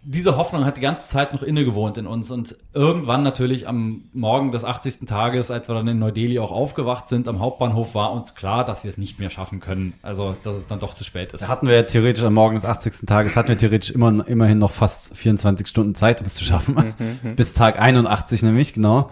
[0.09, 4.05] diese Hoffnung hat die ganze Zeit noch inne gewohnt in uns und irgendwann natürlich am
[4.13, 4.99] Morgen des 80.
[5.05, 8.85] Tages, als wir dann in Neu-Delhi auch aufgewacht sind am Hauptbahnhof, war uns klar, dass
[8.85, 9.95] wir es nicht mehr schaffen können.
[10.03, 11.41] Also, dass es dann doch zu spät ist.
[11.41, 13.05] Da hatten wir ja theoretisch am Morgen des 80.
[13.05, 16.93] Tages, hatten wir theoretisch immer, immerhin noch fast 24 Stunden Zeit, um es zu schaffen.
[17.35, 19.11] Bis Tag 81 nämlich, genau.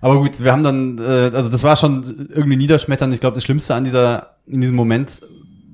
[0.00, 3.12] Aber gut, wir haben dann, äh, also das war schon irgendwie niederschmetternd.
[3.12, 5.22] Ich glaube, das Schlimmste an dieser, in diesem Moment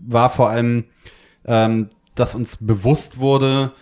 [0.07, 0.85] war vor allem,
[1.45, 3.73] ähm, dass uns bewusst wurde,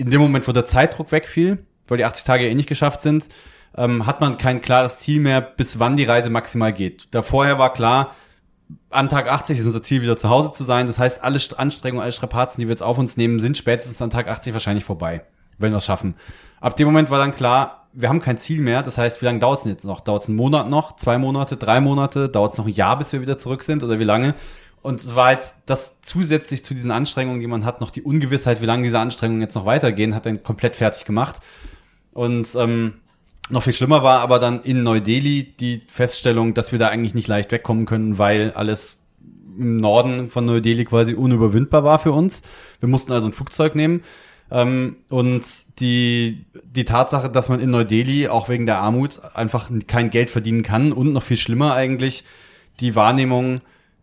[0.00, 3.28] in dem Moment, wo der Zeitdruck wegfiel, weil die 80 Tage eh nicht geschafft sind,
[3.76, 7.08] ähm, hat man kein klares Ziel mehr, bis wann die Reise maximal geht.
[7.12, 8.14] Da vorher war klar,
[8.90, 10.86] an Tag 80 ist unser Ziel, wieder zu Hause zu sein.
[10.86, 14.00] Das heißt, alle St- Anstrengungen, alle Strapazen, die wir jetzt auf uns nehmen, sind spätestens
[14.00, 15.22] an Tag 80 wahrscheinlich vorbei,
[15.58, 16.14] wenn wir es schaffen.
[16.60, 18.82] Ab dem Moment war dann klar, wir haben kein Ziel mehr.
[18.82, 20.00] Das heißt, wie lange dauert es denn jetzt noch?
[20.00, 20.96] Dauert es einen Monat noch?
[20.96, 21.56] Zwei Monate?
[21.56, 22.28] Drei Monate?
[22.28, 23.82] Dauert es noch ein Jahr, bis wir wieder zurück sind?
[23.82, 24.34] Oder wie lange?
[24.82, 28.62] Und es war halt das zusätzlich zu diesen Anstrengungen, die man hat, noch die Ungewissheit,
[28.62, 31.40] wie lange diese Anstrengungen jetzt noch weitergehen, hat dann komplett fertig gemacht.
[32.12, 32.94] Und ähm,
[33.50, 37.28] noch viel schlimmer war aber dann in Neu-Delhi die Feststellung, dass wir da eigentlich nicht
[37.28, 38.98] leicht wegkommen können, weil alles
[39.58, 42.42] im Norden von Neu-Delhi quasi unüberwindbar war für uns.
[42.78, 44.02] Wir mussten also ein Flugzeug nehmen.
[44.50, 45.44] Ähm, und
[45.80, 50.62] die, die Tatsache, dass man in Neu-Delhi auch wegen der Armut einfach kein Geld verdienen
[50.62, 52.24] kann und noch viel schlimmer eigentlich
[52.80, 53.60] die Wahrnehmung,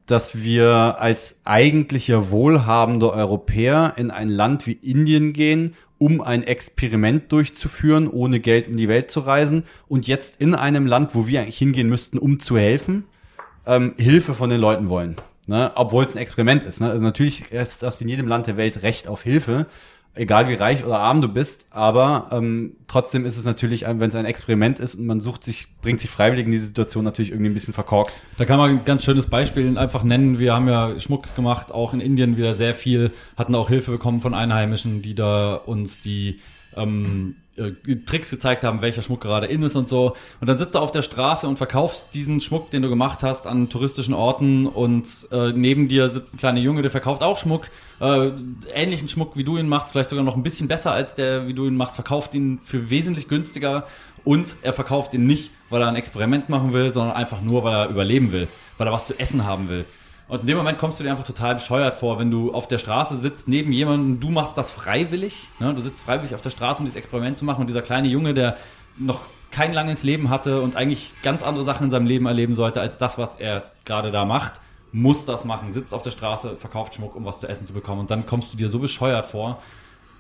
[0.08, 7.32] dass wir als eigentlicher wohlhabender Europäer in ein Land wie Indien gehen, um ein Experiment
[7.32, 11.41] durchzuführen, ohne Geld um die Welt zu reisen und jetzt in einem Land, wo wir
[11.41, 13.03] eigentlich hingehen müssten, um zu helfen,
[13.66, 15.18] ähm, Hilfe von den Leuten wollen.
[15.47, 15.72] Ne?
[15.76, 16.80] Obwohl es ein Experiment ist.
[16.80, 16.89] Ne?
[16.89, 19.66] Also natürlich ist das in jedem Land der Welt Recht auf Hilfe,
[20.18, 24.15] egal wie reich oder arm du bist, aber ähm, trotzdem ist es natürlich, wenn es
[24.15, 27.49] ein Experiment ist und man sucht sich, bringt sich freiwillig in diese Situation natürlich irgendwie
[27.51, 28.26] ein bisschen verkorkst.
[28.38, 30.39] Da kann man ein ganz schönes Beispiel einfach nennen.
[30.39, 34.22] Wir haben ja Schmuck gemacht, auch in Indien wieder sehr viel, hatten auch Hilfe bekommen
[34.22, 36.39] von Einheimischen, die da uns die
[36.76, 37.47] ähm, äh,
[38.05, 40.16] Tricks gezeigt haben, welcher Schmuck gerade in ist und so.
[40.39, 43.47] Und dann sitzt du auf der Straße und verkaufst diesen Schmuck, den du gemacht hast,
[43.47, 44.68] an touristischen Orten.
[44.68, 48.32] Und äh, neben dir sitzt ein kleiner Junge, der verkauft auch Schmuck, äh,
[48.74, 51.53] ähnlichen Schmuck, wie du ihn machst, vielleicht sogar noch ein bisschen besser als der, wie
[51.53, 53.88] du ihn machst, verkauft ihn für wesentlich günstiger.
[54.24, 57.74] Und er verkauft ihn nicht, weil er ein Experiment machen will, sondern einfach nur, weil
[57.74, 58.47] er überleben will,
[58.78, 59.86] weil er was zu essen haben will.
[60.28, 62.80] Und in dem Moment kommst du dir einfach total bescheuert vor, wenn du auf der
[62.80, 65.73] Straße sitzt neben jemandem, du machst das freiwillig, ne?
[65.73, 68.34] du sitzt freiwillig auf der Straße, um dieses Experiment zu machen und dieser kleine Junge,
[68.34, 68.57] der
[68.97, 69.21] noch
[69.51, 72.97] kein langes Leben hatte und eigentlich ganz andere Sachen in seinem Leben erleben sollte, als
[72.97, 74.59] das, was er gerade da macht,
[74.91, 78.01] muss das machen, sitzt auf der Straße, verkauft Schmuck, um was zu essen zu bekommen
[78.01, 79.61] und dann kommst du dir so bescheuert vor.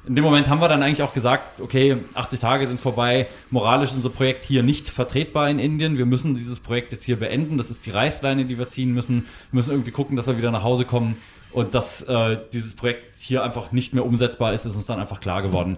[0.07, 3.89] In dem Moment haben wir dann eigentlich auch gesagt, okay, 80 Tage sind vorbei, moralisch
[3.89, 5.97] ist unser Projekt hier nicht vertretbar in Indien.
[5.97, 7.57] Wir müssen dieses Projekt jetzt hier beenden.
[7.57, 9.25] Das ist die Reißleine, die wir ziehen müssen.
[9.51, 11.17] Wir müssen irgendwie gucken, dass wir wieder nach Hause kommen.
[11.51, 15.19] Und dass äh, dieses Projekt hier einfach nicht mehr umsetzbar ist, ist uns dann einfach
[15.19, 15.77] klar geworden.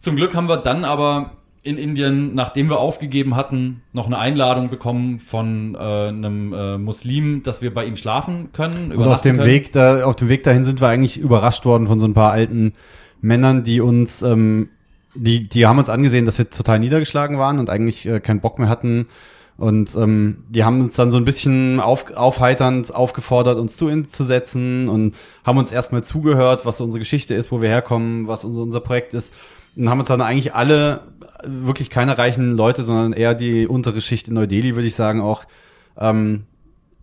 [0.00, 1.32] Zum Glück haben wir dann aber
[1.62, 7.42] in Indien, nachdem wir aufgegeben hatten, noch eine Einladung bekommen von äh, einem äh, Muslim,
[7.42, 8.92] dass wir bei ihm schlafen können.
[8.92, 9.48] Und auf dem können.
[9.48, 12.32] Weg da, auf dem Weg dahin sind wir eigentlich überrascht worden von so ein paar
[12.32, 12.74] alten
[13.24, 14.68] Männern, die uns, ähm,
[15.14, 18.58] die, die haben uns angesehen, dass wir total niedergeschlagen waren und eigentlich äh, keinen Bock
[18.58, 19.06] mehr hatten.
[19.56, 24.24] Und ähm, die haben uns dann so ein bisschen auf, aufheiternd aufgefordert, uns zu zu
[24.24, 25.14] setzen und
[25.44, 29.14] haben uns erstmal zugehört, was unsere Geschichte ist, wo wir herkommen, was unser, unser Projekt
[29.14, 29.32] ist.
[29.76, 31.02] Und haben uns dann eigentlich alle,
[31.44, 35.44] wirklich keine reichen Leute, sondern eher die untere Schicht in Neu-Delhi, würde ich sagen, auch.
[35.98, 36.44] Ähm,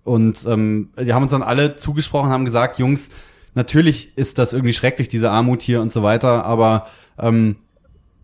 [0.03, 3.09] und ähm, die haben uns dann alle zugesprochen, haben gesagt, Jungs,
[3.54, 6.88] natürlich ist das irgendwie schrecklich, diese Armut hier und so weiter, aber
[7.18, 7.58] ähm,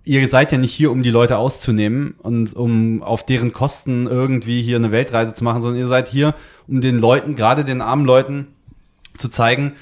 [0.04, 4.62] ihr seid ja nicht hier, um die Leute auszunehmen und um auf deren Kosten irgendwie
[4.62, 6.34] hier eine Weltreise zu machen, sondern ihr seid hier,
[6.68, 8.48] um den Leuten, gerade den armen Leuten,
[9.18, 9.74] zu zeigen,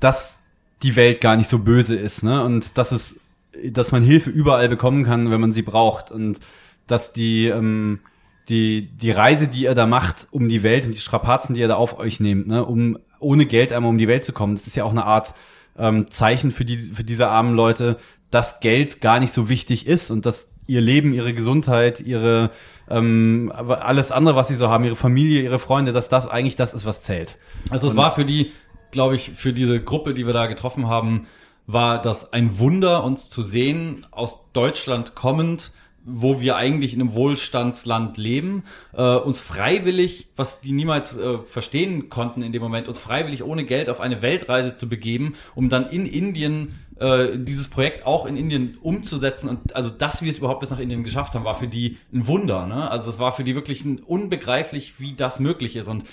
[0.00, 0.40] dass
[0.82, 2.42] die Welt gar nicht so böse ist, ne?
[2.42, 3.20] Und dass es
[3.64, 6.38] dass man Hilfe überall bekommen kann, wenn man sie braucht und
[6.86, 8.00] dass die ähm,
[8.48, 11.68] die die Reise, die ihr da macht, um die Welt und die Strapazen, die ihr
[11.68, 14.66] da auf euch nehmt, ne, um ohne Geld einmal um die Welt zu kommen, das
[14.66, 15.34] ist ja auch eine Art
[15.78, 17.98] ähm, Zeichen für die für diese armen Leute,
[18.30, 22.50] dass Geld gar nicht so wichtig ist und dass ihr Leben, ihre Gesundheit, ihre
[22.90, 26.74] ähm, alles andere, was sie so haben, ihre Familie, ihre Freunde, dass das eigentlich das
[26.74, 27.38] ist, was zählt.
[27.70, 28.52] Also es war für die,
[28.90, 31.26] glaube ich, für diese Gruppe, die wir da getroffen haben,
[31.66, 35.72] war das ein Wunder, uns zu sehen, aus Deutschland kommend,
[36.10, 42.08] wo wir eigentlich in einem Wohlstandsland leben, äh, uns freiwillig, was die niemals äh, verstehen
[42.08, 45.88] konnten in dem Moment, uns freiwillig ohne Geld auf eine Weltreise zu begeben, um dann
[45.90, 50.60] in Indien äh, dieses Projekt auch in Indien umzusetzen und also dass wir es überhaupt
[50.60, 52.66] bis nach Indien geschafft haben, war für die ein Wunder.
[52.66, 52.90] Ne?
[52.90, 56.04] Also es war für die wirklich unbegreiflich, wie das möglich ist und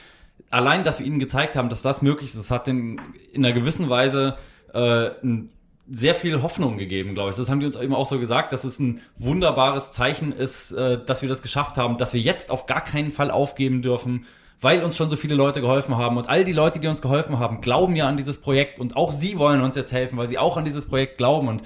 [0.52, 3.02] allein, dass wir ihnen gezeigt haben, dass das möglich ist, das hat den
[3.34, 4.38] in einer gewissen Weise
[4.74, 5.50] äh, ein
[5.88, 7.36] sehr viel Hoffnung gegeben, glaube ich.
[7.36, 11.04] Das haben die uns eben auch so gesagt, dass es ein wunderbares Zeichen ist, äh,
[11.04, 14.26] dass wir das geschafft haben, dass wir jetzt auf gar keinen Fall aufgeben dürfen,
[14.62, 16.18] weil uns schon so viele Leute geholfen haben.
[16.18, 19.12] Und all die Leute, die uns geholfen haben, glauben ja an dieses Projekt und auch
[19.12, 21.62] sie wollen uns jetzt helfen, weil sie auch an dieses Projekt glauben und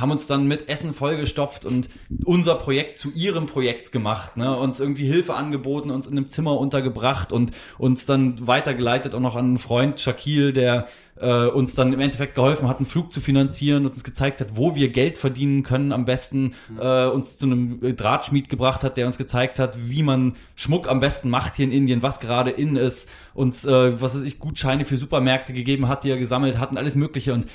[0.00, 1.88] haben uns dann mit Essen vollgestopft und
[2.24, 4.56] unser Projekt zu ihrem Projekt gemacht, ne?
[4.56, 9.36] uns irgendwie Hilfe angeboten, uns in einem Zimmer untergebracht und uns dann weitergeleitet auch noch
[9.36, 10.86] an einen Freund Shaquille, der
[11.20, 14.56] äh, uns dann im Endeffekt geholfen hat, einen Flug zu finanzieren und uns gezeigt hat,
[14.56, 19.06] wo wir Geld verdienen können am besten, äh, uns zu einem Drahtschmied gebracht hat, der
[19.06, 22.76] uns gezeigt hat, wie man Schmuck am besten macht hier in Indien, was gerade in
[22.76, 26.70] ist, uns, äh, was weiß ich, Gutscheine für Supermärkte gegeben hat, die er gesammelt hat
[26.70, 27.46] und alles mögliche und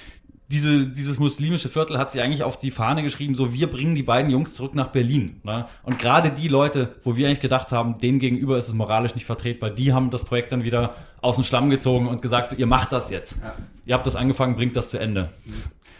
[0.47, 4.03] diese, dieses muslimische Viertel hat sich eigentlich auf die Fahne geschrieben, so wir bringen die
[4.03, 5.39] beiden Jungs zurück nach Berlin.
[5.43, 5.65] Ne?
[5.83, 9.25] Und gerade die Leute, wo wir eigentlich gedacht haben, denen gegenüber ist es moralisch nicht
[9.25, 12.67] vertretbar, die haben das Projekt dann wieder aus dem Schlamm gezogen und gesagt, so, ihr
[12.67, 13.39] macht das jetzt.
[13.85, 15.31] Ihr habt das angefangen, bringt das zu Ende.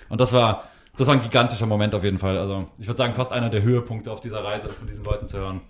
[0.10, 0.66] Und das war,
[0.98, 2.38] das war ein gigantischer Moment auf jeden Fall.
[2.38, 5.28] Also ich würde sagen, fast einer der Höhepunkte auf dieser Reise ist von diesen Leuten
[5.28, 5.62] zu hören.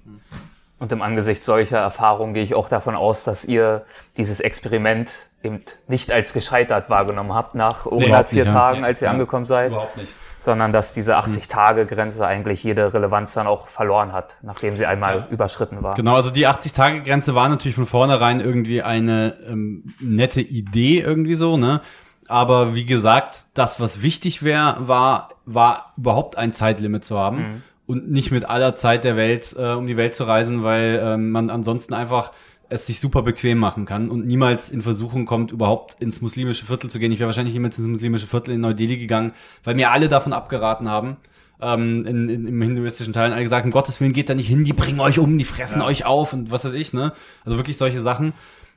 [0.78, 3.86] Und im Angesicht solcher Erfahrungen gehe ich auch davon aus, dass ihr
[4.18, 5.10] dieses Experiment
[5.42, 8.04] eben nicht als gescheitert wahrgenommen habt nach überhaupt
[8.34, 8.54] 104 nicht, ja.
[8.54, 10.12] Tagen, Nee, als ihr ja, angekommen seid, Überhaupt nicht.
[10.42, 15.28] sondern dass diese 80-Tage-Grenze eigentlich jede Relevanz dann auch verloren hat, nachdem sie einmal Ja.
[15.30, 15.94] überschritten war.
[15.96, 21.56] Genau, also die 80-Tage-Grenze war natürlich von vornherein irgendwie eine ähm, nette Idee irgendwie so,
[21.58, 21.80] ne?
[22.28, 28.10] Aber wie gesagt, das, was wichtig wäre, war, war überhaupt ein Zeitlimit zu haben und
[28.10, 31.50] nicht mit aller Zeit der Welt äh, um die Welt zu reisen, weil ähm, man
[31.50, 32.32] ansonsten einfach
[32.68, 36.90] es sich super bequem machen kann und niemals in Versuchung kommt, überhaupt ins muslimische Viertel
[36.90, 37.12] zu gehen.
[37.12, 39.32] Ich wäre wahrscheinlich niemals ins muslimische Viertel in Neu-Delhi gegangen,
[39.64, 41.18] weil mir alle davon abgeraten haben.
[41.62, 44.66] Ähm, in, in, Im hinduistischen Teil alle gesagt, um Gottes Willen geht da nicht hin,
[44.66, 47.14] die bringen euch um, die fressen euch auf und was weiß ich, ne?
[47.46, 48.34] Also wirklich solche Sachen.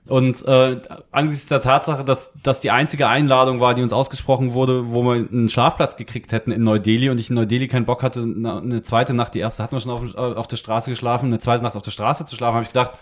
[0.07, 0.81] Und äh,
[1.13, 5.17] angesichts der Tatsache, dass das die einzige Einladung war, die uns ausgesprochen wurde, wo wir
[5.17, 9.13] einen Schlafplatz gekriegt hätten in Neu-Delhi und ich in Neu-Delhi keinen Bock hatte, eine zweite
[9.13, 11.83] Nacht, die erste hatten wir schon auf, auf der Straße geschlafen, eine zweite Nacht auf
[11.83, 12.93] der Straße zu schlafen, habe ich gedacht,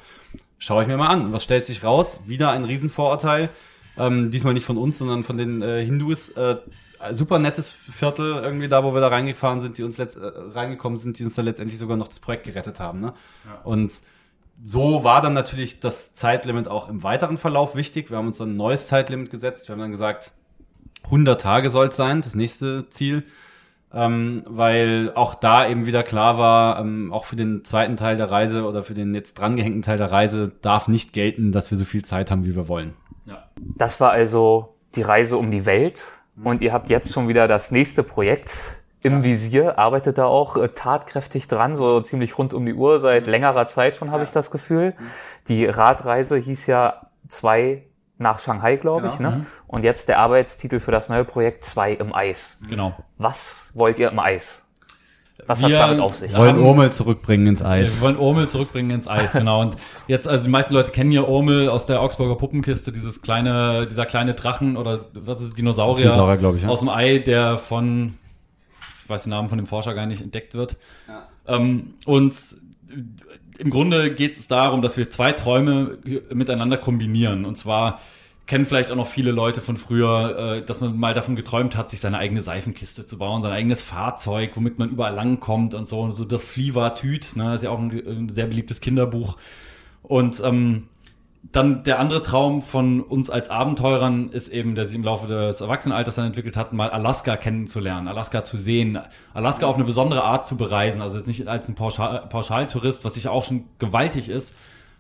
[0.58, 1.32] schaue ich mir mal an.
[1.32, 2.20] Was stellt sich raus?
[2.26, 3.50] Wieder ein Riesenvorurteil.
[3.98, 6.30] Ähm, diesmal nicht von uns, sondern von den äh, Hindus.
[6.30, 6.56] Äh,
[7.12, 10.20] super nettes Viertel irgendwie da, wo wir da reingefahren sind, die uns letzt, äh,
[10.54, 13.00] reingekommen sind, die uns da letztendlich sogar noch das Projekt gerettet haben.
[13.00, 13.12] Ne?
[13.64, 13.92] Und
[14.62, 18.10] so war dann natürlich das Zeitlimit auch im weiteren Verlauf wichtig.
[18.10, 19.68] Wir haben uns dann ein neues Zeitlimit gesetzt.
[19.68, 20.32] Wir haben dann gesagt,
[21.04, 23.24] 100 Tage soll es sein, das nächste Ziel.
[23.94, 28.30] Ähm, weil auch da eben wieder klar war, ähm, auch für den zweiten Teil der
[28.30, 31.84] Reise oder für den jetzt drangehängten Teil der Reise darf nicht gelten, dass wir so
[31.84, 32.94] viel Zeit haben, wie wir wollen.
[33.26, 33.44] Ja.
[33.76, 36.02] Das war also die Reise um die Welt
[36.42, 40.68] und ihr habt jetzt schon wieder das nächste Projekt im Visier, arbeitet da auch äh,
[40.68, 44.50] tatkräftig dran, so ziemlich rund um die Uhr, seit längerer Zeit schon habe ich das
[44.50, 44.94] Gefühl.
[45.48, 47.84] Die Radreise hieß ja zwei
[48.18, 49.18] nach Shanghai, glaube ich.
[49.18, 49.46] Ne?
[49.66, 52.60] Und jetzt der Arbeitstitel für das neue Projekt zwei im Eis.
[52.68, 52.94] Genau.
[53.18, 54.62] Was wollt ihr im Eis?
[55.46, 56.32] Was Wir- hat's damit auf sich?
[56.32, 56.38] Ja.
[56.38, 58.00] Wollen Urmel zurückbringen ins Wir Eis.
[58.00, 59.60] wollen Urmel zurückbringen ins Eis, genau.
[59.60, 63.86] Und jetzt, also die meisten Leute kennen ja Urmel aus der Augsburger Puppenkiste, dieses kleine,
[63.86, 66.68] dieser kleine Drachen oder was ist es, Dinosaurier, Dinosaurier, glaub ich, ja.
[66.68, 68.14] aus dem Ei, der von,
[69.06, 70.76] ich weiß den Namen von dem Forscher gar nicht, entdeckt wird.
[71.46, 72.34] Ähm, und
[73.58, 75.98] im Grunde geht es darum, dass wir zwei Träume
[76.34, 77.44] miteinander kombinieren.
[77.44, 78.00] Und zwar
[78.46, 81.88] kennen vielleicht auch noch viele Leute von früher, äh, dass man mal davon geträumt hat,
[81.88, 86.00] sich seine eigene Seifenkiste zu bauen, sein eigenes Fahrzeug, womit man überall langkommt und so.
[86.00, 89.36] Und so das Fliewa-Tüt, ne, ist ja auch ein, ein sehr beliebtes Kinderbuch.
[90.02, 90.88] Und ähm,
[91.52, 95.60] dann der andere Traum von uns als Abenteurern ist eben, der sich im Laufe des
[95.60, 98.98] Erwachsenenalters dann entwickelt hat, mal Alaska kennenzulernen, Alaska zu sehen,
[99.34, 103.14] Alaska auf eine besondere Art zu bereisen, also jetzt nicht als ein Pauschal Pauschaltourist, was
[103.14, 104.54] sicher auch schon gewaltig ist,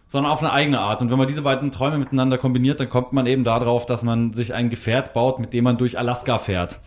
[0.08, 1.02] sondern auf eine eigene Art.
[1.02, 4.32] Und wenn man diese beiden Träume miteinander kombiniert, dann kommt man eben darauf, dass man
[4.32, 6.80] sich ein Gefährt baut, mit dem man durch Alaska fährt.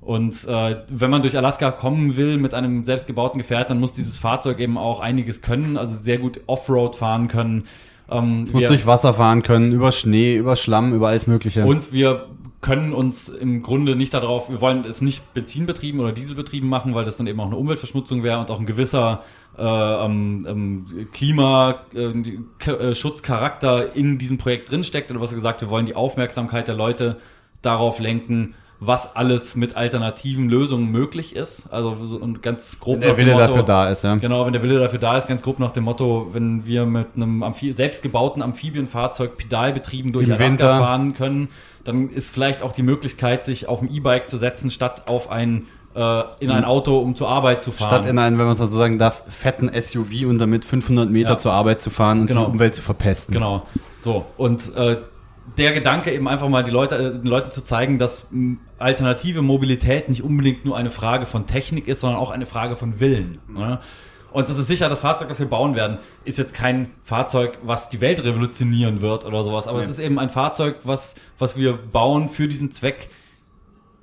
[0.00, 4.18] Und äh, wenn man durch Alaska kommen will mit einem selbstgebauten Gefährt, dann muss dieses
[4.18, 7.64] Fahrzeug eben auch einiges können, also sehr gut Offroad fahren können.
[8.10, 11.64] Ähm, Es muss wir- durch Wasser fahren können, über Schnee, über Schlamm, über alles Mögliche.
[11.64, 12.26] und wir
[12.60, 17.04] können uns im Grunde nicht darauf, wir wollen es nicht benzinbetrieben oder dieselbetrieben machen, weil
[17.04, 19.22] das dann eben auch eine Umweltverschmutzung wäre und auch ein gewisser
[19.58, 25.10] äh, ähm, ähm, Klimaschutzcharakter in diesem Projekt drinsteckt.
[25.10, 27.16] Oder was gesagt, wir wollen die Aufmerksamkeit der Leute
[27.62, 31.62] darauf lenken, was alles mit alternativen Lösungen möglich ist.
[31.72, 34.14] Also so ein ganz grob Wenn der nach dem Wille Motto- dafür da ist, ja.
[34.16, 37.08] Genau, wenn der Wille dafür da ist, ganz grob nach dem Motto, wenn wir mit
[37.16, 40.78] einem Amphi selbstgebauten Amphibienfahrzeug pedalbetrieben durch Im Alaska Winter.
[40.78, 41.48] fahren können,
[41.84, 45.66] dann ist vielleicht auch die Möglichkeit, sich auf ein E-Bike zu setzen, statt auf ein
[45.94, 47.88] äh, in ein Auto, um zur Arbeit zu fahren.
[47.88, 51.30] Statt in einen, wenn man es so sagen darf, fetten SUV und damit 500 Meter
[51.30, 51.38] Ja.
[51.38, 52.44] zur Arbeit zu fahren und Genau.
[52.44, 53.32] die Umwelt zu verpesten.
[53.32, 53.62] Genau.
[54.02, 54.26] So.
[54.36, 54.98] Und äh,
[55.58, 58.26] der Gedanke eben einfach mal die Leute, äh, den Leuten zu zeigen, dass
[58.78, 63.00] alternative Mobilität nicht unbedingt nur eine Frage von Technik ist, sondern auch eine Frage von
[63.00, 63.38] Willen.
[63.48, 63.78] Ne?
[64.32, 67.88] Und das ist sicher, das Fahrzeug, das wir bauen werden, ist jetzt kein Fahrzeug, was
[67.88, 69.66] die Welt revolutionieren wird oder sowas.
[69.66, 73.08] Aber es ist eben ein Fahrzeug, was, was wir bauen für diesen Zweck.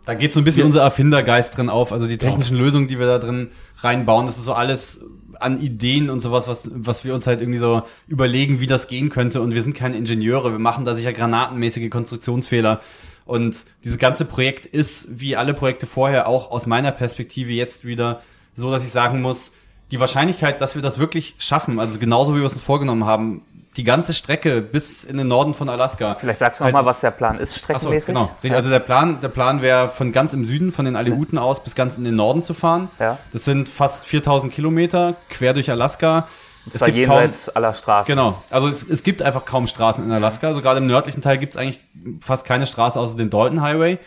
[0.06, 3.00] Da geht so ein bisschen Wir- unser Erfindergeist drin auf, also die technischen Lösungen, die
[3.00, 3.52] wir da drin
[3.82, 5.06] reinbauen, das ist so alles
[5.44, 9.10] an Ideen und sowas, was, was wir uns halt irgendwie so überlegen, wie das gehen
[9.10, 9.42] könnte.
[9.42, 12.82] Und wir sind keine Ingenieure, wir machen da sicher granatenmäßige Konstruktionsfehler.
[13.26, 18.22] Und dieses ganze Projekt ist, wie alle Projekte vorher, auch aus meiner Perspektive jetzt wieder
[18.54, 19.52] so, dass ich sagen muss,
[19.92, 23.44] die Wahrscheinlichkeit, dass wir das wirklich schaffen, also genauso wie wir es uns vorgenommen haben,
[23.78, 26.16] die ganze Strecke bis in den Norden von Alaska.
[26.16, 28.08] Vielleicht sagst du noch Halt- mal, was der Plan ist, streckenmäßig.
[28.08, 28.26] genau.
[28.44, 28.54] Richtig.
[28.54, 31.74] Also der Plan, der Plan wäre von ganz im Süden, von den Alehuten aus bis
[31.76, 32.90] ganz in den Norden zu fahren.
[33.00, 33.18] Ja.
[33.32, 36.28] Das sind fast 4000 Kilometer quer durch Alaska.
[36.72, 38.14] Das war jenseits aller Straßen.
[38.14, 38.42] Genau.
[38.50, 40.48] Also es, es gibt einfach kaum Straßen in Alaska.
[40.48, 41.80] Also gerade im nördlichen Teil gibt es eigentlich
[42.22, 43.98] fast keine Straße außer den Dalton Highway,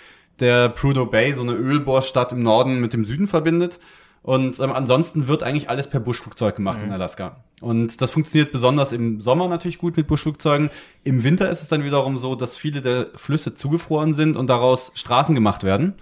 [0.40, 3.78] der Prudhoe Bay, so eine Ölbohrstadt im Norden mit dem Süden verbindet.
[4.26, 7.36] Und ähm, ansonsten wird eigentlich alles per Buschflugzeug gemacht in Alaska.
[7.60, 10.68] Und das funktioniert besonders im Sommer natürlich gut mit Buschflugzeugen.
[11.04, 14.90] Im Winter ist es dann wiederum so, dass viele der Flüsse zugefroren sind und daraus
[14.96, 15.94] Straßen gemacht werden.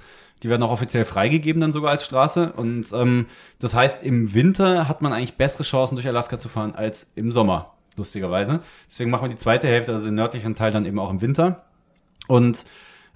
[0.42, 2.54] Die werden auch offiziell freigegeben dann sogar als Straße.
[2.56, 3.26] Und ähm,
[3.58, 7.30] das heißt, im Winter hat man eigentlich bessere Chancen, durch Alaska zu fahren, als im
[7.30, 8.60] Sommer, lustigerweise.
[8.90, 11.66] Deswegen machen wir die zweite Hälfte, also den nördlichen Teil dann eben auch im Winter.
[12.26, 12.64] Und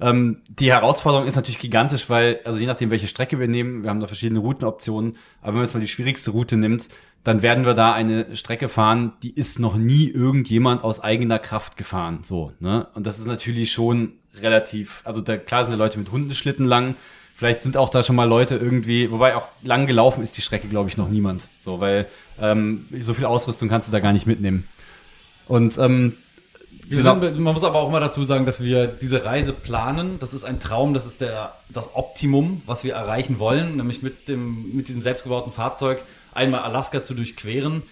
[0.01, 3.91] ähm, die Herausforderung ist natürlich gigantisch, weil, also je nachdem, welche Strecke wir nehmen, wir
[3.91, 6.89] haben da verschiedene Routenoptionen, aber wenn man jetzt mal die schwierigste Route nimmt,
[7.25, 11.77] dann werden wir da eine Strecke fahren, die ist noch nie irgendjemand aus eigener Kraft
[11.77, 12.87] gefahren, so, ne?
[12.95, 16.95] Und das ist natürlich schon relativ, also da, klar sind da Leute mit Hundeschlitten lang,
[17.35, 20.69] vielleicht sind auch da schon mal Leute irgendwie, wobei auch lang gelaufen ist die Strecke,
[20.69, 22.07] glaube ich, noch niemand, so, weil
[22.41, 24.69] ähm, so viel Ausrüstung kannst du da gar nicht mitnehmen.
[25.49, 26.15] Und ähm,
[26.89, 27.21] Genau.
[27.21, 30.19] sind, man muss aber auch mal dazu sagen, dass wir diese Reise planen.
[30.21, 34.29] Das ist ein Traum, das ist der, das Optimum, was wir erreichen wollen, nämlich mit
[34.29, 36.03] dem, mit diesem selbstgebauten Fahrzeug
[36.33, 37.83] einmal Alaska zu durchqueren.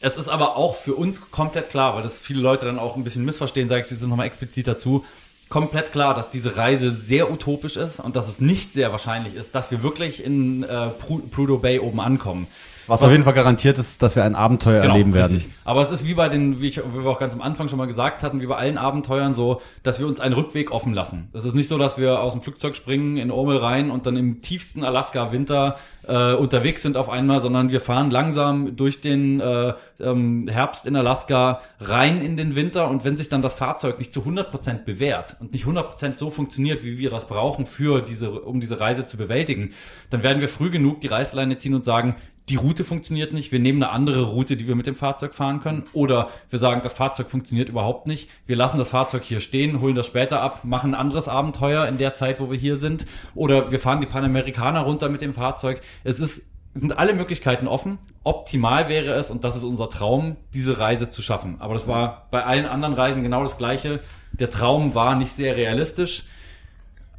[0.00, 3.04] Es ist aber auch für uns komplett klar, weil das viele Leute dann auch ein
[3.04, 5.04] bisschen missverstehen, sage ich jetzt nochmal explizit dazu,
[5.50, 9.54] komplett klar, dass diese Reise sehr utopisch ist und dass es nicht sehr wahrscheinlich ist,
[9.54, 12.46] dass wir wirklich in äh, Pru- Prudhoe Bay oben ankommen.
[12.90, 15.28] Was auf jeden Fall garantiert ist, dass wir ein Abenteuer erleben werden.
[15.28, 15.54] Genau, Richtig.
[15.64, 17.78] Aber es ist wie bei den, wie, ich, wie wir auch ganz am Anfang schon
[17.78, 21.28] mal gesagt hatten, wie bei allen Abenteuern so, dass wir uns einen Rückweg offen lassen.
[21.32, 24.16] Das ist nicht so, dass wir aus dem Flugzeug springen, in Urmel rein und dann
[24.16, 25.76] im tiefsten Alaska-Winter
[26.06, 30.96] äh, unterwegs sind auf einmal, sondern wir fahren langsam durch den äh, ähm, Herbst in
[30.96, 35.36] Alaska rein in den Winter und wenn sich dann das Fahrzeug nicht zu 100% bewährt
[35.40, 39.16] und nicht 100% so funktioniert, wie wir das brauchen für diese, um diese Reise zu
[39.16, 39.70] bewältigen,
[40.10, 42.16] dann werden wir früh genug die Reißleine ziehen und sagen,
[42.48, 45.60] die Route funktioniert nicht, wir nehmen eine andere Route, die wir mit dem Fahrzeug fahren
[45.60, 45.84] können.
[45.92, 48.28] Oder wir sagen, das Fahrzeug funktioniert überhaupt nicht.
[48.46, 51.98] Wir lassen das Fahrzeug hier stehen, holen das später ab, machen ein anderes Abenteuer in
[51.98, 53.06] der Zeit, wo wir hier sind.
[53.34, 55.80] Oder wir fahren die Panamerikaner runter mit dem Fahrzeug.
[56.02, 57.98] Es ist sind alle Möglichkeiten offen.
[58.22, 61.56] Optimal wäre es, und das ist unser Traum, diese Reise zu schaffen.
[61.58, 64.00] Aber das war bei allen anderen Reisen genau das Gleiche.
[64.32, 66.24] Der Traum war nicht sehr realistisch.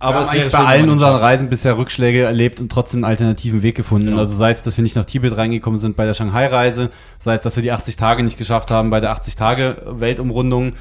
[0.02, 1.16] Aber es eigentlich bei allen unseren.
[1.16, 4.08] Reisen bisher Rückschläge erlebt und trotzdem einen alternativen Weg gefunden.
[4.08, 4.20] Genau.
[4.20, 7.42] Also sei es, dass wir nicht nach Tibet reingekommen sind bei der Shanghai-Reise, sei es,
[7.42, 10.74] dass wir die 80 Tage nicht geschafft haben bei der 80-Tage-Weltumrundung.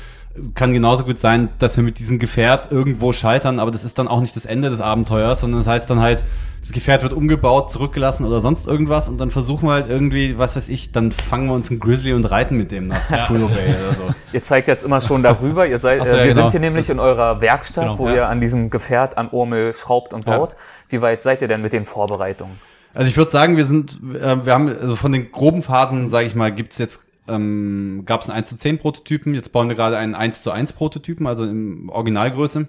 [0.54, 4.08] Kann genauso gut sein, dass wir mit diesem Gefährt irgendwo scheitern, aber das ist dann
[4.08, 6.24] auch nicht das Ende des Abenteuers, sondern das heißt dann halt,
[6.60, 10.56] das Gefährt wird umgebaut, zurückgelassen oder sonst irgendwas und dann versuchen wir halt irgendwie, was
[10.56, 13.64] weiß ich, dann fangen wir uns einen Grizzly und reiten mit dem nach Puyo Bay
[13.68, 14.14] oder so.
[14.32, 15.66] Ihr zeigt jetzt immer schon darüber.
[15.66, 16.42] Ihr seid, so, äh, ja, wir genau.
[16.42, 18.14] sind hier nämlich in eurer Werkstatt, Genau, wo ja.
[18.14, 20.36] ihr an diesem Gefährt an Urmel schraubt und Ja.
[20.36, 20.54] baut.
[20.90, 22.58] Wie weit seid ihr denn mit den Vorbereitungen?
[22.92, 26.26] Also ich würde sagen, wir sind, äh, wir haben, also von den groben Phasen, sage
[26.26, 29.76] ich mal, gibt's jetzt, ähm, gab es einen 1 zu 10 Prototypen, jetzt bauen wir
[29.76, 32.66] gerade einen 1 zu 1 Prototypen, also in Originalgröße.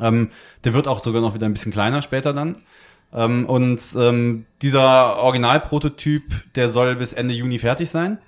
[0.00, 0.30] Ähm,
[0.64, 2.58] der wird auch sogar noch wieder ein bisschen kleiner später dann.
[3.12, 8.18] Ähm, und ähm, dieser Originalprototyp, der soll bis Ende Juni fertig sein.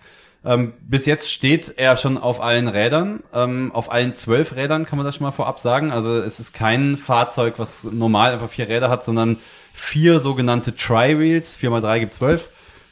[0.44, 4.96] Ähm, bis jetzt steht er schon auf allen Rädern, ähm, auf allen zwölf Rädern kann
[4.96, 5.92] man das schon mal vorab sagen.
[5.92, 9.38] Also es ist kein Fahrzeug, was normal einfach vier Räder hat, sondern
[9.72, 11.54] vier sogenannte Tri-Wheels.
[11.54, 12.48] Vier mal drei gibt zwölf.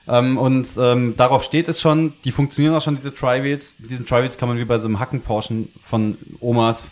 [0.06, 2.12] Ähm, und ähm, darauf steht es schon.
[2.24, 3.76] Die funktionieren auch schon, diese Tri-Wheels.
[3.78, 6.84] Diesen Tri-Wheels kann man wie bei so einem Hacken-Porschen von Omas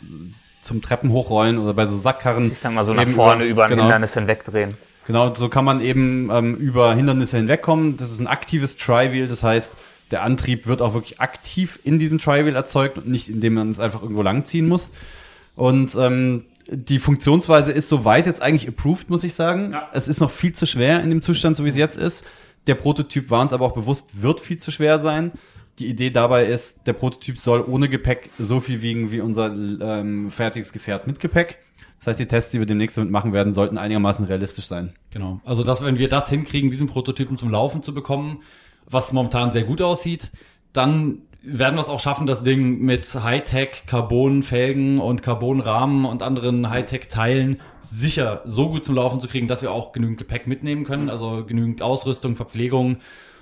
[0.63, 2.51] zum Treppen hochrollen oder bei so Sackkarren.
[2.51, 3.85] Ich denke mal so nach vorne über ein genau.
[3.85, 4.77] Hindernis hinwegdrehen.
[5.09, 7.97] Genau, so kann man eben ähm, über Hindernisse hinwegkommen.
[7.97, 9.79] Das ist ein aktives Tri-Wheel, das heißt,
[10.11, 13.81] der Antrieb wird auch wirklich aktiv in diesem Tri-Wheel erzeugt und nicht, indem man es
[13.81, 14.93] einfach irgendwo langziehen muss.
[15.57, 19.73] Und ähm, die Funktionsweise ist soweit jetzt eigentlich approved, muss ich sagen.
[19.73, 19.89] Ja.
[19.95, 22.27] Es ist noch viel zu schwer in dem Zustand, so wie es jetzt ist.
[22.67, 25.33] Der Prototyp war uns aber auch bewusst, wird viel zu schwer sein.
[25.79, 30.31] Die Idee dabei ist, der Prototyp soll ohne Gepäck so viel wiegen wie unser ähm,
[30.31, 31.61] fertiges Gefährt mit Gepäck.
[31.99, 34.93] Das heißt, die Tests, die wir demnächst damit machen werden, sollten einigermaßen realistisch sein.
[35.11, 35.41] Genau.
[35.45, 38.43] Also, dass wenn wir das hinkriegen, diesen Prototypen zum Laufen zu bekommen,
[38.87, 40.31] was momentan sehr gut aussieht,
[40.73, 46.69] dann werden wir es auch schaffen, das Ding mit Hightech, Carbon-Felgen und Carbon-Rahmen und anderen
[46.69, 51.09] Hightech-Teilen sicher so gut zum Laufen zu kriegen, dass wir auch genügend Gepäck mitnehmen können,
[51.09, 52.99] also genügend Ausrüstung, Verpflegung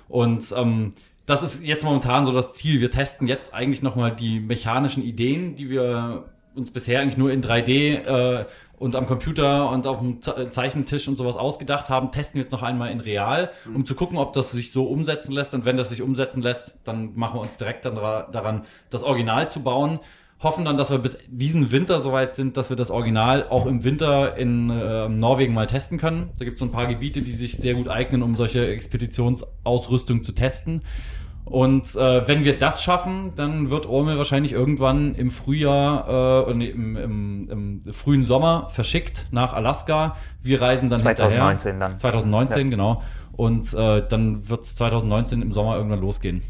[0.07, 0.93] und ähm,
[1.25, 2.79] das ist jetzt momentan so das Ziel.
[2.79, 7.41] Wir testen jetzt eigentlich nochmal die mechanischen Ideen, die wir uns bisher eigentlich nur in
[7.41, 7.95] 3D
[8.41, 8.45] äh,
[8.79, 12.51] und am Computer und auf dem Ze- Zeichentisch und sowas ausgedacht haben, testen wir jetzt
[12.51, 15.53] noch einmal in real, um zu gucken, ob das sich so umsetzen lässt.
[15.55, 19.49] Und wenn das sich umsetzen lässt, dann machen wir uns direkt dann daran, das Original
[19.49, 19.99] zu bauen.
[20.43, 23.83] Hoffen dann, dass wir bis diesen Winter soweit sind, dass wir das Original auch im
[23.83, 26.29] Winter in äh, Norwegen mal testen können.
[26.37, 30.23] Da gibt es so ein paar Gebiete, die sich sehr gut eignen, um solche Expeditionsausrüstung
[30.23, 30.83] zu testen.
[31.49, 36.67] Und äh, wenn wir das schaffen, dann wird Ormel wahrscheinlich irgendwann im Frühjahr, äh, nee,
[36.67, 40.17] im, im, im frühen Sommer verschickt nach Alaska.
[40.41, 41.89] Wir reisen dann 2019 hinterher.
[41.89, 41.99] dann.
[41.99, 43.01] 2019, genau.
[43.31, 46.41] Und äh, dann wird es 2019 im Sommer irgendwann losgehen.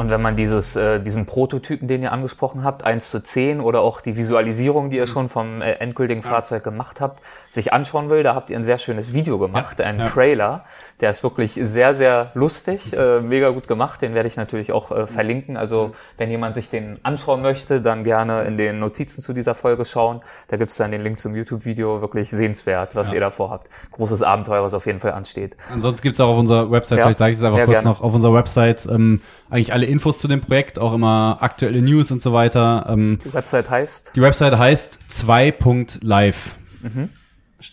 [0.00, 3.82] Und wenn man dieses, äh, diesen Prototypen, den ihr angesprochen habt, 1 zu 10 oder
[3.82, 8.22] auch die Visualisierung, die ihr schon vom äh, endgültigen Fahrzeug gemacht habt, sich anschauen will,
[8.22, 10.64] da habt ihr ein sehr schönes Video gemacht, einen Trailer.
[11.02, 14.00] Der ist wirklich sehr, sehr lustig, äh, mega gut gemacht.
[14.00, 15.58] Den werde ich natürlich auch äh, verlinken.
[15.58, 19.84] Also wenn jemand sich den anschauen möchte, dann gerne in den Notizen zu dieser Folge
[19.84, 20.22] schauen.
[20.48, 22.00] Da gibt's dann den Link zum YouTube-Video.
[22.00, 23.68] Wirklich sehenswert, was ihr davor habt.
[23.92, 25.58] Großes Abenteuer, was auf jeden Fall ansteht.
[25.70, 27.88] Ansonsten gibt's auch auf unserer Website, Ja, vielleicht sage ich es einfach kurz gerne.
[27.90, 29.20] noch, auf unserer Website ähm,
[29.50, 32.86] eigentlich alle Infos zu dem Projekt, auch immer aktuelle News und so weiter.
[32.88, 36.56] Ähm, Die Website heißt die Website heißt 2.live.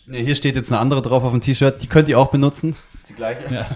[0.05, 2.75] Nee, Hier steht jetzt eine andere drauf auf dem T-Shirt, die könnt ihr auch benutzen.
[2.91, 3.53] Das ist die gleiche.
[3.53, 3.67] Ja.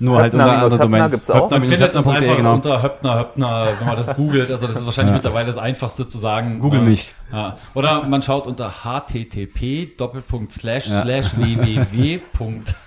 [0.00, 1.00] Nur halt unter Höppner minus Domain.
[1.02, 1.50] Höppner gibt's auch.
[1.50, 2.54] Man findet uns einfach genau.
[2.54, 4.50] unter Höppner, Höppner, wenn man das googelt.
[4.50, 5.16] Also das ist wahrscheinlich Ja.
[5.18, 6.58] mittlerweile das Einfachste zu sagen.
[6.60, 7.14] Google Äh, mich.
[7.32, 7.56] Ja.
[7.74, 11.02] Oder man schaut unter http doppelpunkt slash Ja.
[11.02, 12.20] slash www.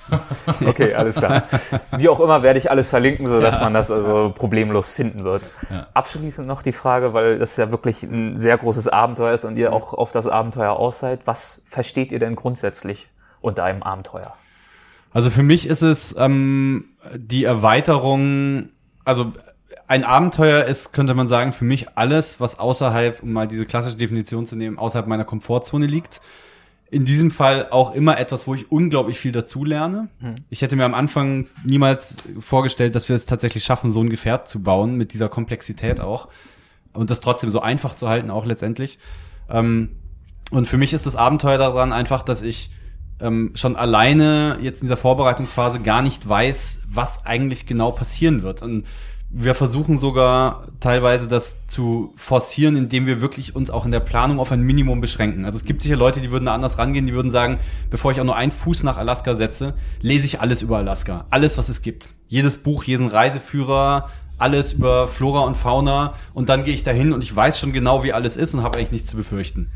[0.66, 1.44] Okay, alles klar.
[1.98, 5.44] Wie auch immer werde ich alles verlinken, so dass man das also problemlos finden wird.
[5.70, 5.88] Ja.
[5.94, 9.74] Abschließend noch die Frage, weil das ja wirklich ein sehr großes Abenteuer ist und ihr
[9.74, 11.22] auch auf das Abenteuer aus seid.
[11.26, 13.10] Was versteht ihr denn grundsätzlich
[13.42, 14.34] unter einem Abenteuer?
[15.12, 18.70] Also für mich ist es ähm, die Erweiterung,
[19.06, 19.34] also
[19.88, 23.96] ein Abenteuer ist, könnte man sagen, für mich alles, was außerhalb, um mal diese klassische
[23.96, 26.22] Definition zu nehmen, außerhalb meiner Komfortzone liegt.
[26.90, 30.10] In diesem Fall auch immer etwas, wo ich unglaublich viel dazulerne.
[30.50, 34.48] Ich hätte mir am Anfang niemals vorgestellt, dass wir es tatsächlich schaffen, so ein Gefährt
[34.48, 36.30] zu bauen, mit dieser Komplexität auch.
[36.94, 39.00] Und das trotzdem so einfach zu halten, auch letztendlich.
[39.50, 39.98] Ähm,
[40.52, 42.72] und für mich ist das Abenteuer daran einfach, dass ich
[43.20, 48.62] ähm, schon alleine jetzt in dieser Vorbereitungsphase gar nicht weiß, was eigentlich genau passieren wird.
[48.62, 48.86] Und
[49.30, 54.40] wir versuchen sogar teilweise das zu forcieren, indem wir wirklich uns auch in der Planung
[54.40, 55.44] auf ein Minimum beschränken.
[55.44, 58.22] Also es gibt sicher Leute, die würden da anders rangehen, die würden sagen, bevor ich
[58.22, 61.26] auch nur einen Fuß nach Alaska setze, lese ich alles über Alaska.
[61.30, 62.14] Alles, was es gibt.
[62.30, 67.24] Jedes Buch, jeden Reiseführer, alles über Flora und Fauna und dann gehe ich dahin und
[67.24, 69.72] ich weiß schon genau, wie alles ist und habe eigentlich nichts zu befürchten.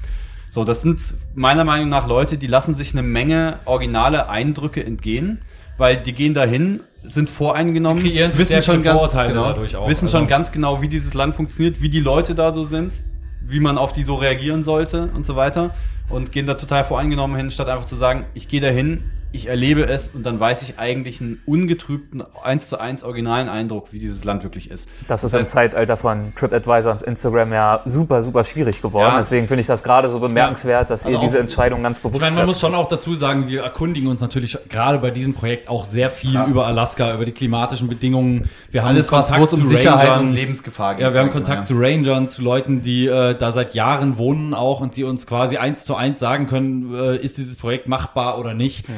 [0.54, 1.02] So, das sind
[1.34, 5.40] meiner Meinung nach Leute, die lassen sich eine Menge originale Eindrücke entgehen,
[5.78, 10.08] weil die gehen dahin, sind voreingenommen, sehr wissen schon ganz Vorurteile genau, auch, wissen also-
[10.10, 12.94] schon ganz genau, wie dieses Land funktioniert, wie die Leute da so sind,
[13.48, 15.74] wie man auf die so reagieren sollte und so weiter
[16.10, 19.86] und gehen da total voreingenommen hin, statt einfach zu sagen, ich gehe dahin, ich erlebe
[19.88, 24.24] es und dann weiß ich eigentlich einen ungetrübten, eins zu eins originalen Eindruck, wie dieses
[24.24, 24.90] Land wirklich ist.
[25.08, 29.14] Das ist im Zeitalter von TripAdvisor und Instagram ja super, super schwierig geworden.
[29.14, 29.20] Ja.
[29.20, 32.16] Deswegen finde ich das gerade so bemerkenswert, dass ihr Also auch- diese Entscheidung ganz bewusst
[32.16, 35.34] Ich meine, man muss schon auch dazu sagen, wir erkundigen uns natürlich gerade bei diesem
[35.34, 38.50] Projekt auch sehr viel über Alaska, über die klimatischen Bedingungen.
[38.72, 40.28] Wir haben Alles, was, wo es um zu Sicherheit Rangern.
[40.30, 41.04] und Lebensgefahr geht.
[41.04, 44.82] Ja, wir haben Kontakt zu Rangern, zu Leuten, die äh, da seit Jahren wohnen auch
[44.82, 48.54] und die uns quasi eins zu eins sagen können, äh, ist dieses Projekt machbar oder
[48.54, 48.90] nicht.
[48.90, 48.94] Mhm.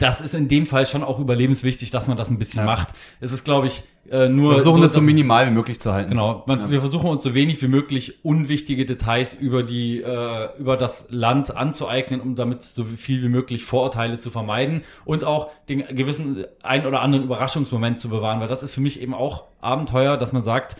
[0.00, 2.94] Das ist in dem Fall schon auch überlebenswichtig, dass man das ein bisschen macht.
[3.20, 5.92] Es ist, glaube ich, äh, nur Wir versuchen so, das so minimal wie möglich zu
[5.92, 6.08] halten.
[6.08, 10.78] Genau, man, wir versuchen uns so wenig wie möglich unwichtige Details über die äh, über
[10.78, 15.84] das Land anzueignen, um damit so viel wie möglich Vorurteile zu vermeiden und auch den
[15.94, 20.16] gewissen ein oder anderen Überraschungsmoment zu bewahren, weil das ist für mich eben auch Abenteuer,
[20.16, 20.76] dass man sagt,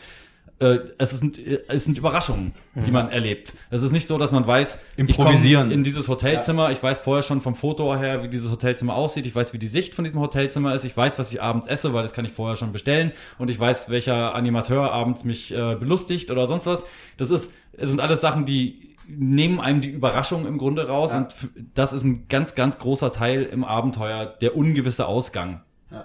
[0.98, 3.54] es, sind, äh, es sind Überraschungen, die man erlebt.
[3.70, 5.68] Es ist nicht so, dass man weiß, Improvisieren.
[5.68, 9.24] ich in dieses Hotelzimmer, ich weiß vorher schon vom Foto her, wie dieses Hotelzimmer aussieht,
[9.26, 11.94] ich weiß, wie die Sicht von diesem Hotelzimmer ist, ich weiß, was ich abends esse,
[11.94, 15.76] weil das kann ich vorher schon bestellen und ich weiß, welcher Animateur abends mich äh,
[15.76, 16.84] belustigt oder sonst was.
[17.16, 21.32] Das ist, es sind alles Sachen, die nehmen einem die Überraschung im Grunde raus und
[21.32, 25.62] f- das ist ein ganz, ganz großer Teil im Abenteuer, der ungewisse Ausgang.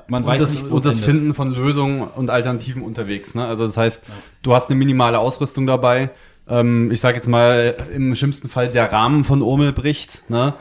[0.07, 1.12] Man und weiß das, nicht, wo und das endet.
[1.12, 3.36] Finden von Lösungen und Alternativen unterwegs.
[3.36, 3.45] Ne?
[3.45, 4.06] Also das heißt,
[4.41, 6.10] du hast eine minimale Ausrüstung dabei.
[6.48, 10.30] Ähm, ich sage jetzt mal, im schlimmsten Fall der Rahmen von Urmel bricht.
[10.30, 10.53] Ne?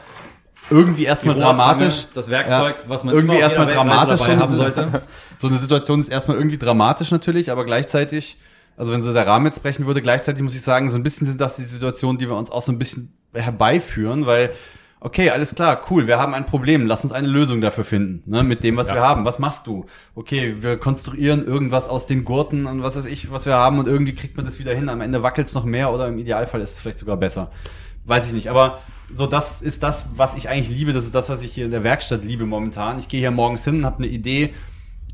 [0.69, 2.07] Irgendwie erstmal dramatisch.
[2.13, 5.01] das Werkzeug, was man irgendwie erstmal dramatisch haben sollte.
[5.37, 8.37] So eine Situation ist erstmal irgendwie dramatisch natürlich, aber gleichzeitig,
[8.77, 11.27] also wenn so der Rahmen jetzt brechen würde, gleichzeitig muss ich sagen, so ein bisschen
[11.27, 14.51] sind das die Situationen, die wir uns auch so ein bisschen herbeiführen, weil
[15.01, 18.43] Okay, alles klar, cool, wir haben ein Problem, lass uns eine Lösung dafür finden, ne,
[18.43, 19.23] mit dem, was wir haben.
[19.25, 19.85] Was machst du?
[20.15, 23.87] Okay, wir konstruieren irgendwas aus den Gurten und was weiß ich, was wir haben und
[23.87, 24.89] irgendwie kriegt man das wieder hin.
[24.89, 27.51] Am Ende wackelt's noch mehr oder im Idealfall ist es vielleicht sogar besser.
[28.05, 28.79] Weiß ich nicht, aber
[29.13, 31.71] so das ist das, was ich eigentlich liebe, das ist das, was ich hier in
[31.71, 32.97] der Werkstatt liebe momentan.
[32.97, 34.53] Ich gehe hier morgens hin, habe eine Idee,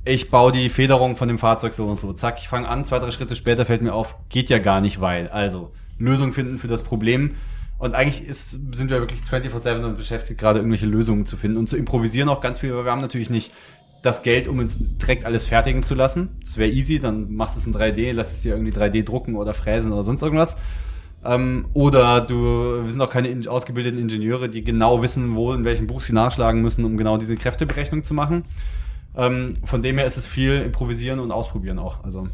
[0.06, 2.14] ich baue die Federung von dem Fahrzeug so und so.
[2.14, 5.00] Zack, ich fange an, zwei, drei Schritte später fällt mir auf, geht ja gar nicht,
[5.00, 5.28] weil.
[5.28, 7.36] Also, Lösung finden für das Problem.
[7.82, 11.66] Und eigentlich ist, sind wir wirklich 24-7 und beschäftigt, gerade irgendwelche Lösungen zu finden und
[11.66, 13.52] zu improvisieren auch ganz viel, weil wir haben natürlich nicht
[14.04, 16.30] das Geld, um uns direkt alles fertigen zu lassen.
[16.42, 19.36] Das wäre easy, dann machst du es in 3D, lässt es dir irgendwie 3D drucken
[19.36, 20.58] oder fräsen oder sonst irgendwas.
[21.26, 25.66] Ähm, oder du, wir sind auch keine in, ausgebildeten Ingenieure, die genau wissen, wo, in
[25.66, 28.46] welchem Buch sie nachschlagen müssen, um genau diese Kräfteberechnung zu machen.
[29.18, 32.04] Ähm, von dem her ist es viel improvisieren und ausprobieren auch.
[32.04, 32.28] Also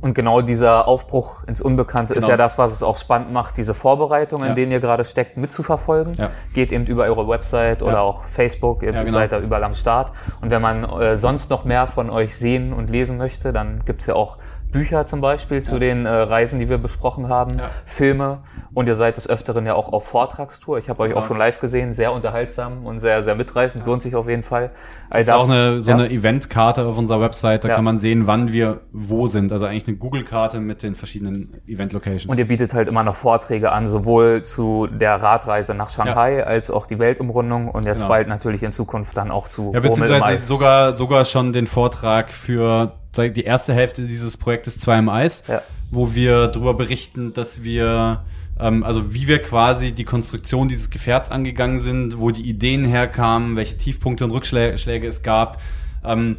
[0.00, 2.30] Und genau dieser Aufbruch ins Unbekannte ist Genau.
[2.30, 4.54] ja das, was es auch spannend macht, diese Vorbereitung, in Ja.
[4.54, 6.14] denen ihr gerade steckt, mitzuverfolgen.
[6.14, 6.30] Ja.
[6.54, 8.00] Geht eben über eure Website oder Ja.
[8.00, 9.10] auch Facebook, ihr genau.
[9.10, 10.12] seid da überall am Start.
[10.40, 14.06] Und wenn man äh, sonst noch mehr von euch sehen und lesen möchte, dann gibt's
[14.06, 14.36] ja auch
[14.70, 17.70] Bücher zum Beispiel zu den äh, Reisen, die wir besprochen haben, Ja.
[17.86, 18.34] Filme
[18.74, 20.78] und ihr seid des Öfteren ja auch auf Vortragstour.
[20.78, 24.14] Ich habe euch auch schon live gesehen, sehr unterhaltsam und sehr, sehr mitreißend, lohnt sich
[24.14, 24.70] auf jeden Fall.
[25.10, 25.96] All ist auch eine, so ja.
[25.96, 27.74] eine Eventkarte auf unserer Website, da Ja.
[27.76, 29.52] kann man sehen, wann wir wo sind.
[29.52, 32.26] Also eigentlich eine Google-Karte mit den verschiedenen Event-Locations.
[32.26, 36.70] Und ihr bietet halt immer noch Vorträge an, sowohl zu der Radreise nach Shanghai als
[36.70, 38.08] auch die Weltumrundung und jetzt Genau.
[38.10, 40.46] bald natürlich in Zukunft dann auch zu Ja, beziehungsweise Eis.
[40.46, 45.62] sogar, sogar schon den Vortrag für die erste Hälfte dieses Projektes 2 im Eis, Ja.
[45.90, 48.22] wo wir darüber berichten, dass wir,
[48.60, 53.56] ähm, also wie wir quasi die Konstruktion dieses Gefährts angegangen sind, wo die Ideen herkamen,
[53.56, 55.60] welche Tiefpunkte und Rückschläge es gab.
[56.04, 56.36] Ähm,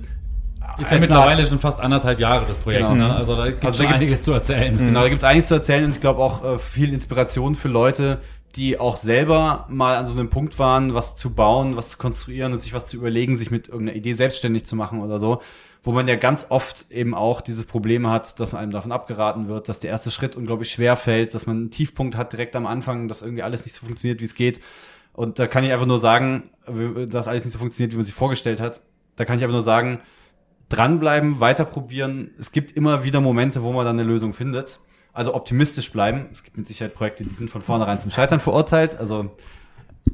[0.78, 3.08] Ist ja mittlerweile schon fast anderthalb Jahre das Projekt, Genau.
[3.10, 3.16] ne?
[3.16, 4.78] Also da gibt es Also da schon gibt's- einiges zu erzählen.
[4.78, 8.20] Genau, da gibt's einiges zu erzählen und ich glaube auch äh, viel Inspiration für Leute,
[8.56, 12.54] die auch selber mal an so einem Punkt waren, was zu bauen, was zu konstruieren
[12.54, 15.42] und sich was zu überlegen, sich mit irgendeiner Idee selbstständig zu machen oder so,
[15.84, 19.48] wo man ja ganz oft eben auch dieses Problem hat, dass man einem davon abgeraten
[19.48, 22.66] wird, dass der erste Schritt unglaublich schwer fällt, dass man einen Tiefpunkt hat direkt am
[22.66, 24.60] Anfang, dass irgendwie alles nicht so funktioniert, wie es geht.
[25.14, 26.50] Und da kann ich einfach nur sagen,
[27.10, 28.82] dass alles nicht so funktioniert, wie man sich vorgestellt hat.
[29.16, 30.00] Da kann ich einfach nur sagen,
[30.70, 32.32] dranbleiben, weiter probieren.
[32.40, 34.80] Es gibt immer wieder Momente, wo man dann eine Lösung findet.
[35.12, 36.28] Also optimistisch bleiben.
[36.32, 38.98] Es gibt mit Sicherheit Projekte, die sind von vornherein zum Scheitern verurteilt.
[38.98, 39.36] Also,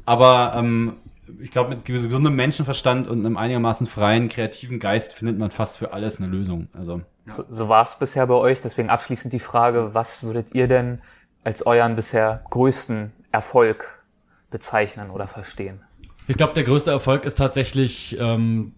[0.06, 0.96] aber ähm,
[1.40, 5.92] ich glaube, mit gesundem Menschenverstand und einem einigermaßen freien, kreativen Geist findet man fast für
[5.92, 6.68] alles eine Lösung.
[6.72, 8.60] Also So, so war es bisher bei euch.
[8.62, 11.00] Deswegen abschließend die Frage, was würdet ihr denn
[11.44, 14.02] als euren bisher größten Erfolg
[14.50, 15.80] bezeichnen oder verstehen?
[16.28, 18.74] Ich glaube, der größte Erfolg ist tatsächlich ähm,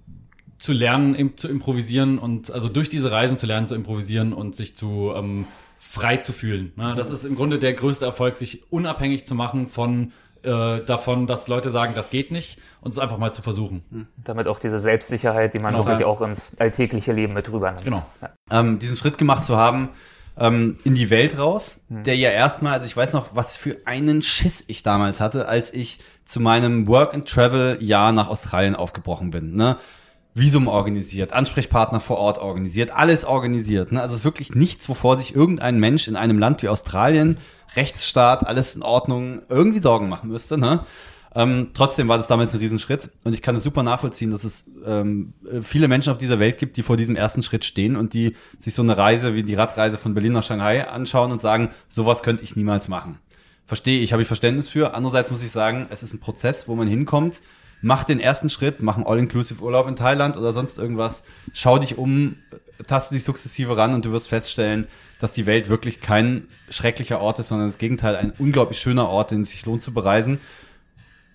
[0.59, 4.57] zu lernen, im, zu improvisieren und also durch diese Reisen zu lernen, zu improvisieren und
[4.57, 5.47] sich zu ähm,
[5.79, 6.73] frei zu fühlen.
[6.77, 6.95] Ne?
[6.97, 10.13] Das ist im Grunde der größte Erfolg, sich unabhängig zu machen von
[10.49, 14.09] äh, davon, dass Leute sagen, das geht nicht, und es einfach mal zu versuchen.
[14.17, 15.87] Damit auch diese Selbstsicherheit, die man Genau.
[15.87, 17.85] wirklich auch ins alltägliche Leben mit rübernimmt.
[17.85, 18.07] Genau.
[18.23, 18.31] Ja.
[18.51, 19.91] ähm, diesen Schritt gemacht zu haben
[20.39, 24.23] ähm, in die Welt raus, der ja erstmal, also ich weiß noch, was für einen
[24.23, 29.31] Schiss ich damals hatte, als ich zu meinem Work and Travel Jahr nach Australien aufgebrochen
[29.31, 29.57] bin.
[29.57, 29.77] Ne?
[30.39, 33.93] Visum organisiert, Ansprechpartner vor Ort organisiert, alles organisiert.
[33.93, 34.01] Ne?
[34.01, 37.39] Also es ist wirklich nichts, wovor sich irgendein Mensch in einem Land wie Australien,
[37.77, 40.57] Rechtsstaat, alles in Ordnung, irgendwie Sorgen machen müsste.
[40.59, 40.85] Ne?
[41.35, 44.65] Ähm, trotzdem war das damals ein Riesenschritt und ich kann es super nachvollziehen, dass es
[44.87, 48.15] ähm, äh, viele Menschen auf dieser Welt gibt, die vor diesem ersten Schritt stehen und
[48.15, 51.69] die sich so eine Reise wie die Radreise von Berlin nach Shanghai anschauen und sagen,
[51.89, 53.19] sowas könnte ich niemals machen.
[53.67, 54.95] Verstehe ich, habe ich Verständnis für.
[54.95, 57.43] Andererseits muss ich sagen, es ist ein Prozess, wo man hinkommt,
[57.81, 62.37] mach den ersten Schritt, mach einen All-Inclusive-Urlaub in Thailand oder sonst irgendwas, schau dich um,
[62.87, 64.87] taste dich sukzessive ran und du wirst feststellen,
[65.21, 69.31] dass die Welt wirklich kein schrecklicher Ort ist, sondern das Gegenteil, ein unglaublich schöner Ort,
[69.31, 70.41] den es sich lohnt zu bereisen.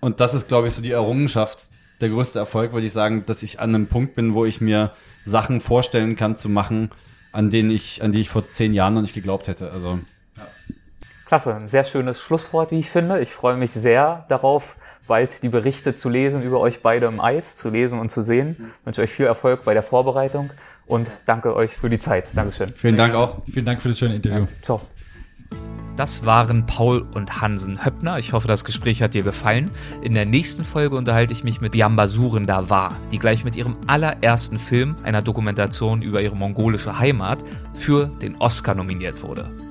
[0.00, 1.68] Und das ist, glaube ich, so die Errungenschaft,
[2.00, 4.92] der größte Erfolg, würde ich sagen, dass ich an einem Punkt bin, wo ich mir
[5.24, 6.90] Sachen vorstellen kann zu machen,
[7.32, 9.70] an denen ich, an die ich vor zehn Jahren noch nicht geglaubt hätte.
[9.70, 10.00] Also
[11.34, 13.18] Klasse, ein sehr schönes Schlusswort, wie ich finde.
[13.18, 14.76] Ich freue mich sehr darauf,
[15.08, 18.54] bald die Berichte zu lesen über euch beide im Eis, zu lesen und zu sehen.
[18.60, 20.50] Ich wünsche euch viel Erfolg bei der Vorbereitung
[20.86, 22.30] und danke euch für die Zeit.
[22.34, 22.72] Dankeschön.
[22.76, 23.38] vielen Dank auch.
[23.52, 24.46] Vielen Dank für das schöne Interview.
[24.62, 24.80] Ciao.
[25.96, 28.16] Das waren Paul und Hansen Höppner.
[28.20, 29.72] Ich hoffe, das Gespräch hat dir gefallen.
[30.02, 33.76] In der nächsten Folge unterhalte ich mich mit Biamba Surenda War, die gleich mit ihrem
[33.88, 37.42] allerersten Film, einer Dokumentation über ihre mongolische Heimat,
[37.74, 39.50] für den Oscar nominiert wurde.